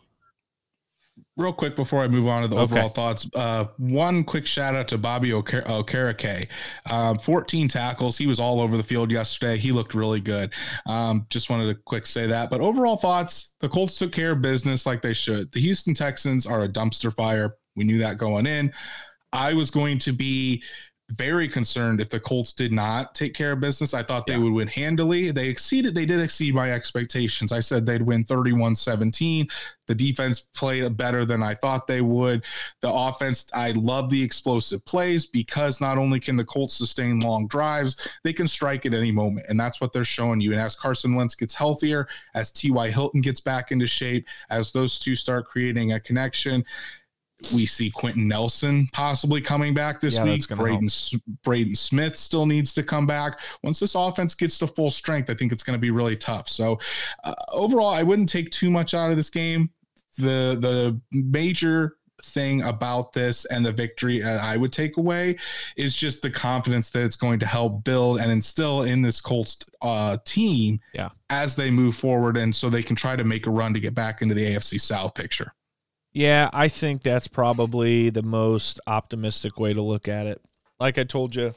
real 1.36 1.52
quick 1.52 1.76
before 1.76 2.02
I 2.02 2.08
move 2.08 2.26
on 2.26 2.42
to 2.42 2.48
the 2.48 2.56
overall 2.56 2.86
okay. 2.86 2.94
thoughts, 2.94 3.28
uh, 3.34 3.64
one 3.78 4.24
quick 4.24 4.46
shout 4.46 4.74
out 4.74 4.88
to 4.88 4.98
Bobby 4.98 5.30
Okereke. 5.30 6.48
Um, 6.90 7.18
14 7.18 7.68
tackles. 7.68 8.18
He 8.18 8.26
was 8.26 8.38
all 8.38 8.60
over 8.60 8.76
the 8.76 8.82
field 8.82 9.10
yesterday. 9.10 9.56
He 9.56 9.72
looked 9.72 9.94
really 9.94 10.20
good. 10.20 10.52
Um, 10.86 11.26
just 11.30 11.48
wanted 11.48 11.74
to 11.74 11.80
quick 11.84 12.06
say 12.06 12.26
that. 12.26 12.50
But 12.50 12.60
overall 12.60 12.96
thoughts, 12.96 13.54
the 13.60 13.68
Colts 13.68 13.98
took 13.98 14.12
care 14.12 14.32
of 14.32 14.42
business 14.42 14.84
like 14.84 15.02
they 15.02 15.14
should. 15.14 15.50
The 15.52 15.60
Houston 15.60 15.94
Texans 15.94 16.46
are 16.46 16.62
a 16.62 16.68
dumpster 16.68 17.14
fire. 17.14 17.56
We 17.76 17.84
knew 17.84 17.98
that 17.98 18.18
going 18.18 18.46
in. 18.46 18.72
I 19.32 19.54
was 19.54 19.70
going 19.70 19.98
to 20.00 20.12
be 20.12 20.62
very 21.12 21.48
concerned 21.48 22.00
if 22.00 22.08
the 22.08 22.20
Colts 22.20 22.52
did 22.52 22.72
not 22.72 23.14
take 23.14 23.34
care 23.34 23.52
of 23.52 23.60
business. 23.60 23.94
I 23.94 24.02
thought 24.02 24.26
they 24.26 24.34
yeah. 24.34 24.38
would 24.38 24.52
win 24.52 24.68
handily. 24.68 25.30
They 25.30 25.48
exceeded, 25.48 25.94
they 25.94 26.06
did 26.06 26.20
exceed 26.20 26.54
my 26.54 26.72
expectations. 26.72 27.52
I 27.52 27.60
said 27.60 27.84
they'd 27.84 28.02
win 28.02 28.24
31 28.24 28.76
17. 28.76 29.48
The 29.88 29.94
defense 29.94 30.40
played 30.40 30.96
better 30.96 31.24
than 31.24 31.42
I 31.42 31.54
thought 31.54 31.86
they 31.86 32.00
would. 32.00 32.44
The 32.80 32.90
offense, 32.90 33.50
I 33.52 33.72
love 33.72 34.10
the 34.10 34.22
explosive 34.22 34.84
plays 34.86 35.26
because 35.26 35.80
not 35.80 35.98
only 35.98 36.20
can 36.20 36.36
the 36.36 36.44
Colts 36.44 36.74
sustain 36.74 37.20
long 37.20 37.46
drives, 37.46 37.96
they 38.24 38.32
can 38.32 38.48
strike 38.48 38.86
at 38.86 38.94
any 38.94 39.12
moment. 39.12 39.46
And 39.48 39.58
that's 39.58 39.80
what 39.80 39.92
they're 39.92 40.04
showing 40.04 40.40
you. 40.40 40.52
And 40.52 40.60
as 40.60 40.76
Carson 40.76 41.14
Wentz 41.14 41.34
gets 41.34 41.54
healthier, 41.54 42.08
as 42.34 42.50
T.Y. 42.52 42.90
Hilton 42.90 43.20
gets 43.20 43.40
back 43.40 43.70
into 43.70 43.86
shape, 43.86 44.26
as 44.50 44.72
those 44.72 44.98
two 44.98 45.14
start 45.14 45.46
creating 45.46 45.92
a 45.92 46.00
connection, 46.00 46.64
we 47.54 47.66
see 47.66 47.90
Quenton 47.90 48.28
Nelson 48.28 48.88
possibly 48.92 49.40
coming 49.40 49.74
back 49.74 50.00
this 50.00 50.14
Yeah, 50.14 50.24
week. 50.24 50.46
Braden 50.48 50.88
Braden 51.42 51.74
Smith 51.74 52.16
still 52.16 52.46
needs 52.46 52.72
to 52.74 52.82
come 52.82 53.06
back. 53.06 53.40
Once 53.62 53.80
this 53.80 53.94
offense 53.94 54.34
gets 54.34 54.58
to 54.58 54.66
full 54.66 54.90
strength, 54.90 55.30
I 55.30 55.34
think 55.34 55.52
it's 55.52 55.62
going 55.62 55.76
to 55.76 55.80
be 55.80 55.90
really 55.90 56.16
tough. 56.16 56.48
So 56.48 56.78
uh, 57.24 57.34
overall, 57.50 57.90
I 57.90 58.02
wouldn't 58.02 58.28
take 58.28 58.50
too 58.50 58.70
much 58.70 58.94
out 58.94 59.10
of 59.10 59.16
this 59.16 59.30
game. 59.30 59.70
The 60.18 60.56
the 60.60 61.00
major 61.10 61.96
thing 62.24 62.62
about 62.62 63.12
this 63.12 63.44
and 63.46 63.66
the 63.66 63.72
victory 63.72 64.22
I 64.22 64.56
would 64.56 64.72
take 64.72 64.96
away 64.96 65.36
is 65.76 65.96
just 65.96 66.22
the 66.22 66.30
confidence 66.30 66.88
that 66.90 67.02
it's 67.02 67.16
going 67.16 67.40
to 67.40 67.46
help 67.46 67.82
build 67.82 68.20
and 68.20 68.30
instill 68.30 68.82
in 68.82 69.02
this 69.02 69.20
Colts 69.20 69.58
uh, 69.80 70.18
team 70.24 70.78
Yeah. 70.94 71.08
as 71.30 71.56
they 71.56 71.68
move 71.68 71.96
forward 71.96 72.36
and 72.36 72.54
so 72.54 72.70
they 72.70 72.82
can 72.84 72.94
try 72.94 73.16
to 73.16 73.24
make 73.24 73.48
a 73.48 73.50
run 73.50 73.74
to 73.74 73.80
get 73.80 73.96
back 73.96 74.22
into 74.22 74.36
the 74.36 74.42
AFC 74.54 74.80
South 74.80 75.14
picture. 75.16 75.52
Yeah, 76.12 76.50
I 76.52 76.68
think 76.68 77.02
that's 77.02 77.26
probably 77.26 78.10
the 78.10 78.22
most 78.22 78.80
optimistic 78.86 79.58
way 79.58 79.72
to 79.72 79.80
look 79.80 80.08
at 80.08 80.26
it. 80.26 80.42
Like 80.78 80.98
I 80.98 81.04
told 81.04 81.34
you 81.34 81.54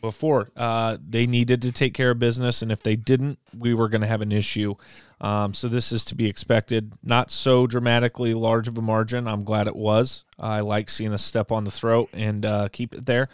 before, 0.00 0.50
uh, 0.56 0.98
they 1.06 1.26
needed 1.26 1.62
to 1.62 1.72
take 1.72 1.94
care 1.94 2.10
of 2.10 2.18
business, 2.18 2.62
and 2.62 2.70
if 2.70 2.82
they 2.82 2.96
didn't, 2.96 3.38
we 3.56 3.74
were 3.74 3.88
going 3.88 4.00
to 4.00 4.06
have 4.06 4.20
an 4.20 4.32
issue. 4.32 4.74
Um, 5.20 5.54
so 5.54 5.68
this 5.68 5.92
is 5.92 6.04
to 6.06 6.14
be 6.14 6.26
expected. 6.26 6.92
Not 7.02 7.30
so 7.30 7.66
dramatically 7.66 8.34
large 8.34 8.68
of 8.68 8.76
a 8.76 8.82
margin. 8.82 9.26
I'm 9.28 9.44
glad 9.44 9.66
it 9.68 9.76
was. 9.76 10.24
I 10.38 10.60
like 10.60 10.90
seeing 10.90 11.12
a 11.12 11.18
step 11.18 11.52
on 11.52 11.64
the 11.64 11.70
throat 11.70 12.10
and 12.12 12.44
uh, 12.44 12.68
keep 12.72 12.94
it 12.94 13.06
there. 13.06 13.28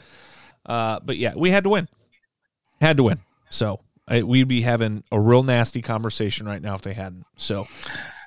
Uh, 0.67 1.01
but 1.03 1.17
yeah, 1.17 1.33
we 1.35 1.51
had 1.51 1.65
to 1.65 1.71
win. 1.71 1.89
Had 2.81 2.99
to 2.99 3.03
win. 3.03 3.21
So 3.49 3.81
I, 4.07 4.23
we'd 4.23 4.49
be 4.49 4.61
having 4.61 5.03
a 5.11 5.19
real 5.19 5.43
nasty 5.43 5.81
conversation 5.81 6.47
right 6.47 6.61
now 6.61 6.75
if 6.75 6.83
they 6.83 6.93
hadn't. 6.93 7.25
So 7.37 7.67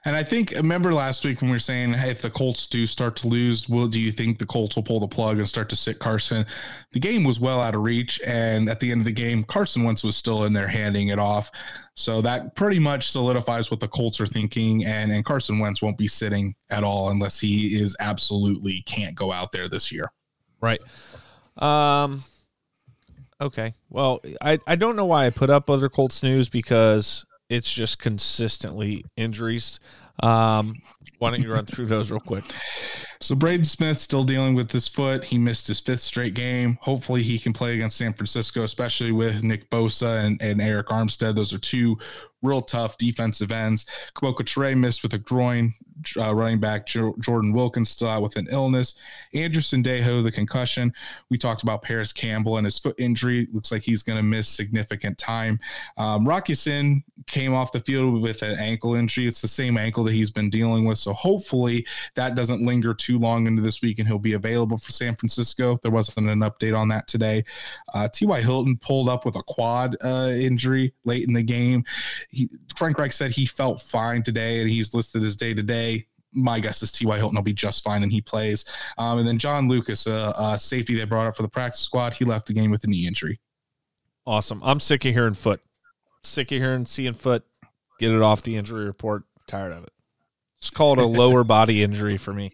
And 0.04 0.16
I 0.16 0.24
think 0.24 0.52
remember 0.52 0.94
last 0.94 1.24
week 1.24 1.42
when 1.42 1.52
we 1.52 1.56
were 1.56 1.60
saying, 1.60 1.94
hey, 1.94 2.10
if 2.10 2.24
the 2.24 2.32
Colts 2.32 2.66
do 2.66 2.88
start 2.88 3.16
to 3.18 3.28
lose, 3.28 3.70
will 3.70 3.88
do 3.88 4.00
you 4.00 4.12
think 4.12 4.40
the 4.40 4.48
Colts 4.48 4.76
will 4.76 4.82
pull 4.82 5.00
the 5.00 5.08
plug 5.08 5.38
and 5.38 5.48
start 5.48 5.70
to 5.70 5.76
sit 5.76 6.00
Carson? 6.00 6.44
The 6.92 7.00
game 7.00 7.24
was 7.24 7.40
well 7.40 7.62
out 7.62 7.76
of 7.76 7.82
reach, 7.82 8.20
and 8.26 8.68
at 8.68 8.80
the 8.80 8.92
end 8.92 9.02
of 9.02 9.06
the 9.06 9.12
game, 9.12 9.44
Carson 9.44 9.84
Wentz 9.84 10.04
was 10.04 10.18
still 10.18 10.46
in 10.46 10.54
there 10.54 10.68
handing 10.68 11.10
it 11.10 11.20
off. 11.20 11.52
So 11.96 12.20
that 12.24 12.56
pretty 12.56 12.80
much 12.80 13.12
solidifies 13.12 13.70
what 13.70 13.80
the 13.80 13.88
Colts 13.88 14.20
are 14.20 14.26
thinking, 14.26 14.86
and 14.86 15.12
and 15.12 15.24
Carson 15.24 15.60
Wentz 15.60 15.84
won't 15.84 16.00
be 16.00 16.08
sitting 16.08 16.56
at 16.72 16.84
all 16.84 17.12
unless 17.12 17.40
he 17.40 17.80
is 17.80 17.96
absolutely 18.00 18.82
can't 18.88 19.14
go 19.14 19.32
out 19.32 19.52
there 19.52 19.70
this 19.70 19.92
year. 19.92 20.12
Right. 20.62 20.82
Um 21.58 22.24
okay. 23.40 23.76
Well, 23.92 24.22
I 24.42 24.58
I 24.66 24.76
don't 24.78 24.96
know 24.96 25.06
why 25.06 25.28
I 25.28 25.30
put 25.30 25.52
up 25.52 25.70
other 25.70 25.90
Colts 25.90 26.24
news 26.24 26.50
because 26.50 27.24
it's 27.52 27.72
just 27.72 28.00
consistently 28.00 29.06
injuries. 29.18 29.80
Um 30.24 30.76
why 31.20 31.32
don't 31.32 31.42
you 31.42 31.52
run 31.54 31.66
through 31.66 31.88
those 31.88 32.12
real 32.12 32.20
quick? 32.20 32.46
So 33.22 33.36
Braden 33.36 33.66
Smith 33.66 34.00
still 34.00 34.24
dealing 34.24 34.56
with 34.56 34.72
his 34.72 34.88
foot. 34.88 35.24
He 35.24 35.38
missed 35.38 35.68
his 35.68 35.80
fifth 35.80 36.02
straight 36.02 36.34
game. 36.34 36.80
Hopefully 36.82 37.22
he 37.22 37.38
can 37.38 37.54
play 37.54 37.76
against 37.76 37.98
San 37.98 38.14
Francisco, 38.14 38.64
especially 38.64 39.12
with 39.12 39.44
Nick 39.44 39.70
Bosa 39.70 40.26
and, 40.26 40.42
and 40.42 40.60
Arik 40.60 40.86
Armstead. 40.86 41.36
Those 41.36 41.54
are 41.54 41.60
two 41.60 42.00
real 42.42 42.62
tough 42.62 42.98
defensive 42.98 43.52
ends. 43.52 43.86
Kemoko 44.16 44.40
Turay 44.40 44.76
missed 44.76 45.04
with 45.04 45.14
a 45.14 45.20
groin. 45.20 45.76
Uh, 46.18 46.34
running 46.34 46.60
back 46.60 46.88
jo- 46.88 47.14
Jordan 47.20 47.54
Wilkins 47.54 47.92
still 47.92 48.08
out 48.08 48.24
with 48.24 48.36
an 48.36 48.48
illness. 48.50 48.96
Anderson 49.36 49.84
Dejo, 49.84 50.24
the 50.24 50.32
concussion. 50.32 50.92
We 51.30 51.38
talked 51.38 51.62
about 51.62 51.84
Parris 51.84 52.12
Campbell 52.12 52.58
and 52.58 52.66
his 52.66 52.80
foot 52.80 52.96
injury. 52.98 53.48
Looks 53.54 53.72
like 53.72 53.84
he's 53.84 54.02
going 54.02 54.18
to 54.18 54.24
miss 54.24 54.48
significant 54.48 55.20
time. 55.20 55.60
Um, 55.98 56.28
Rock 56.28 56.50
Ya-Sin 56.50 57.04
came 57.28 57.54
off 57.54 57.72
the 57.72 57.82
field 57.82 58.20
with 58.20 58.42
an 58.42 58.58
ankle 58.58 58.96
injury. 58.96 59.28
It's 59.28 59.42
the 59.42 59.48
same 59.48 59.78
ankle 59.78 60.04
that 60.06 60.14
he's 60.14 60.32
been 60.32 60.50
dealing 60.50 60.86
with. 60.86 60.98
So 60.98 61.14
hopefully 61.14 61.86
that 62.16 62.34
doesn't 62.34 62.66
linger 62.66 62.96
too 62.96 63.11
long 63.18 63.48
into 63.48 63.62
this 63.62 63.82
week 63.82 64.00
and 64.00 64.08
he'll 64.08 64.20
be 64.20 64.34
available 64.34 64.78
for 64.78 64.92
San 64.92 65.16
Francisco. 65.16 65.80
There 65.82 65.92
wasn't 65.92 66.30
an 66.30 66.40
update 66.40 66.78
on 66.78 66.90
that 66.90 67.08
today. 67.08 67.44
Uh, 67.94 68.08
T.Y. 68.08 68.42
Hilton 68.42 68.78
pulled 68.78 69.10
up 69.10 69.26
with 69.26 69.36
a 69.36 69.44
quad 69.44 69.96
uh, 70.04 70.32
injury 70.34 70.94
late 71.06 71.28
in 71.28 71.34
the 71.34 71.44
game. 71.44 71.84
He, 72.30 72.50
Frank 72.76 72.98
Reich 72.98 73.12
said 73.12 73.32
he 73.32 73.46
felt 73.46 73.82
fine 73.82 74.24
today 74.24 74.62
and 74.62 74.70
he's 74.70 74.94
listed 74.94 75.24
as 75.24 75.36
day 75.36 75.54
to 75.54 75.64
day. 75.64 76.08
My 76.34 76.60
guess 76.60 76.82
is 76.82 76.92
T.Y. 76.92 77.18
Hilton 77.18 77.36
will 77.36 77.44
be 77.44 77.54
just 77.54 77.84
fine 77.84 78.04
and 78.04 78.12
he 78.12 78.22
plays. 78.22 78.66
Um, 78.98 79.20
and 79.20 79.28
then 79.28 79.38
John 79.38 79.68
Lucas, 79.68 80.08
a 80.08 80.14
uh, 80.14 80.34
uh, 80.36 80.58
safety 80.58 80.96
they 80.96 81.06
brought 81.06 81.28
up 81.28 81.36
for 81.36 81.42
the 81.42 81.50
practice 81.50 81.82
squad, 81.82 82.14
he 82.14 82.26
left 82.26 82.48
the 82.48 82.54
game 82.54 82.72
with 82.72 82.84
a 82.84 82.88
knee 82.88 83.06
injury. 83.06 83.40
Awesome. 84.26 84.62
I'm 84.64 84.80
sick 84.80 85.04
of 85.06 85.14
hearing 85.14 85.34
foot. 85.34 85.62
Sick 86.24 86.52
of 86.52 86.58
hearing 86.60 86.86
seeing 86.86 87.14
foot. 87.14 87.44
Get 88.00 88.12
it 88.12 88.22
off 88.22 88.44
the 88.44 88.56
injury 88.56 88.86
report. 88.86 89.24
Tired 89.48 89.74
of 89.74 89.84
it. 89.84 89.94
It's 90.60 90.70
called 90.70 91.00
a 91.00 91.06
lower 91.06 91.44
body 91.44 91.84
injury 91.84 92.18
for 92.18 92.34
me. 92.34 92.52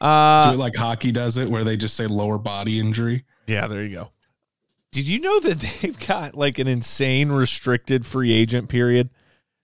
Do 0.00 0.06
Uh 0.06 0.52
it 0.54 0.58
like 0.58 0.74
hockey 0.76 1.12
does 1.12 1.36
it, 1.36 1.50
where 1.50 1.64
they 1.64 1.76
just 1.76 1.96
say 1.96 2.06
lower 2.06 2.38
body 2.38 2.78
injury. 2.80 3.24
Yeah, 3.46 3.66
there 3.66 3.84
you 3.84 3.94
go. 3.94 4.10
Did 4.92 5.06
you 5.06 5.20
know 5.20 5.40
that 5.40 5.60
they've 5.82 5.98
got 6.06 6.34
like 6.34 6.58
an 6.58 6.66
insane 6.66 7.30
restricted 7.30 8.06
free 8.06 8.32
agent 8.32 8.68
period? 8.68 9.10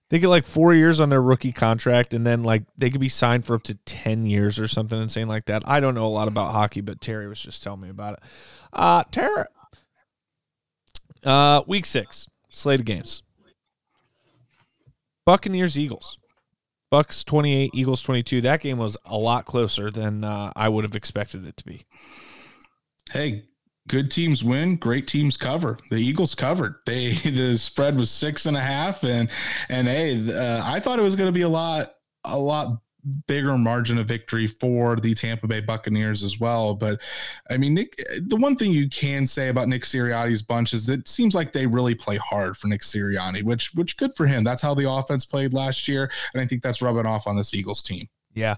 They 0.09 0.19
get 0.19 0.29
like 0.29 0.45
four 0.45 0.73
years 0.73 1.01
on 1.01 1.09
their 1.09 1.21
rookie 1.21 1.51
contract, 1.51 2.13
and 2.13 2.25
then 2.25 2.43
like 2.43 2.63
they 2.77 2.89
could 2.89 3.01
be 3.01 3.09
signed 3.09 3.45
for 3.45 3.55
up 3.55 3.63
to 3.63 3.73
ten 3.85 4.25
years 4.25 4.57
or 4.57 4.67
something 4.67 5.01
insane 5.01 5.27
like 5.27 5.45
that. 5.45 5.63
I 5.65 5.79
don't 5.79 5.95
know 5.95 6.05
a 6.05 6.09
lot 6.09 6.27
about 6.29 6.51
hockey, 6.53 6.81
but 6.81 7.01
Terry 7.01 7.27
was 7.27 7.39
just 7.41 7.61
telling 7.63 7.81
me 7.81 7.89
about 7.89 8.13
it. 8.13 8.19
Uh 8.71 9.03
Terry. 9.11 9.43
Uh 11.25 11.63
week 11.67 11.85
six, 11.85 12.29
slate 12.49 12.79
of 12.79 12.85
games. 12.85 13.21
Buccaneers 15.25 15.77
Eagles. 15.77 16.17
Bucks 16.89 17.23
28, 17.23 17.71
Eagles 17.73 18.01
22. 18.01 18.41
That 18.41 18.61
game 18.61 18.77
was 18.77 18.97
a 19.05 19.17
lot 19.17 19.45
closer 19.45 19.91
than 19.91 20.23
uh, 20.23 20.53
I 20.55 20.69
would 20.69 20.83
have 20.83 20.95
expected 20.95 21.45
it 21.45 21.57
to 21.57 21.65
be. 21.65 21.85
Hey, 23.11 23.45
good 23.87 24.11
teams 24.11 24.43
win, 24.43 24.77
great 24.77 25.07
teams 25.07 25.37
cover. 25.37 25.77
The 25.89 25.97
Eagles 25.97 26.35
covered. 26.35 26.75
They 26.85 27.13
the 27.25 27.57
spread 27.57 27.97
was 27.97 28.09
six 28.09 28.45
and 28.45 28.55
a 28.55 28.61
half, 28.61 29.03
and 29.03 29.29
and 29.69 29.87
hey, 29.87 30.31
uh, 30.31 30.61
I 30.63 30.79
thought 30.79 30.99
it 30.99 31.03
was 31.03 31.15
going 31.15 31.27
to 31.27 31.33
be 31.33 31.41
a 31.41 31.49
lot 31.49 31.93
a 32.23 32.37
lot 32.37 32.81
bigger 33.27 33.57
margin 33.57 33.97
of 33.97 34.07
victory 34.07 34.47
for 34.47 34.95
the 34.95 35.13
Tampa 35.13 35.47
Bay 35.47 35.61
Buccaneers 35.61 36.23
as 36.23 36.39
well. 36.39 36.75
But 36.75 37.01
I 37.49 37.57
mean, 37.57 37.73
Nick, 37.73 38.01
the 38.21 38.35
one 38.35 38.55
thing 38.55 38.71
you 38.71 38.89
can 38.89 39.27
say 39.27 39.49
about 39.49 39.67
Nick 39.67 39.83
Sirianni's 39.83 40.41
bunch 40.41 40.73
is 40.73 40.85
that 40.85 41.01
it 41.01 41.07
seems 41.07 41.33
like 41.33 41.53
they 41.53 41.65
really 41.65 41.95
play 41.95 42.17
hard 42.17 42.57
for 42.57 42.67
Nick 42.67 42.81
Sirianni, 42.81 43.43
which 43.43 43.73
which 43.73 43.97
good 43.97 44.15
for 44.15 44.25
him. 44.27 44.43
That's 44.43 44.61
how 44.61 44.73
the 44.73 44.89
offense 44.89 45.25
played 45.25 45.53
last 45.53 45.87
year, 45.87 46.11
and 46.33 46.41
I 46.41 46.45
think 46.45 46.63
that's 46.63 46.81
rubbing 46.81 47.05
off 47.05 47.27
on 47.27 47.35
this 47.35 47.53
Eagles 47.53 47.83
team. 47.83 48.07
Yeah. 48.33 48.55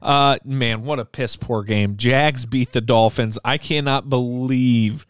Uh 0.00 0.38
man, 0.44 0.84
what 0.84 0.98
a 0.98 1.04
piss 1.04 1.36
poor 1.36 1.62
game. 1.62 1.96
Jags 1.96 2.44
beat 2.44 2.72
the 2.72 2.80
Dolphins. 2.80 3.38
I 3.44 3.56
cannot 3.56 4.10
believe 4.10 5.06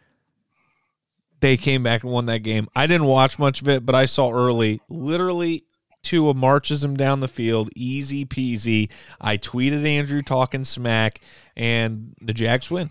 they 1.41 1.57
came 1.57 1.83
back 1.83 2.05
and 2.05 2.13
won 2.13 2.27
that 2.27 2.39
game. 2.39 2.69
I 2.75 2.87
didn't 2.87 3.07
watch 3.07 3.39
much 3.39 3.61
of 3.63 3.69
it, 3.69 3.85
but 3.85 3.97
I 3.97 4.07
saw 4.07 4.31
early. 4.31 4.81
Literally 4.89 5.65
Tua 6.03 6.35
marches 6.35 6.83
him 6.83 6.97
down 6.97 7.21
the 7.21 7.29
field, 7.29 7.71
easy 7.77 8.25
peasy. 8.25 8.91
I 9.21 9.37
tweeted 9.39 9.87
Andrew 9.87 10.21
talking 10.21 10.65
smack, 10.65 11.21
and 11.57 12.15
the 12.21 12.35
Jags 12.35 12.71
win. 12.71 12.91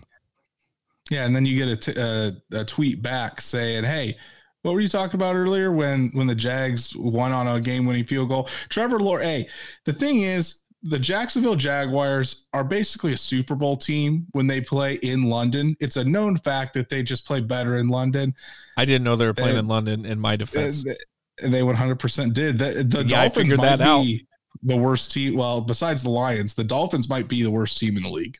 Yeah, 1.10 1.26
and 1.26 1.34
then 1.36 1.44
you 1.44 1.56
get 1.56 1.86
a 1.88 2.64
tweet 2.64 3.02
back 3.02 3.40
saying, 3.40 3.84
"Hey, 3.84 4.16
what 4.62 4.72
were 4.72 4.80
you 4.80 4.88
talking 4.88 5.16
about 5.16 5.34
earlier 5.36 5.72
when 5.72 6.10
when 6.14 6.26
the 6.26 6.34
Jags 6.34 6.96
won 6.96 7.32
on 7.32 7.46
a 7.48 7.60
game-winning 7.60 8.06
field 8.06 8.28
goal?" 8.28 8.48
Trevor 8.68 8.98
Lawrence. 8.98 9.26
Hey, 9.28 9.48
the 9.84 9.92
thing 9.92 10.20
is, 10.20 10.62
the 10.84 10.98
Jacksonville 10.98 11.56
Jaguars 11.56 12.46
are 12.54 12.64
basically 12.64 13.12
a 13.12 13.16
Super 13.16 13.54
Bowl 13.54 13.76
team 13.76 14.26
when 14.32 14.46
they 14.46 14.60
play 14.60 14.94
in 14.94 15.24
London. 15.24 15.76
It's 15.80 15.96
a 15.96 16.04
known 16.04 16.38
fact 16.38 16.74
that 16.74 16.88
they 16.88 17.02
just 17.02 17.26
play 17.26 17.40
better 17.40 17.76
in 17.78 17.88
London. 17.88 18.34
I 18.76 18.84
didn't 18.84 19.04
know 19.04 19.16
they 19.16 19.26
were 19.26 19.34
playing 19.34 19.56
Uh, 19.56 19.60
in 19.60 19.68
London. 19.68 20.06
In 20.06 20.18
my 20.18 20.36
defense, 20.36 20.84
Uh, 20.88 20.94
They 21.40 21.60
100% 21.62 22.32
did. 22.34 22.58
The, 22.58 22.84
the 22.84 22.98
Yeah, 22.98 23.22
Dolphins 23.22 23.56
might 23.56 23.62
that 23.78 23.80
out. 23.80 24.02
be 24.02 24.26
the 24.62 24.76
worst 24.76 25.12
team. 25.12 25.36
Well, 25.36 25.60
besides 25.60 26.02
the 26.02 26.10
Lions, 26.10 26.54
the 26.54 26.64
Dolphins 26.64 27.08
might 27.08 27.28
be 27.28 27.42
the 27.42 27.50
worst 27.50 27.78
team 27.78 27.96
in 27.96 28.02
the 28.02 28.10
league. 28.10 28.36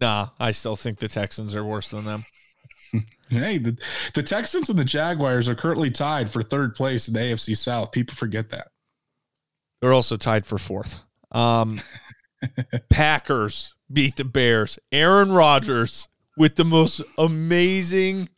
nah, 0.00 0.28
I 0.38 0.52
still 0.52 0.76
think 0.76 0.98
the 0.98 1.08
Texans 1.08 1.54
are 1.56 1.64
worse 1.64 1.90
than 1.90 2.04
them. 2.04 2.24
Hey, 3.28 3.58
the, 3.58 3.76
the 4.14 4.22
Texans 4.22 4.68
and 4.68 4.78
the 4.78 4.84
Jaguars 4.84 5.48
are 5.48 5.56
currently 5.56 5.90
tied 5.90 6.30
for 6.30 6.44
third 6.44 6.76
place 6.76 7.08
in 7.08 7.14
the 7.14 7.18
AFC 7.20 7.56
South. 7.56 7.90
People 7.90 8.14
forget 8.14 8.50
that. 8.50 8.68
They're 9.80 9.92
also 9.92 10.16
tied 10.16 10.46
for 10.46 10.58
fourth. 10.58 11.00
Um, 11.32 11.80
Packers 12.88 13.74
beat 13.92 14.14
the 14.14 14.24
Bears. 14.24 14.78
Aaron 14.92 15.32
Rodgers 15.32 16.06
with 16.36 16.54
the 16.54 16.64
most 16.64 17.02
amazing 17.18 18.28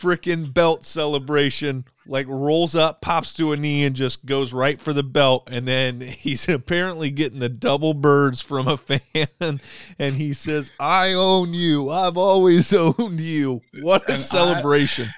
freaking 0.00 0.52
belt 0.52 0.84
celebration. 0.86 1.84
Like 2.10 2.26
rolls 2.28 2.74
up, 2.74 3.00
pops 3.00 3.32
to 3.34 3.52
a 3.52 3.56
knee, 3.56 3.84
and 3.84 3.94
just 3.96 4.26
goes 4.26 4.52
right 4.52 4.80
for 4.80 4.92
the 4.92 5.02
belt. 5.04 5.48
And 5.50 5.66
then 5.66 6.00
he's 6.02 6.48
apparently 6.48 7.10
getting 7.10 7.38
the 7.38 7.48
double 7.48 7.94
birds 7.94 8.40
from 8.42 8.66
a 8.68 8.76
fan. 8.76 9.00
And 9.98 10.16
he 10.16 10.32
says, 10.32 10.70
I 10.80 11.12
own 11.12 11.54
you. 11.54 11.88
I've 11.90 12.16
always 12.16 12.72
owned 12.74 13.20
you. 13.20 13.62
What 13.80 14.02
a 14.02 14.12
And 14.12 14.14
I- 14.14 14.16
celebration. 14.16 15.08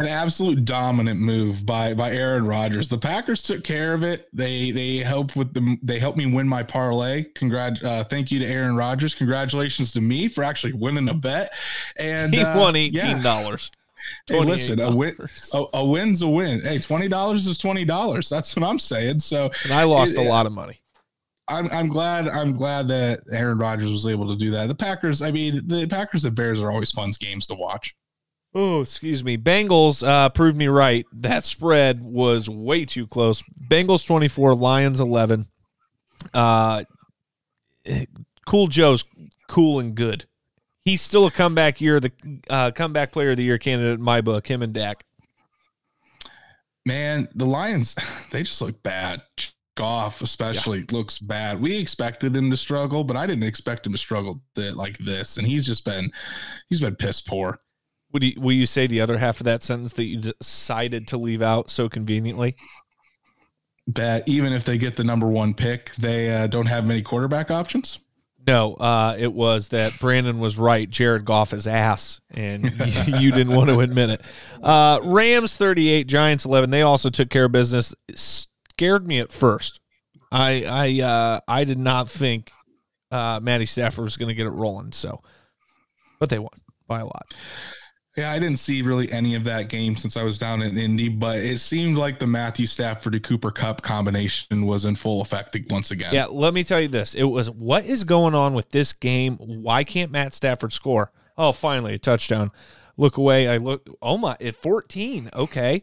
an 0.00 0.06
absolute 0.06 0.64
dominant 0.64 1.20
move 1.20 1.66
by 1.66 1.92
by 1.94 2.12
Aaron 2.12 2.46
Rodgers. 2.46 2.88
The 2.88 2.98
Packers 2.98 3.42
took 3.42 3.64
care 3.64 3.94
of 3.94 4.02
it. 4.04 4.28
They 4.32 4.70
they 4.70 4.98
helped 4.98 5.34
with 5.36 5.52
the 5.54 5.76
they 5.82 5.98
helped 5.98 6.16
me 6.18 6.26
win 6.32 6.46
my 6.48 6.62
parlay. 6.62 7.24
Congrat 7.24 7.82
uh, 7.82 8.04
thank 8.04 8.30
you 8.30 8.38
to 8.38 8.46
Aaron 8.46 8.76
Rodgers. 8.76 9.14
Congratulations 9.14 9.92
to 9.92 10.00
me 10.00 10.28
for 10.28 10.44
actually 10.44 10.72
winning 10.74 11.08
a 11.08 11.14
bet. 11.14 11.52
And 11.96 12.32
he 12.32 12.40
uh, 12.42 12.58
won 12.58 12.76
eighteen 12.76 13.20
dollars. 13.22 13.70
Yeah. 13.72 13.78
Hey, 14.26 14.40
listen, 14.40 14.80
a 14.80 14.94
win, 14.94 15.16
a, 15.52 15.64
a, 15.74 15.84
win's 15.84 16.22
a 16.22 16.28
win. 16.28 16.60
Hey, 16.60 16.78
twenty 16.78 17.08
dollars 17.08 17.46
is 17.46 17.58
twenty 17.58 17.84
dollars. 17.84 18.28
That's 18.28 18.54
what 18.56 18.64
I'm 18.64 18.78
saying. 18.78 19.20
So, 19.20 19.50
and 19.64 19.72
I 19.72 19.84
lost 19.84 20.18
it, 20.18 20.26
a 20.26 20.28
lot 20.28 20.46
of 20.46 20.52
money. 20.52 20.78
I'm 21.48 21.68
I'm 21.70 21.88
glad 21.88 22.28
I'm 22.28 22.56
glad 22.56 22.88
that 22.88 23.20
Aaron 23.30 23.58
Rodgers 23.58 23.90
was 23.90 24.06
able 24.06 24.28
to 24.28 24.36
do 24.36 24.50
that. 24.52 24.68
The 24.68 24.74
Packers, 24.74 25.22
I 25.22 25.30
mean, 25.30 25.66
the 25.66 25.86
Packers 25.86 26.24
and 26.24 26.34
Bears 26.34 26.60
are 26.62 26.70
always 26.70 26.90
fun 26.90 27.12
games 27.18 27.46
to 27.48 27.54
watch. 27.54 27.94
Oh, 28.54 28.82
excuse 28.82 29.24
me. 29.24 29.38
Bengals 29.38 30.06
uh, 30.06 30.28
proved 30.28 30.56
me 30.56 30.68
right. 30.68 31.06
That 31.12 31.44
spread 31.44 32.02
was 32.02 32.50
way 32.50 32.84
too 32.84 33.06
close. 33.06 33.42
Bengals 33.68 34.06
24, 34.06 34.54
Lions 34.54 35.00
11. 35.00 35.46
Uh, 36.34 36.84
cool 38.46 38.66
Joe's 38.66 39.04
cool 39.48 39.80
and 39.80 39.94
good. 39.94 40.26
He's 40.84 41.00
still 41.00 41.26
a 41.26 41.30
comeback 41.30 41.80
year, 41.80 42.00
the 42.00 42.12
uh, 42.50 42.72
comeback 42.72 43.12
player 43.12 43.30
of 43.30 43.36
the 43.36 43.44
year 43.44 43.58
candidate 43.58 43.98
in 43.98 44.04
my 44.04 44.20
book, 44.20 44.48
him 44.48 44.62
and 44.62 44.72
Dak. 44.72 45.04
Man, 46.84 47.28
the 47.34 47.46
Lions, 47.46 47.94
they 48.30 48.42
just 48.42 48.60
look 48.60 48.82
bad. 48.82 49.22
Goff, 49.74 50.20
especially, 50.20 50.80
yeah. 50.80 50.84
looks 50.90 51.18
bad. 51.18 51.58
We 51.58 51.78
expected 51.78 52.36
him 52.36 52.50
to 52.50 52.58
struggle, 52.58 53.04
but 53.04 53.16
I 53.16 53.26
didn't 53.26 53.44
expect 53.44 53.86
him 53.86 53.92
to 53.92 53.98
struggle 53.98 54.42
th- 54.54 54.74
like 54.74 54.98
this. 54.98 55.38
And 55.38 55.46
he's 55.46 55.64
just 55.64 55.82
been, 55.86 56.12
he's 56.68 56.80
been 56.80 56.94
piss 56.94 57.22
poor. 57.22 57.58
Would 58.12 58.22
you, 58.22 58.34
will 58.38 58.52
you 58.52 58.66
say 58.66 58.86
the 58.86 59.00
other 59.00 59.16
half 59.16 59.40
of 59.40 59.44
that 59.44 59.62
sentence 59.62 59.94
that 59.94 60.04
you 60.04 60.20
decided 60.20 61.08
to 61.08 61.16
leave 61.16 61.40
out 61.40 61.70
so 61.70 61.88
conveniently? 61.88 62.54
That 63.86 64.28
even 64.28 64.52
if 64.52 64.64
they 64.64 64.76
get 64.76 64.96
the 64.96 65.04
number 65.04 65.26
one 65.26 65.54
pick, 65.54 65.94
they 65.94 66.30
uh, 66.30 66.48
don't 66.48 66.66
have 66.66 66.84
many 66.84 67.00
quarterback 67.00 67.50
options. 67.50 67.98
No, 68.46 68.74
uh, 68.74 69.14
it 69.18 69.32
was 69.32 69.68
that 69.68 69.98
Brandon 70.00 70.40
was 70.40 70.58
right. 70.58 70.88
Jared 70.90 71.24
Goff 71.24 71.52
is 71.52 71.66
ass, 71.66 72.20
and 72.30 72.64
you 73.06 73.30
didn't 73.30 73.54
want 73.54 73.70
to 73.70 73.80
admit 73.80 74.10
it. 74.10 74.20
Uh, 74.60 75.00
Rams 75.02 75.56
38, 75.56 76.06
Giants 76.08 76.44
11. 76.44 76.70
They 76.70 76.82
also 76.82 77.08
took 77.08 77.30
care 77.30 77.44
of 77.44 77.52
business. 77.52 77.94
Scared 78.14 79.06
me 79.06 79.20
at 79.20 79.32
first. 79.32 79.80
I 80.32 80.64
I 80.64 81.02
uh, 81.02 81.40
I 81.46 81.64
did 81.64 81.78
not 81.78 82.08
think 82.08 82.50
uh, 83.10 83.38
Matty 83.40 83.66
Stafford 83.66 84.04
was 84.04 84.16
going 84.16 84.30
to 84.30 84.34
get 84.34 84.46
it 84.46 84.50
rolling. 84.50 84.92
So, 84.92 85.20
but 86.18 86.30
they 86.30 86.38
won 86.38 86.50
by 86.88 87.00
a 87.00 87.04
lot. 87.04 87.32
Yeah, 88.16 88.30
I 88.30 88.38
didn't 88.38 88.58
see 88.58 88.82
really 88.82 89.10
any 89.10 89.34
of 89.34 89.44
that 89.44 89.70
game 89.70 89.96
since 89.96 90.18
I 90.18 90.22
was 90.22 90.38
down 90.38 90.60
in 90.60 90.76
Indy, 90.76 91.08
but 91.08 91.38
it 91.38 91.58
seemed 91.60 91.96
like 91.96 92.18
the 92.18 92.26
Matthew 92.26 92.66
Stafford 92.66 93.14
to 93.14 93.20
Cooper 93.20 93.50
Kupp 93.50 93.80
combination 93.80 94.66
was 94.66 94.84
in 94.84 94.96
full 94.96 95.22
effect 95.22 95.56
once 95.70 95.90
again. 95.90 96.12
Yeah, 96.12 96.26
let 96.26 96.52
me 96.52 96.62
tell 96.62 96.80
you 96.80 96.88
this. 96.88 97.14
It 97.14 97.24
was 97.24 97.50
what 97.50 97.86
is 97.86 98.04
going 98.04 98.34
on 98.34 98.52
with 98.52 98.68
this 98.68 98.92
game? 98.92 99.36
Why 99.38 99.82
can't 99.82 100.10
Matt 100.10 100.34
Stafford 100.34 100.74
score? 100.74 101.10
Oh, 101.38 101.52
finally, 101.52 101.94
a 101.94 101.98
touchdown. 101.98 102.50
Look 102.98 103.16
away. 103.16 103.48
I 103.48 103.56
look, 103.56 103.88
oh 104.02 104.18
my, 104.18 104.36
at 104.40 104.56
14. 104.56 105.30
Okay. 105.34 105.80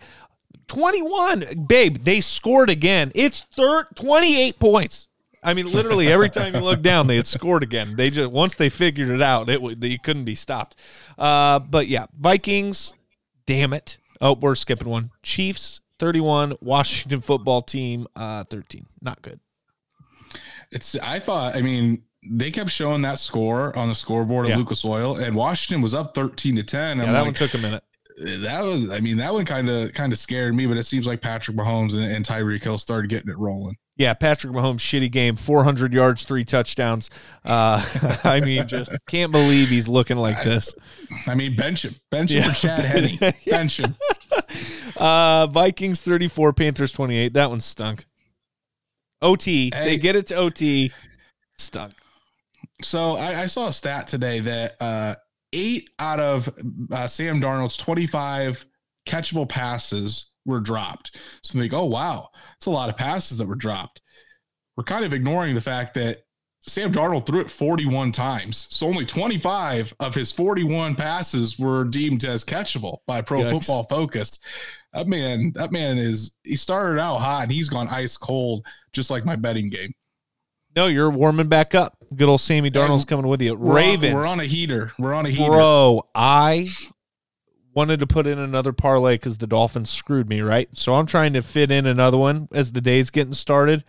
21. 0.67 1.65
Babe, 1.67 1.97
they 2.03 2.21
scored 2.21 2.69
again. 2.69 3.11
It's 3.15 3.41
third 3.55 3.87
28 3.95 4.59
points. 4.59 5.08
I 5.41 5.53
mean, 5.53 5.71
literally 5.71 6.11
every 6.11 6.29
time 6.29 6.53
you 6.53 6.61
look 6.61 6.81
down, 6.81 7.07
they 7.07 7.15
had 7.15 7.27
scored 7.27 7.63
again. 7.63 7.95
They 7.95 8.09
just 8.09 8.29
once 8.31 8.55
they 8.55 8.69
figured 8.69 9.09
it 9.09 9.21
out, 9.21 9.49
it 9.49 9.79
they 9.79 9.97
couldn't 9.97 10.25
be 10.25 10.35
stopped. 10.35 10.75
Uh, 11.17 11.59
but 11.59 11.87
yeah, 11.87 12.07
Vikings. 12.17 12.93
Damn 13.45 13.73
it! 13.73 13.97
Oh, 14.21 14.35
we're 14.39 14.53
skipping 14.53 14.89
one. 14.89 15.09
Chiefs 15.23 15.81
thirty-one. 15.97 16.55
Washington 16.61 17.21
football 17.21 17.61
team 17.61 18.05
uh, 18.15 18.43
thirteen. 18.43 18.85
Not 19.01 19.21
good. 19.21 19.39
It's. 20.71 20.95
I 20.97 21.19
thought. 21.19 21.55
I 21.55 21.61
mean, 21.61 22.03
they 22.23 22.51
kept 22.51 22.69
showing 22.69 23.01
that 23.01 23.17
score 23.17 23.75
on 23.75 23.87
the 23.87 23.95
scoreboard 23.95 24.45
of 24.45 24.51
yeah. 24.51 24.57
Lucas 24.57 24.85
Oil, 24.85 25.17
and 25.17 25.35
Washington 25.35 25.81
was 25.81 25.93
up 25.93 26.13
thirteen 26.13 26.57
to 26.57 26.63
ten. 26.63 26.97
Yeah, 26.97 27.05
I'm 27.05 27.13
that 27.13 27.19
like, 27.19 27.25
one 27.25 27.33
took 27.33 27.53
a 27.55 27.57
minute. 27.57 27.83
That 28.17 28.63
was. 28.63 28.91
I 28.91 28.99
mean, 28.99 29.17
that 29.17 29.33
one 29.33 29.45
kind 29.45 29.69
of 29.69 29.93
kind 29.93 30.13
of 30.13 30.19
scared 30.19 30.53
me, 30.53 30.67
but 30.67 30.77
it 30.77 30.83
seems 30.83 31.07
like 31.07 31.21
Patrick 31.21 31.57
Mahomes 31.57 31.95
and, 31.95 32.03
and 32.03 32.23
Tyreek 32.25 32.61
Hill 32.61 32.77
started 32.77 33.09
getting 33.09 33.29
it 33.31 33.37
rolling. 33.39 33.77
Yeah, 33.99 34.13
Patrick 34.13 34.53
Mahomes, 34.53 34.79
shitty 34.79 35.11
game, 35.11 35.35
400 35.35 35.93
yards, 35.93 36.23
three 36.23 36.45
touchdowns. 36.45 37.09
Uh, 37.43 37.85
I 38.23 38.39
mean, 38.39 38.65
just 38.65 38.93
can't 39.07 39.29
believe 39.29 39.67
he's 39.67 39.89
looking 39.89 40.15
like 40.15 40.41
this. 40.41 40.73
I 41.27 41.35
mean, 41.35 41.57
bench 41.57 41.83
him. 41.83 41.95
Bench 42.09 42.31
him 42.31 42.43
yeah. 42.43 42.49
for 42.49 42.55
Chad 42.55 42.85
Henne. 42.85 43.33
Bench 43.45 43.79
him. 43.79 43.95
Uh, 44.97 45.47
Vikings 45.47 46.01
34, 46.01 46.51
Panthers 46.51 46.91
28. 46.91 47.33
That 47.33 47.49
one 47.49 47.61
stunk. 47.61 48.05
OT. 49.21 49.71
Hey. 49.73 49.85
They 49.85 49.97
get 49.97 50.17
it 50.17 50.27
to 50.27 50.35
OT. 50.35 50.91
Stunk. 51.57 51.93
So 52.81 53.15
I, 53.15 53.43
I 53.43 53.45
saw 53.45 53.67
a 53.67 53.73
stat 53.73 54.09
today 54.09 54.41
that 54.41 54.75
uh, 54.81 55.15
eight 55.53 55.89
out 55.99 56.19
of 56.19 56.49
uh, 56.91 57.07
Sam 57.07 57.39
Darnold's 57.39 57.77
25 57.77 58.65
catchable 59.07 59.47
passes 59.47 60.28
were 60.49 60.59
dropped. 60.59 61.15
So 61.43 61.57
they 61.57 61.67
go, 61.67 61.79
oh, 61.79 61.85
wow, 61.85 62.29
it's 62.57 62.65
a 62.65 62.71
lot 62.71 62.89
of 62.89 62.97
passes 62.97 63.37
that 63.37 63.47
were 63.47 63.55
dropped. 63.55 64.01
We're 64.75 64.83
kind 64.83 65.05
of 65.05 65.13
ignoring 65.13 65.55
the 65.55 65.61
fact 65.61 65.93
that 65.95 66.23
Sam 66.61 66.91
Darnold 66.91 67.25
threw 67.25 67.41
it 67.41 67.49
41 67.49 68.11
times. 68.11 68.67
So 68.69 68.87
only 68.87 69.05
25 69.05 69.93
of 69.99 70.13
his 70.13 70.31
41 70.31 70.95
passes 70.95 71.57
were 71.57 71.85
deemed 71.85 72.25
as 72.25 72.43
catchable 72.43 72.97
by 73.07 73.21
Pro 73.21 73.41
Yikes. 73.41 73.49
Football 73.49 73.83
Focus. 73.85 74.39
That 74.93 75.07
man, 75.07 75.51
that 75.55 75.71
man 75.71 75.97
is 75.97 76.35
he 76.43 76.55
started 76.55 76.99
out 76.99 77.17
hot 77.17 77.43
and 77.43 77.51
he's 77.51 77.69
gone 77.69 77.87
ice 77.89 78.17
cold, 78.17 78.65
just 78.91 79.09
like 79.09 79.25
my 79.25 79.35
betting 79.35 79.69
game. 79.69 79.93
No, 80.75 80.87
you're 80.87 81.09
warming 81.09 81.47
back 81.47 81.73
up. 81.75 81.97
Good 82.15 82.29
old 82.29 82.41
Sammy 82.41 82.71
Darnold's 82.71 83.05
coming 83.05 83.27
with 83.27 83.41
you. 83.41 83.55
We're 83.55 83.75
Ravens. 83.75 84.13
On, 84.13 84.19
we're 84.19 84.27
on 84.27 84.39
a 84.39 84.45
heater. 84.45 84.91
We're 84.99 85.13
on 85.13 85.25
a 85.25 85.29
heater. 85.29 85.45
Bro, 85.45 86.09
I 86.13 86.69
wanted 87.79 88.01
to 88.01 88.05
put 88.05 88.27
in 88.27 88.37
another 88.37 88.73
parlay 88.73 89.13
because 89.13 89.37
the 89.37 89.47
Dolphins 89.47 89.89
screwed 89.89 90.27
me, 90.27 90.41
right? 90.41 90.67
So 90.73 90.95
I'm 90.95 91.05
trying 91.05 91.31
to 91.31 91.41
fit 91.41 91.71
in 91.71 91.85
another 91.85 92.17
one 92.17 92.49
as 92.51 92.73
the 92.73 92.81
day's 92.81 93.09
getting 93.09 93.31
started. 93.31 93.85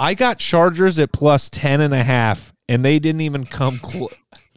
I 0.00 0.14
got 0.14 0.40
Chargers 0.40 0.98
at 0.98 1.12
plus 1.12 1.48
10 1.48 1.80
and 1.80 1.94
a 1.94 2.02
half, 2.02 2.52
and 2.68 2.84
they 2.84 2.98
didn't 2.98 3.20
even 3.20 3.46
come 3.46 3.78
close. 3.78 4.12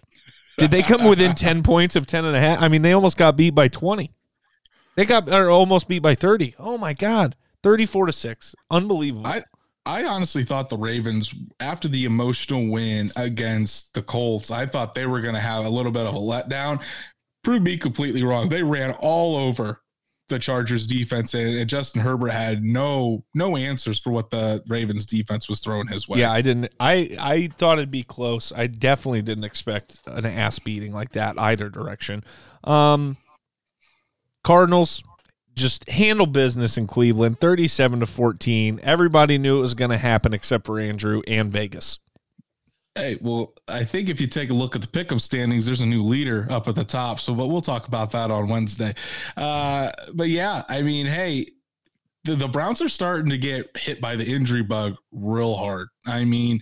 Did 0.58 0.72
they 0.72 0.82
come 0.82 1.04
within 1.04 1.36
10 1.36 1.62
points 1.62 1.96
of 1.96 2.08
10 2.08 2.26
and 2.26 2.36
a 2.36 2.40
half? 2.40 2.64
I 2.64 2.68
mean, 2.68 2.82
they 2.82 2.94
almost 2.94 3.16
got 3.16 3.38
beat 3.38 3.54
by 3.54 3.68
20. 3.68 4.12
They 4.96 5.06
got 5.06 5.30
or 5.30 5.52
almost 5.52 5.88
beat 5.88 6.02
by 6.02 6.16
30. 6.16 6.56
Oh 6.58 6.80
my 6.80 6.94
God. 6.94 7.36
34 7.62 8.08
to 8.08 8.12
6. 8.12 8.56
Unbelievable. 8.72 9.28
I, 9.28 9.44
I 9.86 10.04
honestly 10.06 10.44
thought 10.44 10.70
the 10.70 10.78
Ravens, 10.78 11.32
after 11.60 11.88
the 11.88 12.06
emotional 12.06 12.68
win 12.72 13.12
against 13.16 13.94
the 13.94 14.02
Colts, 14.02 14.50
I 14.50 14.66
thought 14.66 14.96
they 14.96 15.06
were 15.06 15.22
going 15.22 15.36
to 15.36 15.42
have 15.42 15.66
a 15.66 15.70
little 15.70 15.92
bit 15.92 16.08
of 16.08 16.16
a 16.16 16.18
letdown 16.18 16.82
proved 17.44 17.64
me 17.64 17.78
completely 17.78 18.24
wrong. 18.24 18.50
They 18.50 18.64
ran 18.64 18.92
all 19.00 19.36
over 19.36 19.82
the 20.30 20.40
Chargers 20.40 20.88
defense 20.88 21.34
and, 21.34 21.56
and, 21.56 21.70
Justin 21.70 22.02
Herbert 22.02 22.30
had 22.30 22.64
no 22.64 23.24
no 23.36 23.58
answers 23.58 24.00
for 24.00 24.10
what 24.12 24.30
the 24.30 24.64
Ravens 24.68 25.06
defense 25.06 25.50
was 25.50 25.60
throwing 25.60 25.88
his 25.88 26.08
way. 26.08 26.20
Yeah, 26.20 26.32
I 26.32 26.42
didn't 26.42 26.74
I 26.80 27.16
I 27.20 27.50
thought 27.58 27.78
it'd 27.78 27.92
be 27.92 28.04
close. 28.04 28.52
I 28.56 28.68
definitely 28.68 29.22
didn't 29.22 29.44
expect 29.44 30.00
an 30.06 30.26
ass 30.26 30.60
beating 30.60 30.94
like 30.94 31.12
that 31.12 31.38
either 31.38 31.70
direction. 31.70 32.24
Um 32.64 33.18
Cardinals 34.44 35.04
just 35.56 35.88
handle 35.90 36.26
business 36.26 36.78
in 36.78 36.88
Cleveland 36.88 37.40
37 37.40 38.00
to 38.00 38.06
14. 38.06 38.80
Everybody 38.82 39.38
knew 39.38 39.58
it 39.58 39.62
was 39.62 39.74
going 39.74 39.92
to 39.92 39.98
happen 39.98 40.34
except 40.34 40.66
for 40.66 40.80
Andrew 40.80 41.22
and 41.28 41.52
Vegas. 41.52 42.00
Hey, 42.96 43.18
well, 43.22 43.54
I 43.68 43.84
think 43.84 44.10
if 44.10 44.22
you 44.22 44.28
take 44.28 44.52
a 44.52 44.54
look 44.54 44.76
at 44.76 44.82
the 44.82 44.88
pick'em 44.88 45.20
standings, 45.20 45.66
there's 45.66 45.82
a 45.82 45.86
new 45.86 46.04
leader 46.04 46.46
up 46.52 46.68
at 46.68 46.76
the 46.76 46.84
top. 46.84 47.20
So, 47.20 47.34
but 47.34 47.48
we'll 47.48 47.62
talk 47.62 47.88
about 47.88 48.12
that 48.12 48.30
on 48.30 48.50
Wednesday. 48.50 48.94
Uh, 49.36 49.92
but 50.14 50.30
yeah, 50.30 50.62
I 50.70 50.84
mean, 50.84 51.08
hey, 51.08 51.48
the, 52.24 52.36
the 52.36 52.48
Browns 52.48 52.82
are 52.82 52.90
starting 52.90 53.32
to 53.32 53.38
get 53.38 53.76
hit 53.76 54.00
by 54.00 54.16
the 54.16 54.26
injury 54.26 54.62
bug 54.62 54.96
real 55.12 55.56
hard. 55.56 55.88
I 56.06 56.24
mean, 56.24 56.62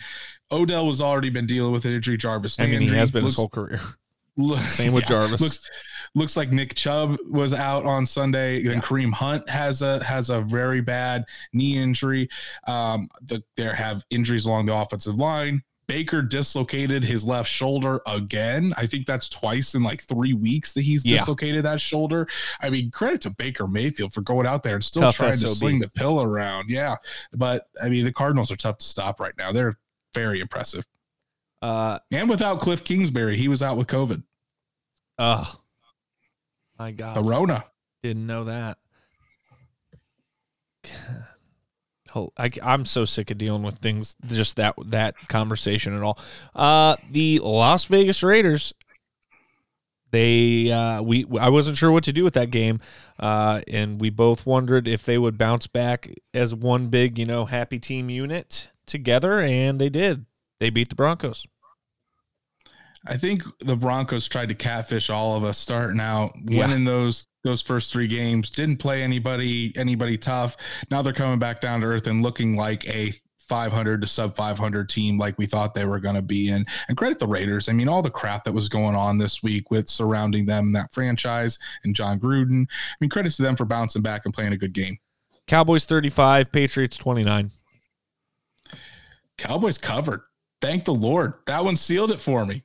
Odell 0.52 0.88
has 0.88 1.02
already 1.02 1.30
been 1.30 1.46
dealing 1.46 1.74
with 1.74 1.84
an 1.86 1.92
injury. 1.92 2.18
Jarvis, 2.18 2.60
I 2.60 2.66
mean, 2.68 2.82
he 2.82 2.88
has 2.90 3.12
been 3.12 3.24
looks, 3.24 3.34
his 3.34 3.40
whole 3.40 3.50
career. 3.50 3.82
Look, 4.38 4.62
Same 4.62 4.94
with 4.94 5.04
yeah, 5.04 5.20
Jarvis. 5.20 5.42
Looks, 5.42 5.70
looks 6.16 6.38
like 6.38 6.52
Nick 6.52 6.74
Chubb 6.76 7.18
was 7.30 7.54
out 7.54 7.86
on 7.86 8.06
Sunday. 8.06 8.64
Then 8.64 8.76
yeah. 8.76 8.82
Kareem 8.82 9.12
Hunt 9.12 9.48
has 9.50 9.82
a 9.82 10.02
has 10.04 10.30
a 10.30 10.42
very 10.42 10.80
bad 10.82 11.26
knee 11.52 11.78
injury. 11.78 12.30
Um, 12.66 13.10
the, 13.22 13.44
there 13.58 13.76
have 13.76 14.06
injuries 14.10 14.46
along 14.46 14.68
the 14.68 14.76
offensive 14.76 15.16
line. 15.16 15.64
Baker 15.92 16.22
dislocated 16.22 17.04
his 17.04 17.26
left 17.26 17.50
shoulder 17.50 18.00
again. 18.08 18.74
I 18.78 18.88
think 18.88 19.06
that's 19.06 19.28
twice 19.28 19.76
in 19.76 19.84
like 19.84 20.02
three 20.02 20.32
weeks 20.32 20.72
that 20.72 20.84
he's 20.84 21.06
yeah. 21.06 21.18
dislocated 21.18 21.66
that 21.66 21.82
shoulder. 21.82 22.30
I 22.62 22.70
mean, 22.70 22.92
credit 22.92 23.20
to 23.22 23.30
Baker 23.32 23.68
Mayfield 23.68 24.14
for 24.14 24.22
going 24.22 24.48
out 24.48 24.64
there 24.64 24.76
and 24.76 24.84
still 24.86 25.02
tough 25.02 25.18
trying 25.18 25.34
SOB. 25.34 25.50
to 25.50 25.56
sling 25.56 25.80
the 25.80 25.90
pill 25.90 26.22
around. 26.22 26.70
Yeah. 26.70 26.96
But 27.34 27.68
I 27.84 27.90
mean, 27.90 28.06
the 28.06 28.14
Cardinals 28.14 28.50
are 28.52 28.56
tough 28.56 28.78
to 28.78 28.86
stop 28.86 29.20
right 29.20 29.34
now. 29.38 29.52
They're 29.52 29.74
very 30.14 30.40
impressive. 30.40 30.86
Uh, 31.62 32.00
and 32.10 32.30
without 32.30 32.62
Cliff 32.62 32.86
Kingsbury, 32.86 33.36
he 33.36 33.50
was 33.50 33.62
out 33.62 33.76
with 33.76 33.88
COVID. 33.88 34.24
Uh, 35.18 35.44
My 36.80 36.92
God. 36.92 37.18
The 37.18 37.24
Rona. 37.24 37.66
Didn't 38.02 38.26
know 38.26 38.46
that. 38.46 38.78
I, 42.38 42.50
am 42.62 42.86
so 42.86 43.06
sick 43.06 43.32
of 43.32 43.38
dealing 43.38 43.64
with 43.64 43.78
things 43.80 44.16
just 44.28 44.58
that 44.58 44.76
that 44.88 45.16
conversation 45.28 45.96
at 45.96 46.04
all. 46.04 46.20
Uh, 46.56 46.96
the 47.10 47.40
Las 47.40 47.86
Vegas 47.86 48.24
Raiders. 48.24 48.74
They 50.12 50.70
uh, 50.70 51.02
we 51.02 51.26
I 51.40 51.48
wasn't 51.48 51.78
sure 51.78 51.90
what 51.90 52.04
to 52.04 52.12
do 52.12 52.26
with 52.26 52.34
that 52.34 52.52
game, 52.52 52.82
uh, 53.18 53.62
and 53.70 54.02
we 54.02 54.10
both 54.10 54.46
wondered 54.46 54.86
if 54.86 55.06
they 55.06 55.18
would 55.18 55.38
bounce 55.38 55.68
back 55.68 56.14
as 56.34 56.54
one 56.54 56.88
big 56.88 57.18
you 57.18 57.26
know 57.26 57.46
happy 57.46 57.80
team 57.80 58.10
unit 58.10 58.70
together, 58.86 59.40
and 59.40 59.80
they 59.80 59.90
did. 59.90 60.26
They 60.60 60.70
beat 60.70 60.90
the 60.90 60.96
Broncos. 60.96 61.48
I 63.08 63.18
think 63.18 63.44
the 63.60 63.76
Broncos 63.76 64.28
tried 64.28 64.50
to 64.50 64.56
catfish 64.56 65.10
all 65.10 65.36
of 65.38 65.44
us 65.44 65.58
starting 65.58 66.00
out, 66.00 66.34
yeah. 66.46 66.60
winning 66.60 66.84
those 66.84 67.26
those 67.44 67.62
first 67.62 67.92
three 67.92 68.08
games. 68.08 68.50
Didn't 68.50 68.78
play 68.78 69.04
anybody 69.04 69.74
anybody 69.76 70.18
tough. 70.18 70.58
Now 70.90 71.02
they're 71.02 71.14
coming 71.14 71.40
back 71.40 71.62
down 71.62 71.82
to 71.82 71.88
earth 71.88 72.08
and 72.08 72.22
looking 72.22 72.56
like 72.56 72.88
a 72.88 73.14
500 73.48 74.00
to 74.00 74.08
sub 74.08 74.36
500 74.36 74.88
team 74.88 75.18
like 75.18 75.38
we 75.38 75.46
thought 75.46 75.74
they 75.74 75.84
were 75.84 76.00
going 76.00 76.16
to 76.16 76.22
be 76.22 76.50
and 76.50 76.68
and 76.88 76.98
credit 76.98 77.20
the 77.20 77.28
Raiders. 77.28 77.68
I 77.68 77.74
mean 77.74 77.90
all 77.90 78.02
the 78.02 78.10
crap 78.10 78.44
that 78.46 78.54
was 78.54 78.70
going 78.70 78.96
on 78.96 79.18
this 79.18 79.44
week 79.44 79.72
with 79.72 79.90
surrounding 79.90 80.46
them 80.46 80.74
that 80.74 80.94
franchise 80.94 81.60
and 81.84 81.96
Jon 81.96 82.20
Gruden 82.20 82.64
I 82.64 82.96
mean 83.00 83.10
credits 83.10 83.38
to 83.38 83.44
them 83.44 83.56
for 83.56 83.66
bouncing 83.66 84.02
back 84.02 84.22
and 84.26 84.34
playing 84.34 84.54
a 84.54 84.58
good 84.58 84.74
game. 84.74 85.00
Cowboys 85.48 85.86
35 85.86 86.52
Patriots 86.52 86.98
29 86.98 87.52
Cowboys 89.38 89.78
covered. 89.80 90.22
Thank 90.62 90.86
the 90.86 90.94
Lord. 90.94 91.34
That 91.48 91.66
one 91.66 91.76
sealed 91.76 92.12
it 92.12 92.22
for 92.22 92.46
me. 92.46 92.64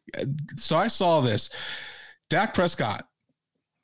So 0.57 0.77
I 0.77 0.89
saw 0.89 1.22
this. 1.22 1.49
Dak 2.29 2.53
Prescott 2.53 3.07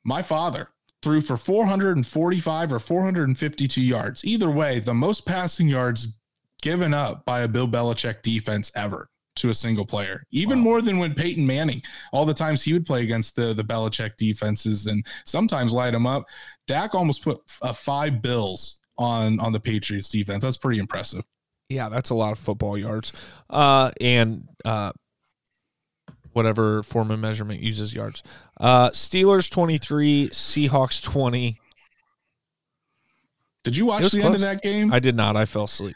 my 0.03 0.21
father 0.21 0.69
threw 1.03 1.21
for 1.21 1.37
445 1.37 2.73
or 2.73 2.79
452 2.79 3.81
yards. 3.81 4.23
Either 4.25 4.49
way, 4.49 4.79
the 4.79 4.93
most 4.93 5.25
passing 5.25 5.67
yards 5.67 6.17
given 6.61 6.93
up 6.93 7.25
by 7.25 7.41
a 7.41 7.47
Bill 7.47 7.67
Belichick 7.67 8.21
defense 8.23 8.71
ever 8.75 9.09
to 9.35 9.49
a 9.49 9.53
single 9.53 9.85
player, 9.85 10.23
even 10.31 10.59
wow. 10.59 10.63
more 10.63 10.81
than 10.81 10.97
when 10.97 11.13
Peyton 11.13 11.45
Manning, 11.45 11.81
all 12.11 12.25
the 12.25 12.33
times 12.33 12.63
he 12.63 12.71
would 12.71 12.85
play 12.85 13.03
against 13.03 13.35
the, 13.35 13.53
the 13.53 13.63
Belichick 13.63 14.15
defenses 14.15 14.87
and 14.87 15.05
sometimes 15.25 15.73
light 15.73 15.91
them 15.91 16.07
up. 16.07 16.25
Dak 16.67 16.95
almost 16.95 17.23
put 17.23 17.41
a 17.61 17.73
five 17.73 18.21
bills 18.21 18.79
on 18.97 19.39
on 19.39 19.51
the 19.51 19.59
Patriots 19.59 20.09
defense. 20.09 20.43
That's 20.43 20.57
pretty 20.57 20.79
impressive. 20.79 21.23
Yeah, 21.67 21.89
that's 21.89 22.11
a 22.11 22.15
lot 22.15 22.31
of 22.31 22.39
football 22.39 22.77
yards. 22.77 23.11
Uh, 23.49 23.91
and 23.99 24.47
uh, 24.63 24.91
whatever 26.33 26.83
form 26.83 27.11
of 27.11 27.19
measurement 27.19 27.61
uses 27.61 27.93
yards. 27.93 28.23
Uh, 28.59 28.89
Steelers 28.89 29.49
23, 29.49 30.29
Seahawks 30.29 31.01
20. 31.01 31.59
Did 33.63 33.77
you 33.77 33.85
watch 33.85 34.03
the 34.03 34.09
close. 34.09 34.25
end 34.25 34.35
of 34.35 34.41
that 34.41 34.61
game? 34.61 34.91
I 34.93 34.99
did 34.99 35.15
not. 35.15 35.35
I 35.35 35.45
fell 35.45 35.63
asleep. 35.63 35.95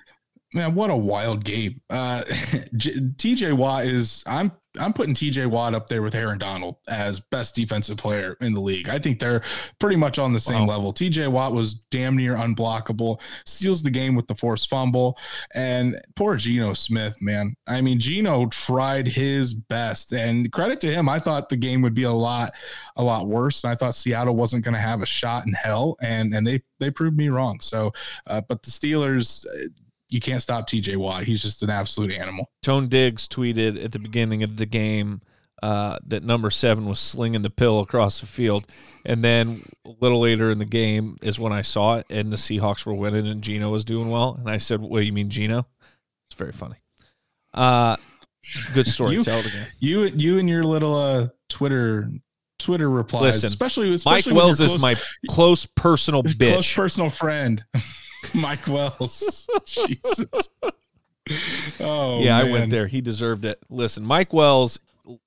Man, 0.54 0.76
what 0.76 0.90
a 0.90 0.96
wild 0.96 1.44
game. 1.44 1.82
Uh, 1.90 2.24
TJ 2.28 3.54
Watt 3.54 3.86
is, 3.86 4.24
I'm 4.26 4.54
I'm 4.80 4.94
putting 4.94 5.14
TJ 5.14 5.48
Watt 5.48 5.74
up 5.74 5.88
there 5.88 6.02
with 6.02 6.16
Aaron 6.16 6.38
Donald 6.38 6.78
as 6.88 7.20
best 7.20 7.56
defensive 7.56 7.98
player 7.98 8.38
in 8.42 8.54
the 8.54 8.60
league. 8.60 8.90
I 8.90 9.00
think 9.00 9.20
they're 9.20 9.44
pretty 9.80 9.96
much 9.96 10.20
on 10.20 10.34
the 10.34 10.40
same 10.40 10.68
wow. 10.68 10.76
level. 10.76 10.94
TJ 10.94 11.30
Watt 11.30 11.54
was 11.54 11.74
damn 11.92 12.16
near 12.16 12.36
unblockable, 12.36 13.20
steals 13.46 13.84
the 13.84 13.90
game 13.90 14.16
with 14.16 14.28
the 14.28 14.36
forced 14.36 14.70
fumble. 14.70 15.18
And 15.54 16.00
poor 16.16 16.36
Geno 16.36 16.74
Smith, 16.74 17.18
man. 17.22 17.56
I 17.68 17.82
mean, 17.82 18.00
Geno 18.00 18.48
tried 18.48 19.08
his 19.08 19.54
best. 19.54 20.14
And 20.14 20.52
credit 20.52 20.80
to 20.82 20.94
him, 20.94 21.10
I 21.10 21.20
thought 21.20 21.50
the 21.50 21.58
game 21.58 21.82
would 21.82 21.94
be 21.94 22.04
a 22.04 22.12
lot, 22.12 22.54
a 22.96 23.04
lot 23.04 23.28
worse. 23.28 23.64
And 23.64 23.72
I 23.72 23.76
thought 23.76 23.96
Seattle 23.96 24.36
wasn't 24.36 24.64
going 24.64 24.76
to 24.76 24.82
have 24.82 25.02
a 25.02 25.06
shot 25.06 25.46
in 25.46 25.54
hell. 25.54 25.98
And 26.02 26.34
and 26.34 26.46
they 26.46 26.62
they 26.80 26.92
proved 26.92 27.18
me 27.18 27.30
wrong. 27.30 27.60
So 27.60 27.92
uh, 28.28 28.42
but 28.42 28.64
the 28.64 28.72
Steelers 28.72 29.46
you 30.10 30.20
can't 30.20 30.42
stop 30.42 30.68
TJ 30.70 30.98
Watt. 30.98 31.24
He's 31.24 31.42
just 31.42 31.64
an 31.64 31.70
absolute 31.70 32.12
animal. 32.12 32.50
Tone 32.64 32.88
Diggs 32.88 33.28
tweeted 33.28 33.84
at 33.84 33.92
the 33.92 34.00
beginning 34.00 34.44
of 34.44 34.58
the 34.58 34.66
game 34.66 35.22
uh, 35.62 35.98
that 36.06 36.24
number 36.24 36.50
seven 36.50 36.86
was 36.86 37.00
slinging 37.00 37.42
the 37.42 37.50
pill 37.50 37.80
across 37.80 38.22
the 38.22 38.28
field. 38.28 38.68
And 39.06 39.24
then 39.24 39.64
a 39.86 39.92
little 40.00 40.20
later 40.20 40.50
in 40.50 40.60
the 40.60 40.66
game 40.66 41.18
is 41.22 41.40
when 41.40 41.52
I 41.52 41.62
saw 41.62 41.98
it, 41.98 42.06
and 42.10 42.32
the 42.32 42.38
Seahawks 42.38 42.86
were 42.86 42.94
winning, 42.94 43.28
and 43.28 43.42
Geno 43.42 43.70
was 43.70 43.86
doing 43.86 44.10
well. 44.10 44.36
And 44.40 44.50
I 44.50 44.58
said, 44.58 44.82
"What 44.82 45.00
do 45.00 45.06
you 45.06 45.14
mean, 45.14 45.30
Geno?" 45.30 45.68
It's 46.30 46.38
very 46.38 46.52
funny. 46.52 46.76
Uh, 47.54 47.96
good 48.74 48.88
story. 48.88 49.14
you, 49.14 49.24
Tell 49.24 49.40
it 49.40 49.48
again. 49.48 49.68
You, 49.80 50.04
you, 50.04 50.40
and 50.40 50.50
your 50.50 50.64
little 50.64 50.96
uh, 50.96 51.28
Twitter 51.50 52.10
Twitter 52.60 52.90
replies, 52.90 53.22
Listen, 53.22 53.48
especially, 53.48 53.94
especially 53.94 54.34
Mike 54.34 54.44
Wells 54.44 54.58
close, 54.58 54.74
is 54.74 54.82
my 54.82 54.96
close 55.30 55.66
personal 55.66 56.24
bitch, 56.24 56.52
close 56.52 56.74
personal 56.74 57.10
friend. 57.10 57.64
Mike 58.34 58.68
Wells. 58.68 59.50
Jesus. 59.66 60.50
Oh, 61.80 62.22
yeah, 62.22 62.38
man. 62.38 62.48
I 62.48 62.52
went 62.52 62.72
there. 62.72 62.88
He 62.88 63.02
deserved 63.02 63.46
it. 63.46 63.62
Listen, 63.70 64.04
Mike 64.06 64.34
Wells, 64.34 64.80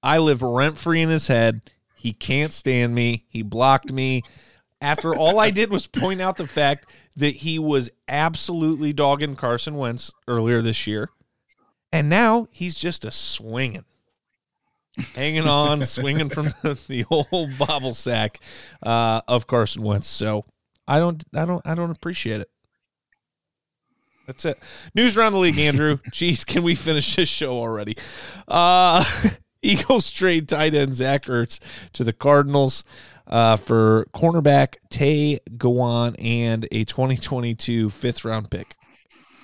I 0.03 0.19
live 0.19 0.43
rent 0.43 0.79
free 0.79 1.01
in 1.01 1.09
his 1.09 1.29
head. 1.29 1.63
He 1.97 2.13
can't 2.13 2.53
stand 2.53 2.95
me. 2.95 3.27
He 3.29 3.43
blocked 3.43 3.93
me. 3.93 4.23
After 4.81 5.15
all 5.15 5.39
I 5.39 5.51
did 5.51 5.71
was 5.71 5.87
point 5.87 6.23
out 6.23 6.39
the 6.39 6.47
fact 6.47 6.87
that 7.17 7.37
he 7.37 7.59
was 7.59 7.91
absolutely 8.09 8.93
dogging 8.93 9.37
Carson 9.37 9.77
Wentz 9.77 10.13
earlier 10.27 10.63
this 10.63 10.87
year. 10.87 11.11
And 11.93 12.09
now 12.09 12.49
he's 12.51 12.77
just 12.77 13.05
a 13.05 13.11
swinging, 13.11 13.85
hanging 15.15 15.47
on, 15.47 15.83
swinging 15.87 16.31
from 16.31 16.47
the, 16.63 16.81
the 16.89 17.03
whole 17.03 17.51
bobble 17.59 17.93
sack 17.93 18.41
uh, 18.83 19.21
of 19.29 19.47
Carson 19.47 19.83
Wentz. 19.83 20.07
So 20.07 20.47
I 20.89 20.99
don't, 20.99 21.23
I 21.35 21.45
don't, 21.45 21.63
I 21.67 21.75
don't 21.75 21.91
appreciate 21.91 22.41
it. 22.41 22.50
That's 24.31 24.45
it. 24.45 24.61
News 24.95 25.17
around 25.17 25.33
the 25.33 25.41
league, 25.41 25.59
Andrew. 25.59 25.97
Jeez, 26.13 26.47
can 26.47 26.63
we 26.63 26.77
finish 26.77 27.17
this 27.17 27.29
show 27.29 27.51
already? 27.59 27.97
Uh, 28.47 29.05
Eagles 29.63 30.13
trade 30.13 30.49
tight 30.49 30.73
end 30.73 30.95
Zach 30.95 31.25
Ertz 31.25 31.59
to 31.95 32.05
the 32.05 32.13
Cardinals 32.13 32.85
uh, 33.27 33.57
for 33.57 34.07
cornerback 34.15 34.77
Tay 34.89 35.41
Gowan 35.59 36.15
and 36.15 36.69
a 36.71 36.85
2022 36.85 37.91
fifth 37.91 38.25
round 38.25 38.53
pick. 38.53 38.77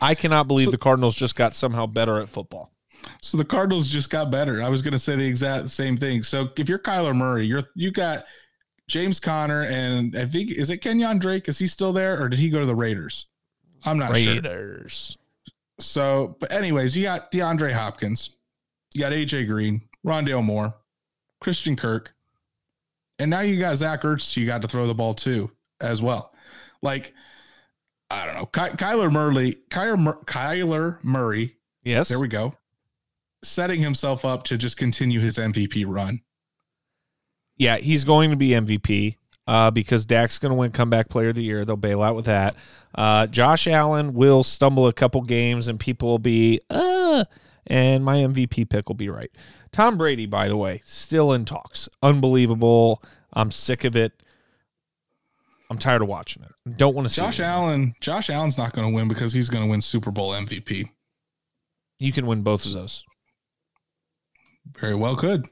I 0.01 0.15
cannot 0.15 0.47
believe 0.47 0.67
so, 0.67 0.71
the 0.71 0.79
Cardinals 0.79 1.17
just 1.17 1.35
got 1.35 1.57
somehow 1.57 1.87
better 1.87 2.21
at 2.21 2.29
football. 2.29 2.71
So 3.21 3.37
the 3.37 3.45
Cardinals 3.45 3.89
just 3.89 4.09
got 4.09 4.31
better. 4.31 4.63
I 4.63 4.69
was 4.69 4.83
going 4.83 4.93
to 4.93 5.01
say 5.01 5.17
the 5.17 5.27
exact 5.27 5.71
same 5.71 5.97
thing. 5.97 6.23
So 6.23 6.49
if 6.57 6.69
you're 6.69 6.79
Kyler 6.79 7.15
Murray, 7.15 7.45
you're 7.45 7.65
you 7.75 7.91
got 7.91 8.25
James 8.87 9.19
Conner 9.19 9.65
and 9.65 10.17
I 10.17 10.27
think 10.27 10.53
is 10.53 10.71
it 10.71 10.81
Kenyan 10.81 11.19
Drake? 11.19 11.49
Is 11.49 11.59
he 11.59 11.67
still 11.67 11.93
there 11.93 12.23
or 12.23 12.29
did 12.29 12.39
he 12.39 12.51
go 12.51 12.61
to 12.61 12.67
the 12.67 12.77
Raiders? 12.77 13.27
I'm 13.87 13.99
not 13.99 14.13
Raiders. 14.13 15.17
sure. 15.17 15.53
So, 15.79 16.37
but 16.41 16.53
anyways, 16.53 16.97
you 16.97 17.05
got 17.05 17.31
DeAndre 17.31 17.73
Hopkins, 17.73 18.31
you 18.95 19.01
got 19.03 19.13
AJ 19.13 19.47
Green, 19.47 19.83
Rondale 20.05 20.43
Moore, 20.43 20.75
Christian 21.41 21.77
Kirk, 21.77 22.15
and 23.19 23.31
now 23.31 23.41
you 23.41 23.59
got 23.59 23.77
Zach 23.77 24.03
Ertz. 24.03 24.37
You 24.37 24.47
got 24.47 24.63
to 24.63 24.69
throw 24.69 24.87
the 24.87 24.95
ball 24.95 25.15
too, 25.15 25.51
as 25.81 26.01
well. 26.03 26.33
Like, 26.83 27.13
I 28.11 28.25
don't 28.27 28.35
know, 28.37 28.47
Ky- 28.47 28.77
Kyler 28.77 29.13
Murray, 29.13 29.57
Kyler, 29.71 29.99
Mur- 29.99 30.21
Kyler 30.27 31.03
Murray. 31.05 31.57
Yes, 31.85 32.09
there 32.09 32.19
we 32.21 32.29
go. 32.29 32.55
Setting 33.45 33.81
himself 33.81 34.25
up 34.25 34.45
to 34.45 34.57
just 34.57 34.77
continue 34.77 35.21
his 35.21 35.37
MVP 35.37 35.85
run. 35.87 36.23
Yeah, 37.59 37.77
he's 37.77 38.05
going 38.05 38.31
to 38.31 38.37
be 38.37 38.51
MVP 38.51 39.17
uh, 39.47 39.71
because 39.71 40.07
Dak's 40.07 40.39
going 40.39 40.51
to 40.51 40.57
win 40.57 40.73
comeback 40.73 41.09
player 41.09 41.29
of 41.29 41.37
the 41.37 41.43
year. 41.43 41.65
They'll 41.65 41.77
bail 41.77 42.03
out 42.03 42.17
with 42.17 42.27
that. 42.27 42.57
Uh, 42.95 43.27
Josh 43.27 43.67
Allen 43.67 44.15
will 44.15 44.43
stumble 44.43 44.87
a 44.87 44.93
couple 44.93 45.23
games 45.23 45.69
and 45.69 45.79
people 45.79 46.09
will 46.09 46.19
be, 46.19 46.61
uh, 46.71 47.25
and 47.67 48.05
my 48.05 48.19
MVP 48.19 48.69
pick 48.69 48.89
will 48.89 48.97
be 48.97 49.09
right. 49.09 49.31
Tom 49.73 49.99
Brady, 49.99 50.27
by 50.27 50.49
the 50.49 50.57
way, 50.57 50.83
still 50.85 51.33
in 51.33 51.45
talks. 51.45 51.89
Unbelievable. 52.03 53.03
I'm 53.33 53.51
sick 53.51 53.85
of 53.85 53.95
it. 53.95 54.13
I'm 55.69 55.79
tired 55.79 56.03
of 56.03 56.09
watching 56.09 56.45
it. 56.45 56.77
Don't 56.77 56.95
want 56.95 57.09
to 57.09 57.13
see 57.13 57.21
Josh 57.21 57.41
Allen. 57.41 57.95
Josh 58.01 58.31
Allen's 58.31 58.57
not 58.57 58.73
going 58.73 58.89
to 58.89 58.95
win 58.95 59.09
because 59.09 59.33
he's 59.33 59.51
going 59.51 59.65
to 59.65 59.71
win 59.71 59.81
Super 59.81 60.11
Bowl 60.11 60.33
MVP. 60.33 60.91
You 61.99 62.13
can 62.13 62.27
win 62.27 62.43
both 62.43 62.65
of 62.67 62.73
those. 62.73 63.05
Very 64.79 64.95
well, 64.95 65.17
could. 65.17 65.49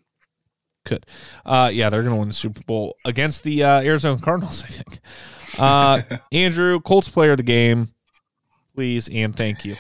Could. 0.85 1.07
Uh, 1.45 1.71
yeah, 1.73 1.91
they're 1.91 2.03
going 2.03 2.15
to 2.15 2.19
win 2.19 2.29
the 2.29 2.35
Super 2.35 2.61
Bowl 2.63 2.97
against 3.05 3.43
the 3.43 3.65
uh, 3.65 3.81
Arizona 3.81 4.21
Cardinals, 4.21 4.63
I 4.65 4.67
think. 4.67 5.01
Uh, 5.59 6.03
Andrew, 6.33 6.81
Colts 6.81 7.09
player 7.09 7.33
of 7.33 7.39
the 7.39 7.43
game, 7.43 7.95
please 8.75 9.09
and 9.09 9.35
thank 9.35 9.65
you. 9.65 9.77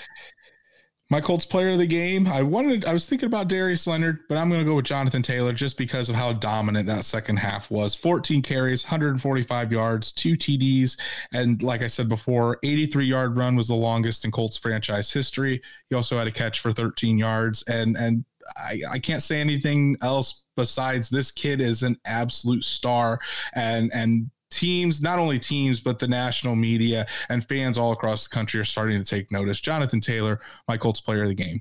My 1.10 1.20
Colts 1.20 1.44
player 1.44 1.72
of 1.72 1.78
the 1.78 1.86
game, 1.86 2.26
I 2.26 2.42
wanted, 2.42 2.86
I 2.86 2.94
was 2.94 3.06
thinking 3.06 3.26
about 3.26 3.48
Darius 3.48 3.86
Leonard, 3.86 4.20
but 4.28 4.38
I'm 4.38 4.48
going 4.48 4.62
to 4.62 4.64
go 4.64 4.74
with 4.74 4.86
Jonathan 4.86 5.22
Taylor 5.22 5.52
just 5.52 5.76
because 5.76 6.08
of 6.08 6.14
how 6.14 6.32
dominant 6.32 6.86
that 6.86 7.04
second 7.04 7.36
half 7.36 7.70
was. 7.70 7.94
14 7.94 8.40
carries, 8.40 8.84
145 8.84 9.70
yards, 9.70 10.12
two 10.12 10.32
TDs, 10.34 10.98
and 11.32 11.62
like 11.62 11.82
I 11.82 11.88
said 11.88 12.08
before, 12.08 12.58
83 12.62 13.04
yard 13.04 13.36
run 13.36 13.54
was 13.54 13.68
the 13.68 13.74
longest 13.74 14.24
in 14.24 14.30
Colts 14.30 14.56
franchise 14.56 15.12
history. 15.12 15.60
He 15.90 15.94
also 15.94 16.16
had 16.16 16.26
a 16.26 16.32
catch 16.32 16.60
for 16.60 16.72
13 16.72 17.18
yards, 17.18 17.62
and 17.64 17.96
and 17.98 18.24
I, 18.56 18.80
I 18.90 18.98
can't 18.98 19.22
say 19.22 19.40
anything 19.40 19.96
else 20.02 20.44
besides 20.56 21.08
this 21.08 21.30
kid 21.30 21.60
is 21.60 21.82
an 21.82 21.98
absolute 22.04 22.64
star 22.64 23.20
and 23.54 23.90
and 23.92 24.30
teams, 24.50 25.02
not 25.02 25.18
only 25.18 25.38
teams, 25.38 25.80
but 25.80 25.98
the 25.98 26.06
national 26.06 26.54
media 26.54 27.06
and 27.28 27.46
fans 27.48 27.76
all 27.76 27.92
across 27.92 28.26
the 28.28 28.34
country 28.34 28.60
are 28.60 28.64
starting 28.64 29.02
to 29.02 29.04
take 29.04 29.30
notice. 29.32 29.60
Jonathan 29.60 30.00
Taylor, 30.00 30.40
my 30.68 30.76
Colts 30.76 31.00
player 31.00 31.22
of 31.22 31.28
the 31.28 31.34
game. 31.34 31.60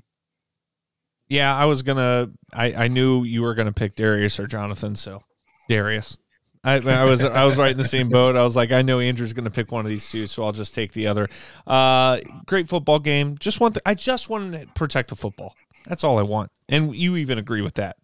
Yeah, 1.28 1.54
I 1.54 1.64
was 1.64 1.82
gonna. 1.82 2.30
I 2.52 2.84
I 2.84 2.88
knew 2.88 3.24
you 3.24 3.42
were 3.42 3.54
gonna 3.54 3.72
pick 3.72 3.96
Darius 3.96 4.38
or 4.38 4.46
Jonathan, 4.46 4.94
so 4.94 5.22
Darius. 5.68 6.16
I, 6.64 6.76
I 6.76 7.04
was 7.04 7.22
I 7.22 7.44
was 7.44 7.58
right 7.58 7.72
in 7.72 7.76
the 7.76 7.84
same 7.84 8.08
boat. 8.08 8.36
I 8.36 8.42
was 8.42 8.56
like, 8.56 8.72
I 8.72 8.80
know 8.80 8.98
Andrew's 8.98 9.34
to 9.34 9.50
pick 9.50 9.70
one 9.70 9.84
of 9.84 9.90
these 9.90 10.08
two, 10.08 10.26
so 10.26 10.44
I'll 10.44 10.52
just 10.52 10.74
take 10.74 10.92
the 10.94 11.06
other. 11.06 11.28
Uh, 11.66 12.20
great 12.46 12.68
football 12.68 12.98
game. 12.98 13.36
Just 13.38 13.60
want 13.60 13.74
the, 13.74 13.82
I 13.84 13.92
just 13.94 14.30
want 14.30 14.52
to 14.52 14.66
protect 14.68 15.10
the 15.10 15.16
football. 15.16 15.54
That's 15.86 16.04
all 16.04 16.18
I 16.18 16.22
want, 16.22 16.50
and 16.68 16.94
you 16.94 17.16
even 17.16 17.38
agree 17.38 17.62
with 17.62 17.74
that. 17.74 17.96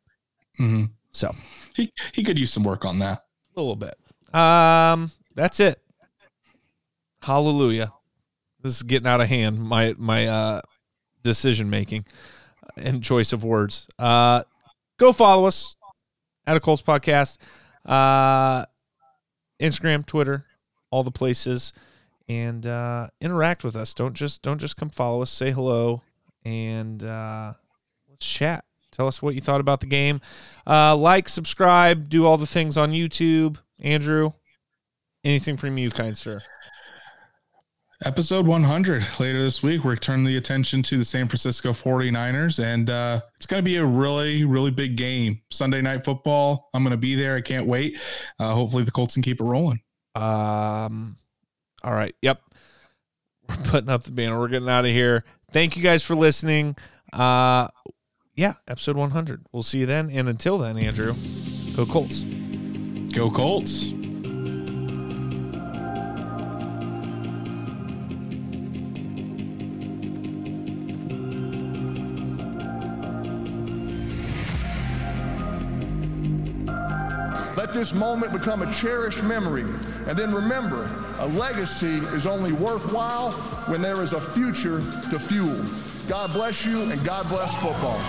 Mm-hmm. 0.59 0.85
So 1.13 1.35
he 1.75 1.93
he 2.13 2.23
could 2.23 2.39
use 2.39 2.53
some 2.53 2.65
work 2.65 2.85
on 2.85 2.99
that 3.01 3.25
a 3.57 3.61
little 3.61 3.77
bit. 3.77 3.97
Um, 4.35 5.11
that's 5.35 5.61
it. 5.61 5.81
Hallelujah. 7.23 7.93
This 8.63 8.77
is 8.77 8.83
getting 8.83 9.09
out 9.09 9.21
of 9.21 9.29
hand. 9.29 9.63
My 9.63 9.95
my 9.99 10.27
uh 10.27 10.61
decision 11.23 11.71
making 11.71 12.05
and 12.77 13.03
choice 13.03 13.33
of 13.33 13.45
words. 13.45 13.87
Uh, 13.99 14.43
go 14.99 15.13
follow 15.13 15.47
us 15.47 15.77
at 16.47 16.57
a 16.57 16.61
Colts 16.61 16.83
podcast 16.83 17.39
uh, 17.85 18.65
Instagram, 19.61 20.05
Twitter, 20.07 20.47
all 20.91 21.03
the 21.03 21.11
places, 21.11 21.73
and 22.29 22.67
uh, 22.67 23.09
interact 23.21 23.65
with 23.65 23.77
us. 23.77 23.95
Don't 23.95 24.15
just 24.15 24.43
don't 24.43 24.59
just 24.59 24.77
come 24.77 24.91
follow 24.91 25.23
us. 25.23 25.31
Say 25.31 25.51
hello 25.51 26.03
and 26.45 27.05
uh, 27.05 27.55
let's 28.21 28.27
chat. 28.27 28.65
Tell 28.93 29.07
us 29.07 29.23
what 29.23 29.35
you 29.35 29.41
thought 29.41 29.61
about 29.61 29.81
the 29.81 29.87
game. 29.87 30.21
Uh, 30.67 30.95
like, 30.95 31.29
subscribe, 31.29 32.09
do 32.09 32.27
all 32.27 32.37
the 32.37 32.47
things 32.47 32.77
on 32.77 32.93
YouTube. 32.93 33.57
Andrew, 33.79 34.33
anything 35.25 35.57
from 35.57 35.79
you, 35.79 35.91
kind 35.91 36.17
sir? 36.17 36.43
episode 38.07 38.47
100 38.47 39.05
later 39.21 39.43
this 39.43 39.63
week 39.63 39.85
we're 39.85 39.95
turning 39.95 40.25
the 40.25 40.39
attention 40.39 40.83
to 40.83 40.97
the 40.97 41.05
san 41.05 41.29
francisco 41.29 41.71
49ers 41.75 42.59
and 42.59 42.89
uh, 42.89 43.21
it's 43.37 43.45
going 43.45 43.63
to 43.63 43.63
be 43.63 43.77
a 43.77 43.85
really 43.85 44.43
really 44.43 44.71
big 44.71 44.97
game. 44.97 45.43
Sunday 45.51 45.83
night 45.83 46.03
football 46.03 46.71
i'm 46.73 46.83
going 46.83 46.93
to 46.93 46.97
be 46.97 47.15
there. 47.15 47.37
I 47.37 47.43
can't 47.43 47.67
wait. 47.67 47.99
Uh, 48.39 48.55
hopefully 48.55 48.85
the 48.85 48.91
colts 48.91 49.13
can 49.13 49.23
keep 49.23 49.39
it 49.39 49.45
rolling. 49.45 49.81
Um 50.15 51.19
all 51.85 51.93
right. 51.93 52.15
Yep. 52.23 52.41
We're 53.51 53.57
putting 53.65 53.91
up 53.91 54.05
the 54.05 54.13
banner. 54.13 54.41
We're 54.41 54.49
getting 54.49 54.71
out 54.71 54.87
of 54.87 54.91
here. 54.93 55.23
Thank 55.53 55.77
you 55.77 55.83
guys 55.83 56.03
for 56.03 56.17
listening. 56.17 56.77
Uh 57.13 57.69
yeah 58.41 58.55
episode 58.69 58.97
100 58.97 59.45
we'll 59.53 59.63
see 59.63 59.81
you 59.81 59.87
then 59.87 60.09
and 60.11 60.27
until 60.27 60.57
then 60.57 60.79
andrew 60.79 61.13
go 61.77 61.85
colts 61.85 62.23
go 63.13 63.31
colts 63.31 63.93
Let 77.57 77.75
this 77.75 77.93
moment 77.93 78.33
become 78.33 78.63
a 78.63 78.73
cherished 78.73 79.23
memory. 79.23 79.63
And 80.07 80.19
then 80.19 80.35
remember, 80.35 80.91
a 81.19 81.27
legacy 81.29 81.97
is 82.17 82.27
only 82.27 82.53
worthwhile 82.53 83.33
when 83.69 83.83
there 83.83 84.03
is 84.03 84.13
a 84.15 84.21
future 84.21 84.79
to 85.11 85.19
fuel. 85.19 85.63
God 86.09 86.33
bless 86.33 86.65
you 86.65 86.83
and 86.91 87.05
God 87.05 87.29
bless 87.29 87.55
football. 87.63 88.01